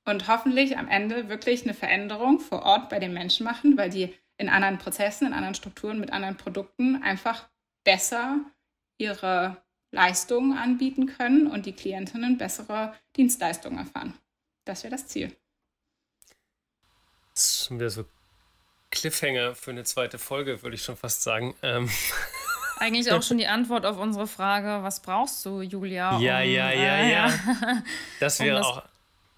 und 0.04 0.26
hoffentlich 0.26 0.76
am 0.78 0.88
Ende 0.88 1.28
wirklich 1.28 1.62
eine 1.62 1.74
Veränderung 1.74 2.40
vor 2.40 2.64
Ort 2.64 2.88
bei 2.88 2.98
den 2.98 3.12
Menschen 3.12 3.44
machen, 3.44 3.76
weil 3.76 3.90
die 3.90 4.12
in 4.36 4.48
anderen 4.48 4.78
Prozessen, 4.78 5.28
in 5.28 5.32
anderen 5.32 5.54
Strukturen, 5.54 6.00
mit 6.00 6.12
anderen 6.12 6.36
Produkten 6.36 7.00
einfach 7.04 7.48
besser 7.84 8.40
ihre 8.98 9.62
Leistungen 9.90 10.58
anbieten 10.58 11.06
können 11.06 11.46
und 11.46 11.66
die 11.66 11.72
Klientinnen 11.72 12.36
bessere 12.36 12.94
Dienstleistungen 13.16 13.78
erfahren. 13.78 14.14
Das 14.64 14.82
wäre 14.82 14.92
das 14.92 15.06
Ziel. 15.06 15.34
Das 17.34 17.44
ist 17.44 17.66
schon 17.66 17.78
wieder 17.78 17.90
so 17.90 18.04
Cliffhanger 18.90 19.54
für 19.54 19.70
eine 19.70 19.84
zweite 19.84 20.18
Folge, 20.18 20.62
würde 20.62 20.76
ich 20.76 20.82
schon 20.82 20.96
fast 20.96 21.22
sagen. 21.22 21.54
Ähm. 21.62 21.90
Eigentlich 22.78 23.10
auch 23.12 23.22
schon 23.22 23.38
die 23.38 23.46
Antwort 23.46 23.86
auf 23.86 23.98
unsere 23.98 24.26
Frage, 24.26 24.82
was 24.82 25.00
brauchst 25.00 25.44
du, 25.44 25.62
Julia? 25.62 26.16
Um, 26.16 26.22
ja, 26.22 26.40
ja, 26.40 26.70
ja, 26.72 26.96
äh, 26.96 27.12
ja. 27.12 27.82
Das 28.20 28.40
wäre 28.40 28.56
um 28.56 28.62
das, 28.62 28.66
auch. 28.66 28.82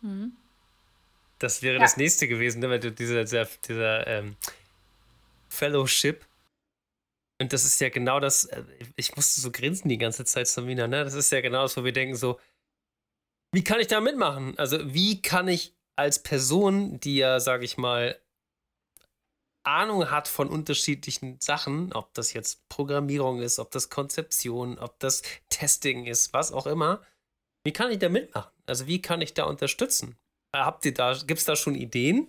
Mhm. 0.01 0.33
Das 1.39 1.63
wäre 1.63 1.75
ja. 1.75 1.81
das 1.81 1.97
nächste 1.97 2.29
gewesen, 2.29 2.61
ne, 2.61 2.71
weil 2.71 2.81
du 2.81 2.91
dieser, 2.91 3.25
dieser, 3.25 3.47
dieser 3.67 4.07
ähm, 4.07 4.37
Fellowship 5.49 6.25
und 7.41 7.53
das 7.53 7.65
ist 7.65 7.81
ja 7.81 7.89
genau 7.89 8.21
das, 8.21 8.47
äh, 8.47 8.65
ich 8.97 9.15
musste 9.17 9.41
so 9.41 9.51
grinsen 9.51 9.89
die 9.89 9.99
ganze 9.99 10.25
Zeit, 10.25 10.49
Samina, 10.49 10.87
ne? 10.87 11.05
Das 11.05 11.15
ist 11.15 11.31
ja 11.31 11.41
genau 11.41 11.63
das, 11.63 11.77
wo 11.77 11.85
wir 11.85 11.93
denken 11.93 12.17
so, 12.17 12.41
wie 13.53 13.65
kann 13.65 13.81
ich 13.81 13.87
da 13.87 14.01
mitmachen? 14.01 14.59
Also 14.59 14.93
wie 14.93 15.23
kann 15.23 15.49
ich 15.49 15.75
als 15.97 16.23
Person, 16.23 17.01
die 17.01 17.17
ja, 17.17 17.41
sage 17.41 17.65
ich 17.65 17.79
mal, 17.79 18.21
Ahnung 19.65 20.11
hat 20.11 20.29
von 20.29 20.49
unterschiedlichen 20.49 21.41
Sachen, 21.41 21.93
ob 21.93 22.15
das 22.15 22.33
jetzt 22.33 22.69
Programmierung 22.69 23.43
ist, 23.43 23.59
ob 23.59 23.71
das 23.73 23.91
Konzeption, 23.91 24.79
ob 24.79 24.99
das 25.01 25.23
Testing 25.49 26.07
ist, 26.07 26.33
was 26.33 26.53
auch 26.53 26.67
immer, 26.67 27.03
wie 27.65 27.73
kann 27.73 27.91
ich 27.91 27.99
da 27.99 28.09
mitmachen? 28.09 28.53
Also 28.67 28.87
wie 28.87 29.03
kann 29.03 29.21
ich 29.21 29.35
da 29.35 29.45
unterstützen? 29.45 30.17
Habt 30.55 30.85
ihr 30.85 30.95
da, 30.95 31.15
gibt 31.27 31.41
es 31.41 31.47
da 31.47 31.57
schon 31.57 31.75
Ideen? 31.75 32.29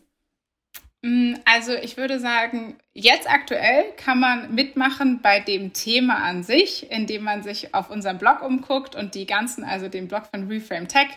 Mm, 1.07 1.35
also 1.45 1.73
ich 1.73 1.95
würde 1.95 2.19
sagen, 2.19 2.75
jetzt 2.93 3.31
aktuell 3.31 3.93
kann 3.95 4.19
man 4.19 4.53
mitmachen 4.53 5.21
bei 5.21 5.39
dem 5.39 5.71
Thema 5.71 6.15
an 6.17 6.43
sich, 6.43 6.91
indem 6.91 7.23
man 7.23 7.43
sich 7.43 7.73
auf 7.73 7.89
unserem 7.89 8.17
Blog 8.17 8.41
umguckt 8.41 8.93
und 8.93 9.15
die 9.15 9.25
ganzen, 9.25 9.63
also 9.63 9.87
den 9.87 10.09
Blog 10.09 10.25
von 10.25 10.49
Reframe 10.49 10.89
Tech, 10.89 11.07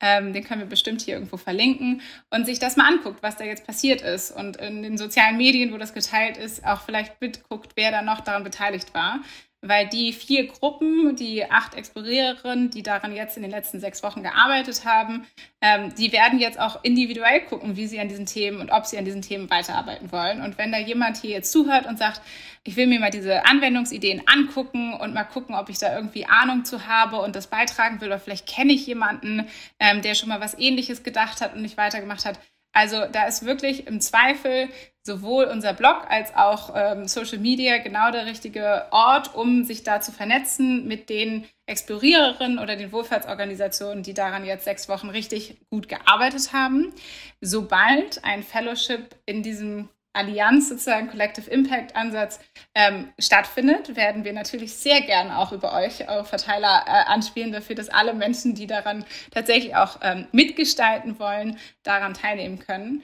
ähm, 0.00 0.32
den 0.32 0.42
können 0.42 0.62
wir 0.62 0.68
bestimmt 0.68 1.00
hier 1.00 1.14
irgendwo 1.14 1.36
verlinken 1.36 2.02
und 2.30 2.44
sich 2.44 2.58
das 2.58 2.76
mal 2.76 2.88
anguckt, 2.88 3.22
was 3.22 3.36
da 3.36 3.44
jetzt 3.44 3.64
passiert 3.64 4.02
ist 4.02 4.32
und 4.32 4.56
in 4.56 4.82
den 4.82 4.98
sozialen 4.98 5.36
Medien, 5.36 5.72
wo 5.72 5.78
das 5.78 5.94
geteilt 5.94 6.38
ist, 6.38 6.66
auch 6.66 6.80
vielleicht 6.80 7.20
mitguckt, 7.20 7.74
wer 7.76 7.92
da 7.92 8.02
noch 8.02 8.22
daran 8.22 8.42
beteiligt 8.42 8.94
war 8.94 9.20
weil 9.62 9.88
die 9.88 10.12
vier 10.12 10.46
Gruppen, 10.46 11.16
die 11.16 11.50
acht 11.50 11.74
Exploriererinnen, 11.74 12.70
die 12.70 12.82
daran 12.82 13.14
jetzt 13.14 13.36
in 13.36 13.42
den 13.42 13.50
letzten 13.50 13.80
sechs 13.80 14.02
Wochen 14.02 14.22
gearbeitet 14.22 14.84
haben, 14.84 15.26
ähm, 15.60 15.94
die 15.96 16.12
werden 16.12 16.38
jetzt 16.38 16.60
auch 16.60 16.82
individuell 16.84 17.40
gucken, 17.40 17.76
wie 17.76 17.86
sie 17.86 17.98
an 17.98 18.08
diesen 18.08 18.26
Themen 18.26 18.60
und 18.60 18.70
ob 18.70 18.86
sie 18.86 18.98
an 18.98 19.04
diesen 19.04 19.22
Themen 19.22 19.50
weiterarbeiten 19.50 20.12
wollen. 20.12 20.42
Und 20.42 20.58
wenn 20.58 20.72
da 20.72 20.78
jemand 20.78 21.16
hier 21.16 21.30
jetzt 21.30 21.52
zuhört 21.52 21.86
und 21.86 21.98
sagt, 21.98 22.20
ich 22.64 22.76
will 22.76 22.86
mir 22.86 23.00
mal 23.00 23.10
diese 23.10 23.46
Anwendungsideen 23.46 24.22
angucken 24.26 24.94
und 24.94 25.14
mal 25.14 25.24
gucken, 25.24 25.54
ob 25.54 25.68
ich 25.68 25.78
da 25.78 25.94
irgendwie 25.94 26.26
Ahnung 26.26 26.64
zu 26.64 26.86
habe 26.86 27.20
und 27.20 27.36
das 27.36 27.46
beitragen 27.46 28.00
will, 28.00 28.08
oder 28.08 28.18
vielleicht 28.18 28.46
kenne 28.46 28.72
ich 28.72 28.86
jemanden, 28.86 29.46
ähm, 29.78 30.02
der 30.02 30.14
schon 30.14 30.28
mal 30.28 30.40
was 30.40 30.58
Ähnliches 30.58 31.02
gedacht 31.02 31.40
hat 31.40 31.54
und 31.54 31.62
nicht 31.62 31.76
weitergemacht 31.76 32.24
hat, 32.24 32.38
also 32.76 33.06
da 33.10 33.24
ist 33.24 33.46
wirklich 33.46 33.86
im 33.86 34.02
Zweifel 34.02 34.68
sowohl 35.02 35.44
unser 35.44 35.72
Blog 35.72 36.04
als 36.10 36.36
auch 36.36 36.74
ähm, 36.76 37.08
Social 37.08 37.38
Media 37.38 37.78
genau 37.78 38.10
der 38.10 38.26
richtige 38.26 38.84
Ort, 38.90 39.34
um 39.34 39.64
sich 39.64 39.82
da 39.82 40.02
zu 40.02 40.12
vernetzen 40.12 40.86
mit 40.86 41.08
den 41.08 41.46
Exploriererinnen 41.64 42.58
oder 42.58 42.76
den 42.76 42.92
Wohlfahrtsorganisationen, 42.92 44.02
die 44.02 44.12
daran 44.12 44.44
jetzt 44.44 44.66
sechs 44.66 44.90
Wochen 44.90 45.08
richtig 45.08 45.56
gut 45.70 45.88
gearbeitet 45.88 46.52
haben. 46.52 46.92
Sobald 47.40 48.22
ein 48.24 48.42
Fellowship 48.42 49.16
in 49.24 49.42
diesem 49.42 49.88
Allianz, 50.16 50.68
sozusagen 50.68 51.08
Collective 51.08 51.50
Impact 51.50 51.94
Ansatz 51.94 52.40
ähm, 52.74 53.12
stattfindet, 53.18 53.96
werden 53.96 54.24
wir 54.24 54.32
natürlich 54.32 54.74
sehr 54.74 55.00
gerne 55.02 55.38
auch 55.38 55.52
über 55.52 55.74
euch, 55.74 56.08
eure 56.08 56.24
Verteiler, 56.24 56.84
äh, 56.86 56.90
anspielen 56.90 57.52
dafür, 57.52 57.76
dass 57.76 57.88
alle 57.88 58.14
Menschen, 58.14 58.54
die 58.54 58.66
daran 58.66 59.04
tatsächlich 59.30 59.76
auch 59.76 59.98
ähm, 60.02 60.26
mitgestalten 60.32 61.18
wollen, 61.18 61.58
daran 61.82 62.14
teilnehmen 62.14 62.58
können. 62.58 63.02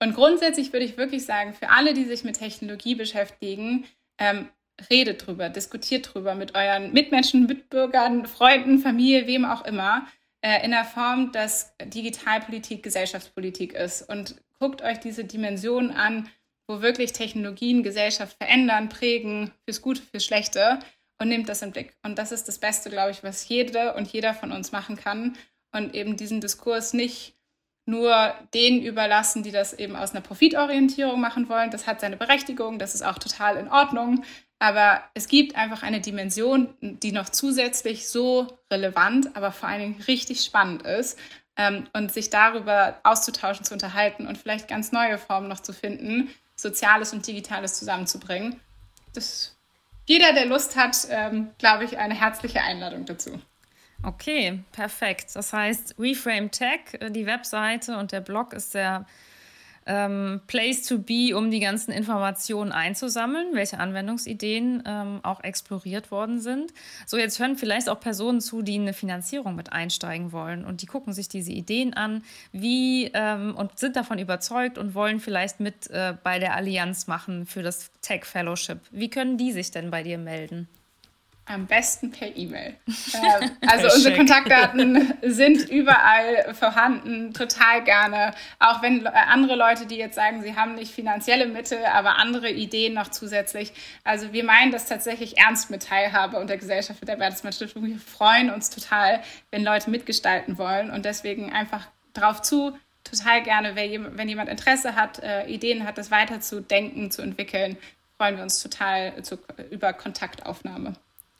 Und 0.00 0.14
grundsätzlich 0.14 0.72
würde 0.72 0.84
ich 0.84 0.96
wirklich 0.96 1.24
sagen, 1.24 1.54
für 1.54 1.70
alle, 1.70 1.94
die 1.94 2.04
sich 2.04 2.24
mit 2.24 2.38
Technologie 2.38 2.94
beschäftigen, 2.94 3.86
ähm, 4.18 4.48
redet 4.90 5.26
drüber, 5.26 5.48
diskutiert 5.48 6.12
drüber 6.12 6.34
mit 6.34 6.54
euren 6.54 6.92
Mitmenschen, 6.92 7.46
Mitbürgern, 7.46 8.26
Freunden, 8.26 8.78
Familie, 8.80 9.26
wem 9.26 9.44
auch 9.44 9.64
immer, 9.64 10.06
äh, 10.40 10.64
in 10.64 10.72
der 10.72 10.84
Form, 10.84 11.32
dass 11.32 11.74
Digitalpolitik 11.82 12.82
Gesellschaftspolitik 12.82 13.72
ist. 13.72 14.02
Und 14.02 14.36
guckt 14.58 14.82
euch 14.82 14.98
diese 14.98 15.24
Dimensionen 15.24 15.90
an, 15.90 16.28
wo 16.66 16.80
wirklich 16.82 17.12
Technologien 17.12 17.82
Gesellschaft 17.82 18.36
verändern, 18.38 18.88
prägen, 18.88 19.52
fürs 19.64 19.82
Gute, 19.82 20.02
fürs 20.02 20.24
Schlechte 20.24 20.78
und 21.18 21.28
nehmt 21.28 21.48
das 21.48 21.62
im 21.62 21.72
Blick. 21.72 21.96
Und 22.02 22.18
das 22.18 22.32
ist 22.32 22.48
das 22.48 22.58
Beste, 22.58 22.90
glaube 22.90 23.10
ich, 23.10 23.22
was 23.22 23.48
jede 23.48 23.94
und 23.94 24.12
jeder 24.12 24.34
von 24.34 24.52
uns 24.52 24.72
machen 24.72 24.96
kann 24.96 25.36
und 25.72 25.94
eben 25.94 26.16
diesen 26.16 26.40
Diskurs 26.40 26.92
nicht 26.94 27.34
nur 27.86 28.34
denen 28.54 28.82
überlassen, 28.82 29.42
die 29.42 29.50
das 29.50 29.74
eben 29.74 29.94
aus 29.94 30.12
einer 30.12 30.22
Profitorientierung 30.22 31.20
machen 31.20 31.48
wollen. 31.48 31.70
Das 31.70 31.86
hat 31.86 32.00
seine 32.00 32.16
Berechtigung, 32.16 32.78
das 32.78 32.94
ist 32.94 33.02
auch 33.02 33.18
total 33.18 33.56
in 33.56 33.68
Ordnung. 33.68 34.24
Aber 34.58 35.02
es 35.12 35.28
gibt 35.28 35.56
einfach 35.56 35.82
eine 35.82 36.00
Dimension, 36.00 36.74
die 36.80 37.12
noch 37.12 37.28
zusätzlich 37.28 38.08
so 38.08 38.46
relevant, 38.72 39.36
aber 39.36 39.52
vor 39.52 39.68
allen 39.68 39.80
Dingen 39.80 40.04
richtig 40.08 40.42
spannend 40.42 40.82
ist. 40.82 41.18
Ähm, 41.56 41.86
und 41.92 42.12
sich 42.12 42.30
darüber 42.30 42.98
auszutauschen, 43.04 43.64
zu 43.64 43.74
unterhalten 43.74 44.26
und 44.26 44.38
vielleicht 44.38 44.66
ganz 44.66 44.90
neue 44.90 45.18
Formen 45.18 45.46
noch 45.46 45.60
zu 45.60 45.72
finden, 45.72 46.30
Soziales 46.56 47.12
und 47.12 47.26
Digitales 47.26 47.78
zusammenzubringen. 47.78 48.60
Das, 49.12 49.56
jeder, 50.06 50.32
der 50.32 50.46
Lust 50.46 50.76
hat, 50.76 50.96
ähm, 51.10 51.50
glaube 51.58 51.84
ich, 51.84 51.98
eine 51.98 52.14
herzliche 52.14 52.60
Einladung 52.60 53.04
dazu. 53.04 53.40
Okay, 54.02 54.62
perfekt. 54.72 55.34
Das 55.34 55.52
heißt, 55.52 55.94
Reframe 55.98 56.50
Tech, 56.50 56.80
äh, 57.00 57.10
die 57.10 57.26
Webseite 57.26 57.96
und 57.96 58.12
der 58.12 58.20
Blog 58.20 58.52
ist 58.52 58.74
der 58.74 59.06
ähm, 59.86 60.40
Place 60.46 60.82
to 60.82 60.98
be, 60.98 61.36
um 61.36 61.50
die 61.50 61.60
ganzen 61.60 61.92
Informationen 61.92 62.72
einzusammeln, 62.72 63.48
welche 63.52 63.78
Anwendungsideen 63.78 64.82
ähm, 64.86 65.20
auch 65.22 65.42
exploriert 65.42 66.10
worden 66.10 66.40
sind. 66.40 66.72
So, 67.06 67.16
jetzt 67.16 67.38
hören 67.38 67.56
vielleicht 67.56 67.88
auch 67.88 68.00
Personen 68.00 68.40
zu, 68.40 68.62
die 68.62 68.78
eine 68.78 68.92
Finanzierung 68.92 69.56
mit 69.56 69.72
einsteigen 69.72 70.32
wollen 70.32 70.64
und 70.64 70.82
die 70.82 70.86
gucken 70.86 71.12
sich 71.12 71.28
diese 71.28 71.52
Ideen 71.52 71.94
an, 71.94 72.22
wie 72.52 73.10
ähm, 73.14 73.54
und 73.56 73.78
sind 73.78 73.96
davon 73.96 74.18
überzeugt 74.18 74.78
und 74.78 74.94
wollen 74.94 75.20
vielleicht 75.20 75.60
mit 75.60 75.90
äh, 75.90 76.14
bei 76.22 76.38
der 76.38 76.54
Allianz 76.54 77.06
machen 77.06 77.46
für 77.46 77.62
das 77.62 77.90
Tech 78.00 78.24
Fellowship. 78.24 78.80
Wie 78.90 79.10
können 79.10 79.38
die 79.38 79.52
sich 79.52 79.70
denn 79.70 79.90
bei 79.90 80.02
dir 80.02 80.18
melden? 80.18 80.68
Am 81.46 81.66
besten 81.66 82.10
per 82.10 82.36
E-Mail. 82.36 82.76
Ähm, 83.14 83.50
also 83.66 83.94
unsere 83.94 84.16
Kontaktdaten 84.16 85.14
sind 85.22 85.68
überall 85.68 86.52
vorhanden, 86.54 87.32
total 87.32 87.84
gerne. 87.84 88.34
Auch 88.58 88.82
wenn 88.82 89.06
andere 89.06 89.54
Leute, 89.54 89.86
die 89.86 89.96
jetzt 89.96 90.16
sagen, 90.16 90.42
sie 90.42 90.56
haben 90.56 90.74
nicht 90.74 90.92
finanzielle 90.92 91.46
Mittel, 91.46 91.84
aber 91.84 92.16
andere 92.16 92.50
Ideen 92.50 92.94
noch 92.94 93.08
zusätzlich. 93.08 93.72
Also 94.02 94.32
wir 94.32 94.42
meinen 94.42 94.72
das 94.72 94.86
tatsächlich 94.86 95.38
ernst 95.38 95.70
mit 95.70 95.84
Teilhabe 95.84 96.38
und 96.38 96.50
der 96.50 96.56
Gesellschaft 96.56 97.00
mit 97.00 97.08
der 97.08 97.16
Bertelsmann 97.16 97.52
Stiftung. 97.52 97.86
Wir 97.86 97.98
freuen 97.98 98.50
uns 98.50 98.70
total, 98.70 99.22
wenn 99.52 99.62
Leute 99.62 99.90
mitgestalten 99.90 100.58
wollen 100.58 100.90
und 100.90 101.04
deswegen 101.04 101.52
einfach 101.52 101.86
drauf 102.14 102.42
zu, 102.42 102.76
total 103.04 103.42
gerne, 103.42 103.76
wenn 103.76 104.28
jemand 104.28 104.48
Interesse 104.48 104.96
hat, 104.96 105.20
äh, 105.20 105.46
Ideen 105.46 105.84
hat, 105.84 105.98
das 105.98 106.10
weiterzudenken, 106.10 107.10
zu 107.10 107.22
entwickeln, 107.22 107.76
freuen 108.16 108.36
wir 108.36 108.42
uns 108.42 108.62
total 108.62 109.12
über 109.70 109.92
Kontaktaufnahme. 109.92 110.94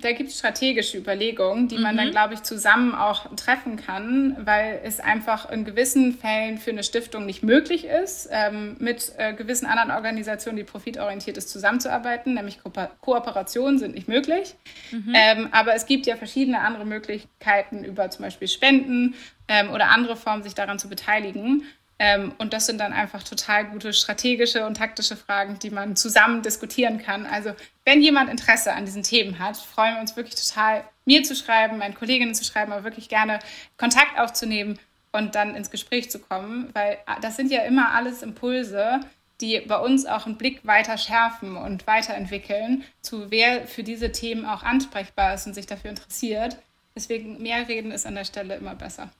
Da 0.00 0.12
gibt 0.12 0.30
es 0.30 0.38
strategische 0.38 0.98
Überlegungen, 0.98 1.68
die 1.68 1.78
man 1.78 1.94
mhm. 1.94 1.98
dann, 1.98 2.10
glaube 2.10 2.34
ich, 2.34 2.42
zusammen 2.42 2.94
auch 2.94 3.26
treffen 3.36 3.76
kann, 3.76 4.36
weil 4.44 4.80
es 4.84 5.00
einfach 5.00 5.50
in 5.50 5.64
gewissen 5.64 6.14
Fällen 6.16 6.58
für 6.58 6.70
eine 6.70 6.82
Stiftung 6.82 7.26
nicht 7.26 7.42
möglich 7.42 7.84
ist, 7.84 8.28
ähm, 8.30 8.76
mit 8.78 9.12
äh, 9.18 9.34
gewissen 9.34 9.66
anderen 9.66 9.90
Organisationen, 9.90 10.56
die 10.56 10.64
profitorientiert 10.64 11.36
ist, 11.36 11.50
zusammenzuarbeiten, 11.50 12.34
nämlich 12.34 12.62
Ko 12.62 12.70
Kooperationen 13.00 13.78
sind 13.78 13.94
nicht 13.94 14.08
möglich. 14.08 14.54
Mhm. 14.90 15.12
Ähm, 15.14 15.48
aber 15.52 15.74
es 15.74 15.86
gibt 15.86 16.06
ja 16.06 16.16
verschiedene 16.16 16.60
andere 16.60 16.84
Möglichkeiten 16.84 17.84
über 17.84 18.10
zum 18.10 18.24
Beispiel 18.24 18.48
Spenden 18.48 19.14
ähm, 19.48 19.70
oder 19.70 19.90
andere 19.90 20.16
Formen, 20.16 20.42
sich 20.42 20.54
daran 20.54 20.78
zu 20.78 20.88
beteiligen. 20.88 21.64
Ähm, 22.02 22.32
und 22.38 22.54
das 22.54 22.64
sind 22.64 22.78
dann 22.78 22.94
einfach 22.94 23.22
total 23.22 23.66
gute 23.66 23.92
strategische 23.92 24.64
und 24.64 24.78
taktische 24.78 25.16
Fragen, 25.16 25.58
die 25.58 25.68
man 25.68 25.96
zusammen 25.96 26.40
diskutieren 26.40 26.98
kann. 26.98 27.26
Also 27.26 27.52
wenn 27.84 28.00
jemand 28.00 28.30
Interesse 28.30 28.72
an 28.72 28.86
diesen 28.86 29.02
Themen 29.02 29.38
hat, 29.38 29.58
freuen 29.58 29.96
wir 29.96 30.00
uns 30.00 30.16
wirklich 30.16 30.34
total, 30.34 30.82
mir 31.04 31.22
zu 31.24 31.36
schreiben, 31.36 31.76
meinen 31.76 31.94
Kolleginnen 31.94 32.34
zu 32.34 32.42
schreiben, 32.42 32.72
aber 32.72 32.84
wirklich 32.84 33.10
gerne 33.10 33.38
Kontakt 33.76 34.18
aufzunehmen 34.18 34.78
und 35.12 35.34
dann 35.34 35.54
ins 35.54 35.70
Gespräch 35.70 36.10
zu 36.10 36.20
kommen, 36.20 36.70
weil 36.72 36.96
ah, 37.04 37.20
das 37.20 37.36
sind 37.36 37.52
ja 37.52 37.62
immer 37.64 37.92
alles 37.92 38.22
Impulse, 38.22 39.00
die 39.42 39.60
bei 39.60 39.76
uns 39.76 40.06
auch 40.06 40.24
einen 40.24 40.38
Blick 40.38 40.66
weiter 40.66 40.96
schärfen 40.96 41.58
und 41.58 41.86
weiterentwickeln, 41.86 42.84
zu 43.02 43.30
wer 43.30 43.66
für 43.66 43.82
diese 43.82 44.10
Themen 44.10 44.46
auch 44.46 44.62
ansprechbar 44.62 45.34
ist 45.34 45.46
und 45.46 45.52
sich 45.52 45.66
dafür 45.66 45.90
interessiert. 45.90 46.56
Deswegen 46.94 47.42
mehr 47.42 47.68
reden 47.68 47.92
ist 47.92 48.06
an 48.06 48.14
der 48.14 48.24
Stelle 48.24 48.56
immer 48.56 48.74
besser. 48.74 49.10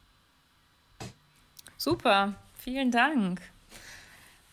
Super. 1.76 2.34
Vielen 2.62 2.90
Dank. 2.90 3.40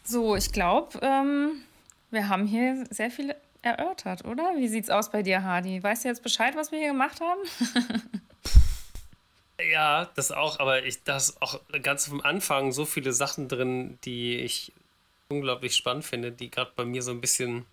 So, 0.04 0.38
ich 0.38 0.54
glaube, 0.54 1.00
ähm, 1.02 1.62
wir 2.10 2.30
haben 2.30 2.48
hier 2.48 2.86
sehr 2.90 3.12
viel 3.12 3.36
erörtert, 3.62 4.24
oder? 4.24 4.54
Wie 4.56 4.70
sieht's 4.70 4.90
aus 4.90 5.12
bei 5.12 5.24
dir, 5.24 5.44
Hardy? 5.44 5.84
Weißt 5.84 6.06
du 6.06 6.10
jetzt 6.10 6.24
Bescheid, 6.24 6.56
was 6.56 6.72
wir 6.72 6.80
hier 6.80 6.92
gemacht 6.92 7.20
haben? 7.20 7.42
ja, 9.72 10.06
das 10.16 10.32
auch, 10.32 10.60
aber 10.60 10.86
ich, 10.86 11.04
da 11.04 11.18
ist 11.18 11.42
auch 11.42 11.60
ganz 11.82 12.08
vom 12.08 12.22
Anfang 12.22 12.72
so 12.72 12.86
viele 12.86 13.12
Sachen 13.12 13.50
drin, 13.50 14.00
die 14.06 14.38
ich 14.38 14.72
unglaublich 15.28 15.76
spannend 15.76 16.06
finde, 16.06 16.32
die 16.32 16.50
gerade 16.50 16.72
bei 16.78 16.86
mir 16.86 17.02
so 17.02 17.12
ein 17.12 17.20
bisschen 17.20 17.66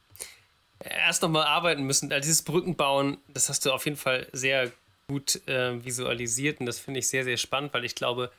erst 0.81 1.23
nochmal 1.23 1.47
arbeiten 1.47 1.85
müssen. 1.85 2.13
Also 2.13 2.27
dieses 2.27 2.43
Brückenbauen, 2.43 3.19
das 3.29 3.49
hast 3.49 3.65
du 3.65 3.73
auf 3.73 3.85
jeden 3.85 3.97
Fall 3.97 4.27
sehr 4.33 4.73
gut 5.07 5.47
äh, 5.47 5.85
visualisiert 5.85 6.59
und 6.59 6.67
das 6.67 6.81
finde 6.81 6.99
ich 6.99 7.09
sehr, 7.09 7.23
sehr 7.23 7.37
spannend, 7.37 7.73
weil 7.73 7.85
ich 7.85 7.95
glaube, 7.95 8.33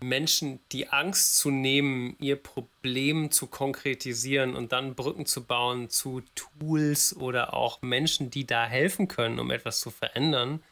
Menschen 0.00 0.60
die 0.72 0.88
Angst 0.88 1.36
zu 1.36 1.50
nehmen, 1.50 2.16
ihr 2.20 2.36
Problem 2.36 3.30
zu 3.30 3.46
konkretisieren 3.46 4.54
und 4.54 4.72
dann 4.72 4.94
Brücken 4.94 5.26
zu 5.26 5.44
bauen 5.44 5.90
zu 5.90 6.22
Tools 6.34 7.16
oder 7.16 7.54
auch 7.54 7.82
Menschen, 7.82 8.30
die 8.30 8.46
da 8.46 8.66
helfen 8.66 9.08
können, 9.08 9.38
um 9.40 9.50
etwas 9.50 9.80
zu 9.80 9.90
verändern, 9.90 10.62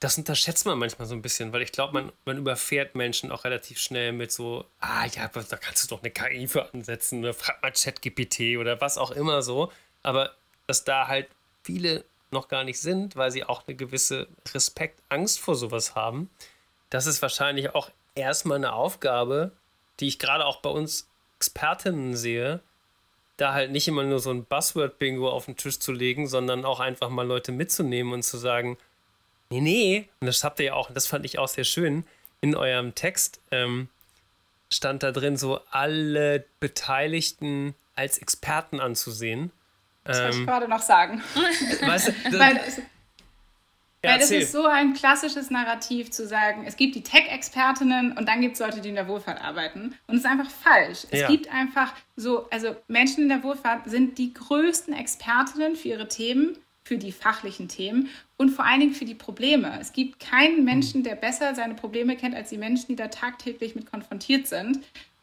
das 0.00 0.16
unterschätzt 0.16 0.64
man 0.64 0.78
manchmal 0.78 1.08
so 1.08 1.14
ein 1.14 1.22
bisschen, 1.22 1.52
weil 1.52 1.62
ich 1.62 1.72
glaube, 1.72 1.92
man, 1.92 2.12
man 2.24 2.38
überfährt 2.38 2.94
Menschen 2.94 3.32
auch 3.32 3.44
relativ 3.44 3.78
schnell 3.78 4.12
mit 4.12 4.30
so, 4.30 4.64
ah 4.80 5.06
ja, 5.06 5.28
da 5.28 5.56
kannst 5.56 5.84
du 5.84 5.88
doch 5.88 6.02
eine 6.02 6.12
KI 6.12 6.46
für 6.46 6.72
ansetzen 6.72 7.20
oder 7.20 7.34
frag 7.34 7.60
mal 7.62 7.72
ChatGPT 7.72 8.58
oder 8.58 8.80
was 8.80 8.96
auch 8.96 9.10
immer 9.10 9.42
so. 9.42 9.72
Aber 10.04 10.36
dass 10.66 10.84
da 10.84 11.08
halt 11.08 11.28
viele 11.64 12.04
noch 12.30 12.48
gar 12.48 12.62
nicht 12.62 12.80
sind, 12.80 13.16
weil 13.16 13.32
sie 13.32 13.42
auch 13.42 13.66
eine 13.66 13.76
gewisse 13.76 14.28
Respekt, 14.54 15.02
Angst 15.08 15.40
vor 15.40 15.56
sowas 15.56 15.96
haben 15.96 16.30
das 16.90 17.06
ist 17.06 17.22
wahrscheinlich 17.22 17.74
auch 17.74 17.90
erstmal 18.14 18.56
eine 18.56 18.72
Aufgabe, 18.72 19.52
die 20.00 20.08
ich 20.08 20.18
gerade 20.18 20.46
auch 20.46 20.60
bei 20.60 20.70
uns 20.70 21.08
Expertinnen 21.36 22.16
sehe, 22.16 22.60
da 23.36 23.52
halt 23.52 23.70
nicht 23.70 23.86
immer 23.86 24.02
nur 24.02 24.18
so 24.18 24.30
ein 24.30 24.44
Buzzword-Bingo 24.44 25.30
auf 25.30 25.44
den 25.44 25.56
Tisch 25.56 25.78
zu 25.78 25.92
legen, 25.92 26.26
sondern 26.26 26.64
auch 26.64 26.80
einfach 26.80 27.08
mal 27.08 27.26
Leute 27.26 27.52
mitzunehmen 27.52 28.12
und 28.12 28.22
zu 28.24 28.36
sagen, 28.36 28.76
nee, 29.50 29.60
nee, 29.60 30.08
und 30.20 30.26
das 30.26 30.42
habt 30.42 30.58
ihr 30.58 30.66
ja 30.66 30.74
auch, 30.74 30.88
und 30.88 30.94
das 30.96 31.06
fand 31.06 31.24
ich 31.24 31.38
auch 31.38 31.48
sehr 31.48 31.64
schön, 31.64 32.04
in 32.40 32.56
eurem 32.56 32.94
Text 32.94 33.40
ähm, 33.50 33.88
stand 34.70 35.02
da 35.02 35.12
drin, 35.12 35.36
so 35.36 35.60
alle 35.70 36.44
Beteiligten 36.60 37.74
als 37.94 38.18
Experten 38.18 38.80
anzusehen. 38.80 39.50
Das 40.04 40.18
wollte 40.18 40.30
ich 40.30 40.40
ähm, 40.40 40.46
gerade 40.46 40.68
noch 40.68 40.82
sagen. 40.82 41.22
Weißt 41.80 42.08
du, 42.08 42.12
das, 42.38 42.80
ja, 44.04 44.12
Weil 44.12 44.20
das 44.20 44.30
ist 44.30 44.52
so 44.52 44.64
ein 44.64 44.92
klassisches 44.92 45.50
Narrativ 45.50 46.12
zu 46.12 46.26
sagen, 46.26 46.62
es 46.64 46.76
gibt 46.76 46.94
die 46.94 47.02
Tech-Expertinnen 47.02 48.16
und 48.16 48.28
dann 48.28 48.40
gibt 48.40 48.54
es 48.54 48.60
Leute, 48.60 48.80
die 48.80 48.90
in 48.90 48.94
der 48.94 49.08
Wohlfahrt 49.08 49.42
arbeiten. 49.42 49.96
Und 50.06 50.14
es 50.14 50.20
ist 50.20 50.26
einfach 50.26 50.50
falsch. 50.50 51.06
Es 51.10 51.20
ja. 51.20 51.26
gibt 51.26 51.52
einfach 51.52 51.92
so, 52.14 52.48
also 52.50 52.76
Menschen 52.86 53.24
in 53.24 53.28
der 53.28 53.42
Wohlfahrt 53.42 53.90
sind 53.90 54.18
die 54.18 54.32
größten 54.34 54.94
Expertinnen 54.94 55.74
für 55.74 55.88
ihre 55.88 56.06
Themen, 56.06 56.56
für 56.84 56.96
die 56.96 57.10
fachlichen 57.10 57.66
Themen 57.66 58.08
und 58.36 58.50
vor 58.50 58.64
allen 58.64 58.78
Dingen 58.80 58.94
für 58.94 59.04
die 59.04 59.16
Probleme. 59.16 59.76
Es 59.80 59.92
gibt 59.92 60.20
keinen 60.20 60.64
Menschen, 60.64 61.02
der 61.02 61.16
besser 61.16 61.56
seine 61.56 61.74
Probleme 61.74 62.16
kennt 62.16 62.36
als 62.36 62.50
die 62.50 62.56
Menschen, 62.56 62.86
die 62.88 62.96
da 62.96 63.08
tagtäglich 63.08 63.74
mit 63.74 63.90
konfrontiert 63.90 64.46
sind. 64.46 64.78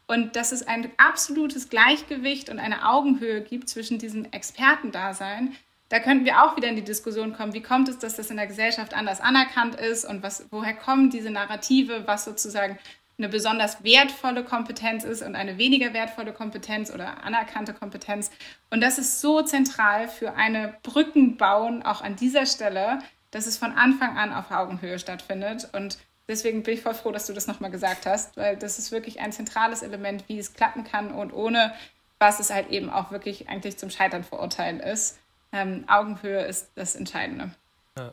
Und 0.06 0.36
dass 0.36 0.52
es 0.52 0.64
ein 0.64 0.88
absolutes 0.98 1.68
Gleichgewicht 1.68 2.48
und 2.48 2.60
eine 2.60 2.88
Augenhöhe 2.88 3.40
gibt 3.40 3.68
zwischen 3.68 3.98
diesem 3.98 4.24
Expertendasein 4.30 5.56
da 5.88 6.00
könnten 6.00 6.24
wir 6.24 6.42
auch 6.42 6.56
wieder 6.56 6.68
in 6.68 6.76
die 6.76 6.84
Diskussion 6.84 7.32
kommen, 7.32 7.52
wie 7.52 7.62
kommt 7.62 7.88
es, 7.88 7.98
dass 7.98 8.16
das 8.16 8.30
in 8.30 8.36
der 8.36 8.48
Gesellschaft 8.48 8.94
anders 8.94 9.20
anerkannt 9.20 9.76
ist 9.76 10.04
und 10.04 10.22
was, 10.22 10.46
woher 10.50 10.74
kommen 10.74 11.10
diese 11.10 11.30
Narrative, 11.30 12.06
was 12.06 12.24
sozusagen 12.24 12.78
eine 13.18 13.28
besonders 13.28 13.82
wertvolle 13.82 14.44
Kompetenz 14.44 15.04
ist 15.04 15.22
und 15.22 15.36
eine 15.36 15.56
weniger 15.58 15.94
wertvolle 15.94 16.32
Kompetenz 16.32 16.92
oder 16.92 17.24
anerkannte 17.24 17.72
Kompetenz. 17.72 18.30
Und 18.68 18.82
das 18.82 18.98
ist 18.98 19.20
so 19.20 19.40
zentral 19.42 20.08
für 20.08 20.34
eine 20.34 20.76
Brückenbauen 20.82 21.82
auch 21.82 22.02
an 22.02 22.16
dieser 22.16 22.44
Stelle, 22.44 22.98
dass 23.30 23.46
es 23.46 23.56
von 23.56 23.72
Anfang 23.72 24.18
an 24.18 24.34
auf 24.34 24.50
Augenhöhe 24.50 24.98
stattfindet. 24.98 25.68
Und 25.72 25.98
deswegen 26.28 26.62
bin 26.62 26.74
ich 26.74 26.82
voll 26.82 26.94
froh, 26.94 27.10
dass 27.10 27.26
du 27.26 27.32
das 27.32 27.46
nochmal 27.46 27.70
gesagt 27.70 28.04
hast, 28.04 28.36
weil 28.36 28.56
das 28.56 28.78
ist 28.78 28.92
wirklich 28.92 29.20
ein 29.20 29.32
zentrales 29.32 29.82
Element, 29.82 30.24
wie 30.28 30.38
es 30.38 30.52
klappen 30.52 30.84
kann 30.84 31.10
und 31.10 31.32
ohne 31.32 31.72
was 32.18 32.40
es 32.40 32.50
halt 32.50 32.68
eben 32.70 32.90
auch 32.90 33.10
wirklich 33.12 33.48
eigentlich 33.48 33.78
zum 33.78 33.90
Scheitern 33.90 34.24
verurteilen 34.24 34.80
ist 34.80 35.18
ähm, 35.56 35.84
Augenhöhe 35.88 36.44
ist 36.44 36.70
das 36.74 36.94
Entscheidende. 36.94 37.50
Ja. 37.96 38.12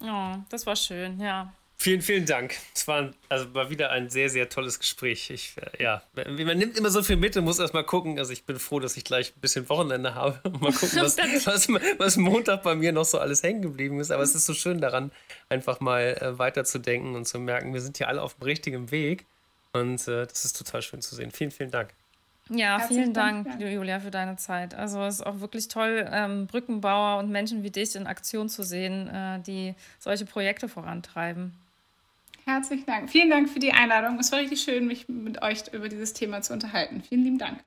Oh, 0.00 0.38
das 0.48 0.66
war 0.66 0.76
schön, 0.76 1.20
ja. 1.20 1.52
Vielen, 1.78 2.00
vielen 2.00 2.24
Dank. 2.24 2.56
Es 2.74 2.88
war, 2.88 3.10
also 3.28 3.52
war 3.52 3.68
wieder 3.68 3.90
ein 3.90 4.08
sehr, 4.08 4.30
sehr 4.30 4.48
tolles 4.48 4.78
Gespräch. 4.78 5.28
Ich, 5.28 5.54
äh, 5.58 5.82
ja, 5.82 6.02
man 6.14 6.56
nimmt 6.56 6.78
immer 6.78 6.88
so 6.88 7.02
viel 7.02 7.16
mit 7.16 7.36
und 7.36 7.44
muss 7.44 7.58
erst 7.58 7.74
mal 7.74 7.84
gucken. 7.84 8.18
Also 8.18 8.32
ich 8.32 8.44
bin 8.44 8.58
froh, 8.58 8.80
dass 8.80 8.96
ich 8.96 9.04
gleich 9.04 9.34
ein 9.36 9.40
bisschen 9.40 9.68
Wochenende 9.68 10.14
habe. 10.14 10.40
Mal 10.58 10.72
gucken, 10.72 11.00
was, 11.02 11.18
was, 11.46 11.68
was 11.68 12.16
Montag 12.16 12.62
bei 12.62 12.74
mir 12.74 12.92
noch 12.92 13.04
so 13.04 13.18
alles 13.18 13.42
hängen 13.42 13.60
geblieben 13.60 14.00
ist. 14.00 14.10
Aber 14.10 14.22
es 14.22 14.34
ist 14.34 14.46
so 14.46 14.54
schön 14.54 14.80
daran, 14.80 15.12
einfach 15.50 15.80
mal 15.80 16.16
äh, 16.18 16.38
weiterzudenken 16.38 17.14
und 17.14 17.26
zu 17.26 17.38
merken, 17.38 17.74
wir 17.74 17.82
sind 17.82 17.98
hier 17.98 18.08
alle 18.08 18.22
auf 18.22 18.34
dem 18.36 18.44
richtigen 18.44 18.90
Weg. 18.90 19.26
Und 19.74 20.08
äh, 20.08 20.26
das 20.26 20.46
ist 20.46 20.56
total 20.56 20.80
schön 20.80 21.02
zu 21.02 21.14
sehen. 21.14 21.30
Vielen, 21.30 21.50
vielen 21.50 21.70
Dank. 21.70 21.92
Ja, 22.48 22.78
Herzlichen 22.78 23.02
vielen 23.02 23.14
Dank, 23.14 23.48
Dank, 23.48 23.60
Julia, 23.60 23.98
für 23.98 24.10
deine 24.10 24.36
Zeit. 24.36 24.74
Also 24.74 25.02
es 25.02 25.16
ist 25.16 25.26
auch 25.26 25.40
wirklich 25.40 25.68
toll, 25.68 26.08
ähm, 26.12 26.46
Brückenbauer 26.46 27.18
und 27.18 27.30
Menschen 27.30 27.62
wie 27.62 27.70
dich 27.70 27.96
in 27.96 28.06
Aktion 28.06 28.48
zu 28.48 28.62
sehen, 28.62 29.08
äh, 29.08 29.40
die 29.40 29.74
solche 29.98 30.26
Projekte 30.26 30.68
vorantreiben. 30.68 31.52
Herzlichen 32.44 32.86
Dank. 32.86 33.10
Vielen 33.10 33.30
Dank 33.30 33.48
für 33.48 33.58
die 33.58 33.72
Einladung. 33.72 34.20
Es 34.20 34.30
war 34.30 34.38
richtig 34.38 34.60
schön, 34.60 34.86
mich 34.86 35.08
mit 35.08 35.42
euch 35.42 35.64
über 35.72 35.88
dieses 35.88 36.12
Thema 36.12 36.42
zu 36.42 36.52
unterhalten. 36.52 37.02
Vielen 37.02 37.24
lieben 37.24 37.38
Dank. 37.38 37.58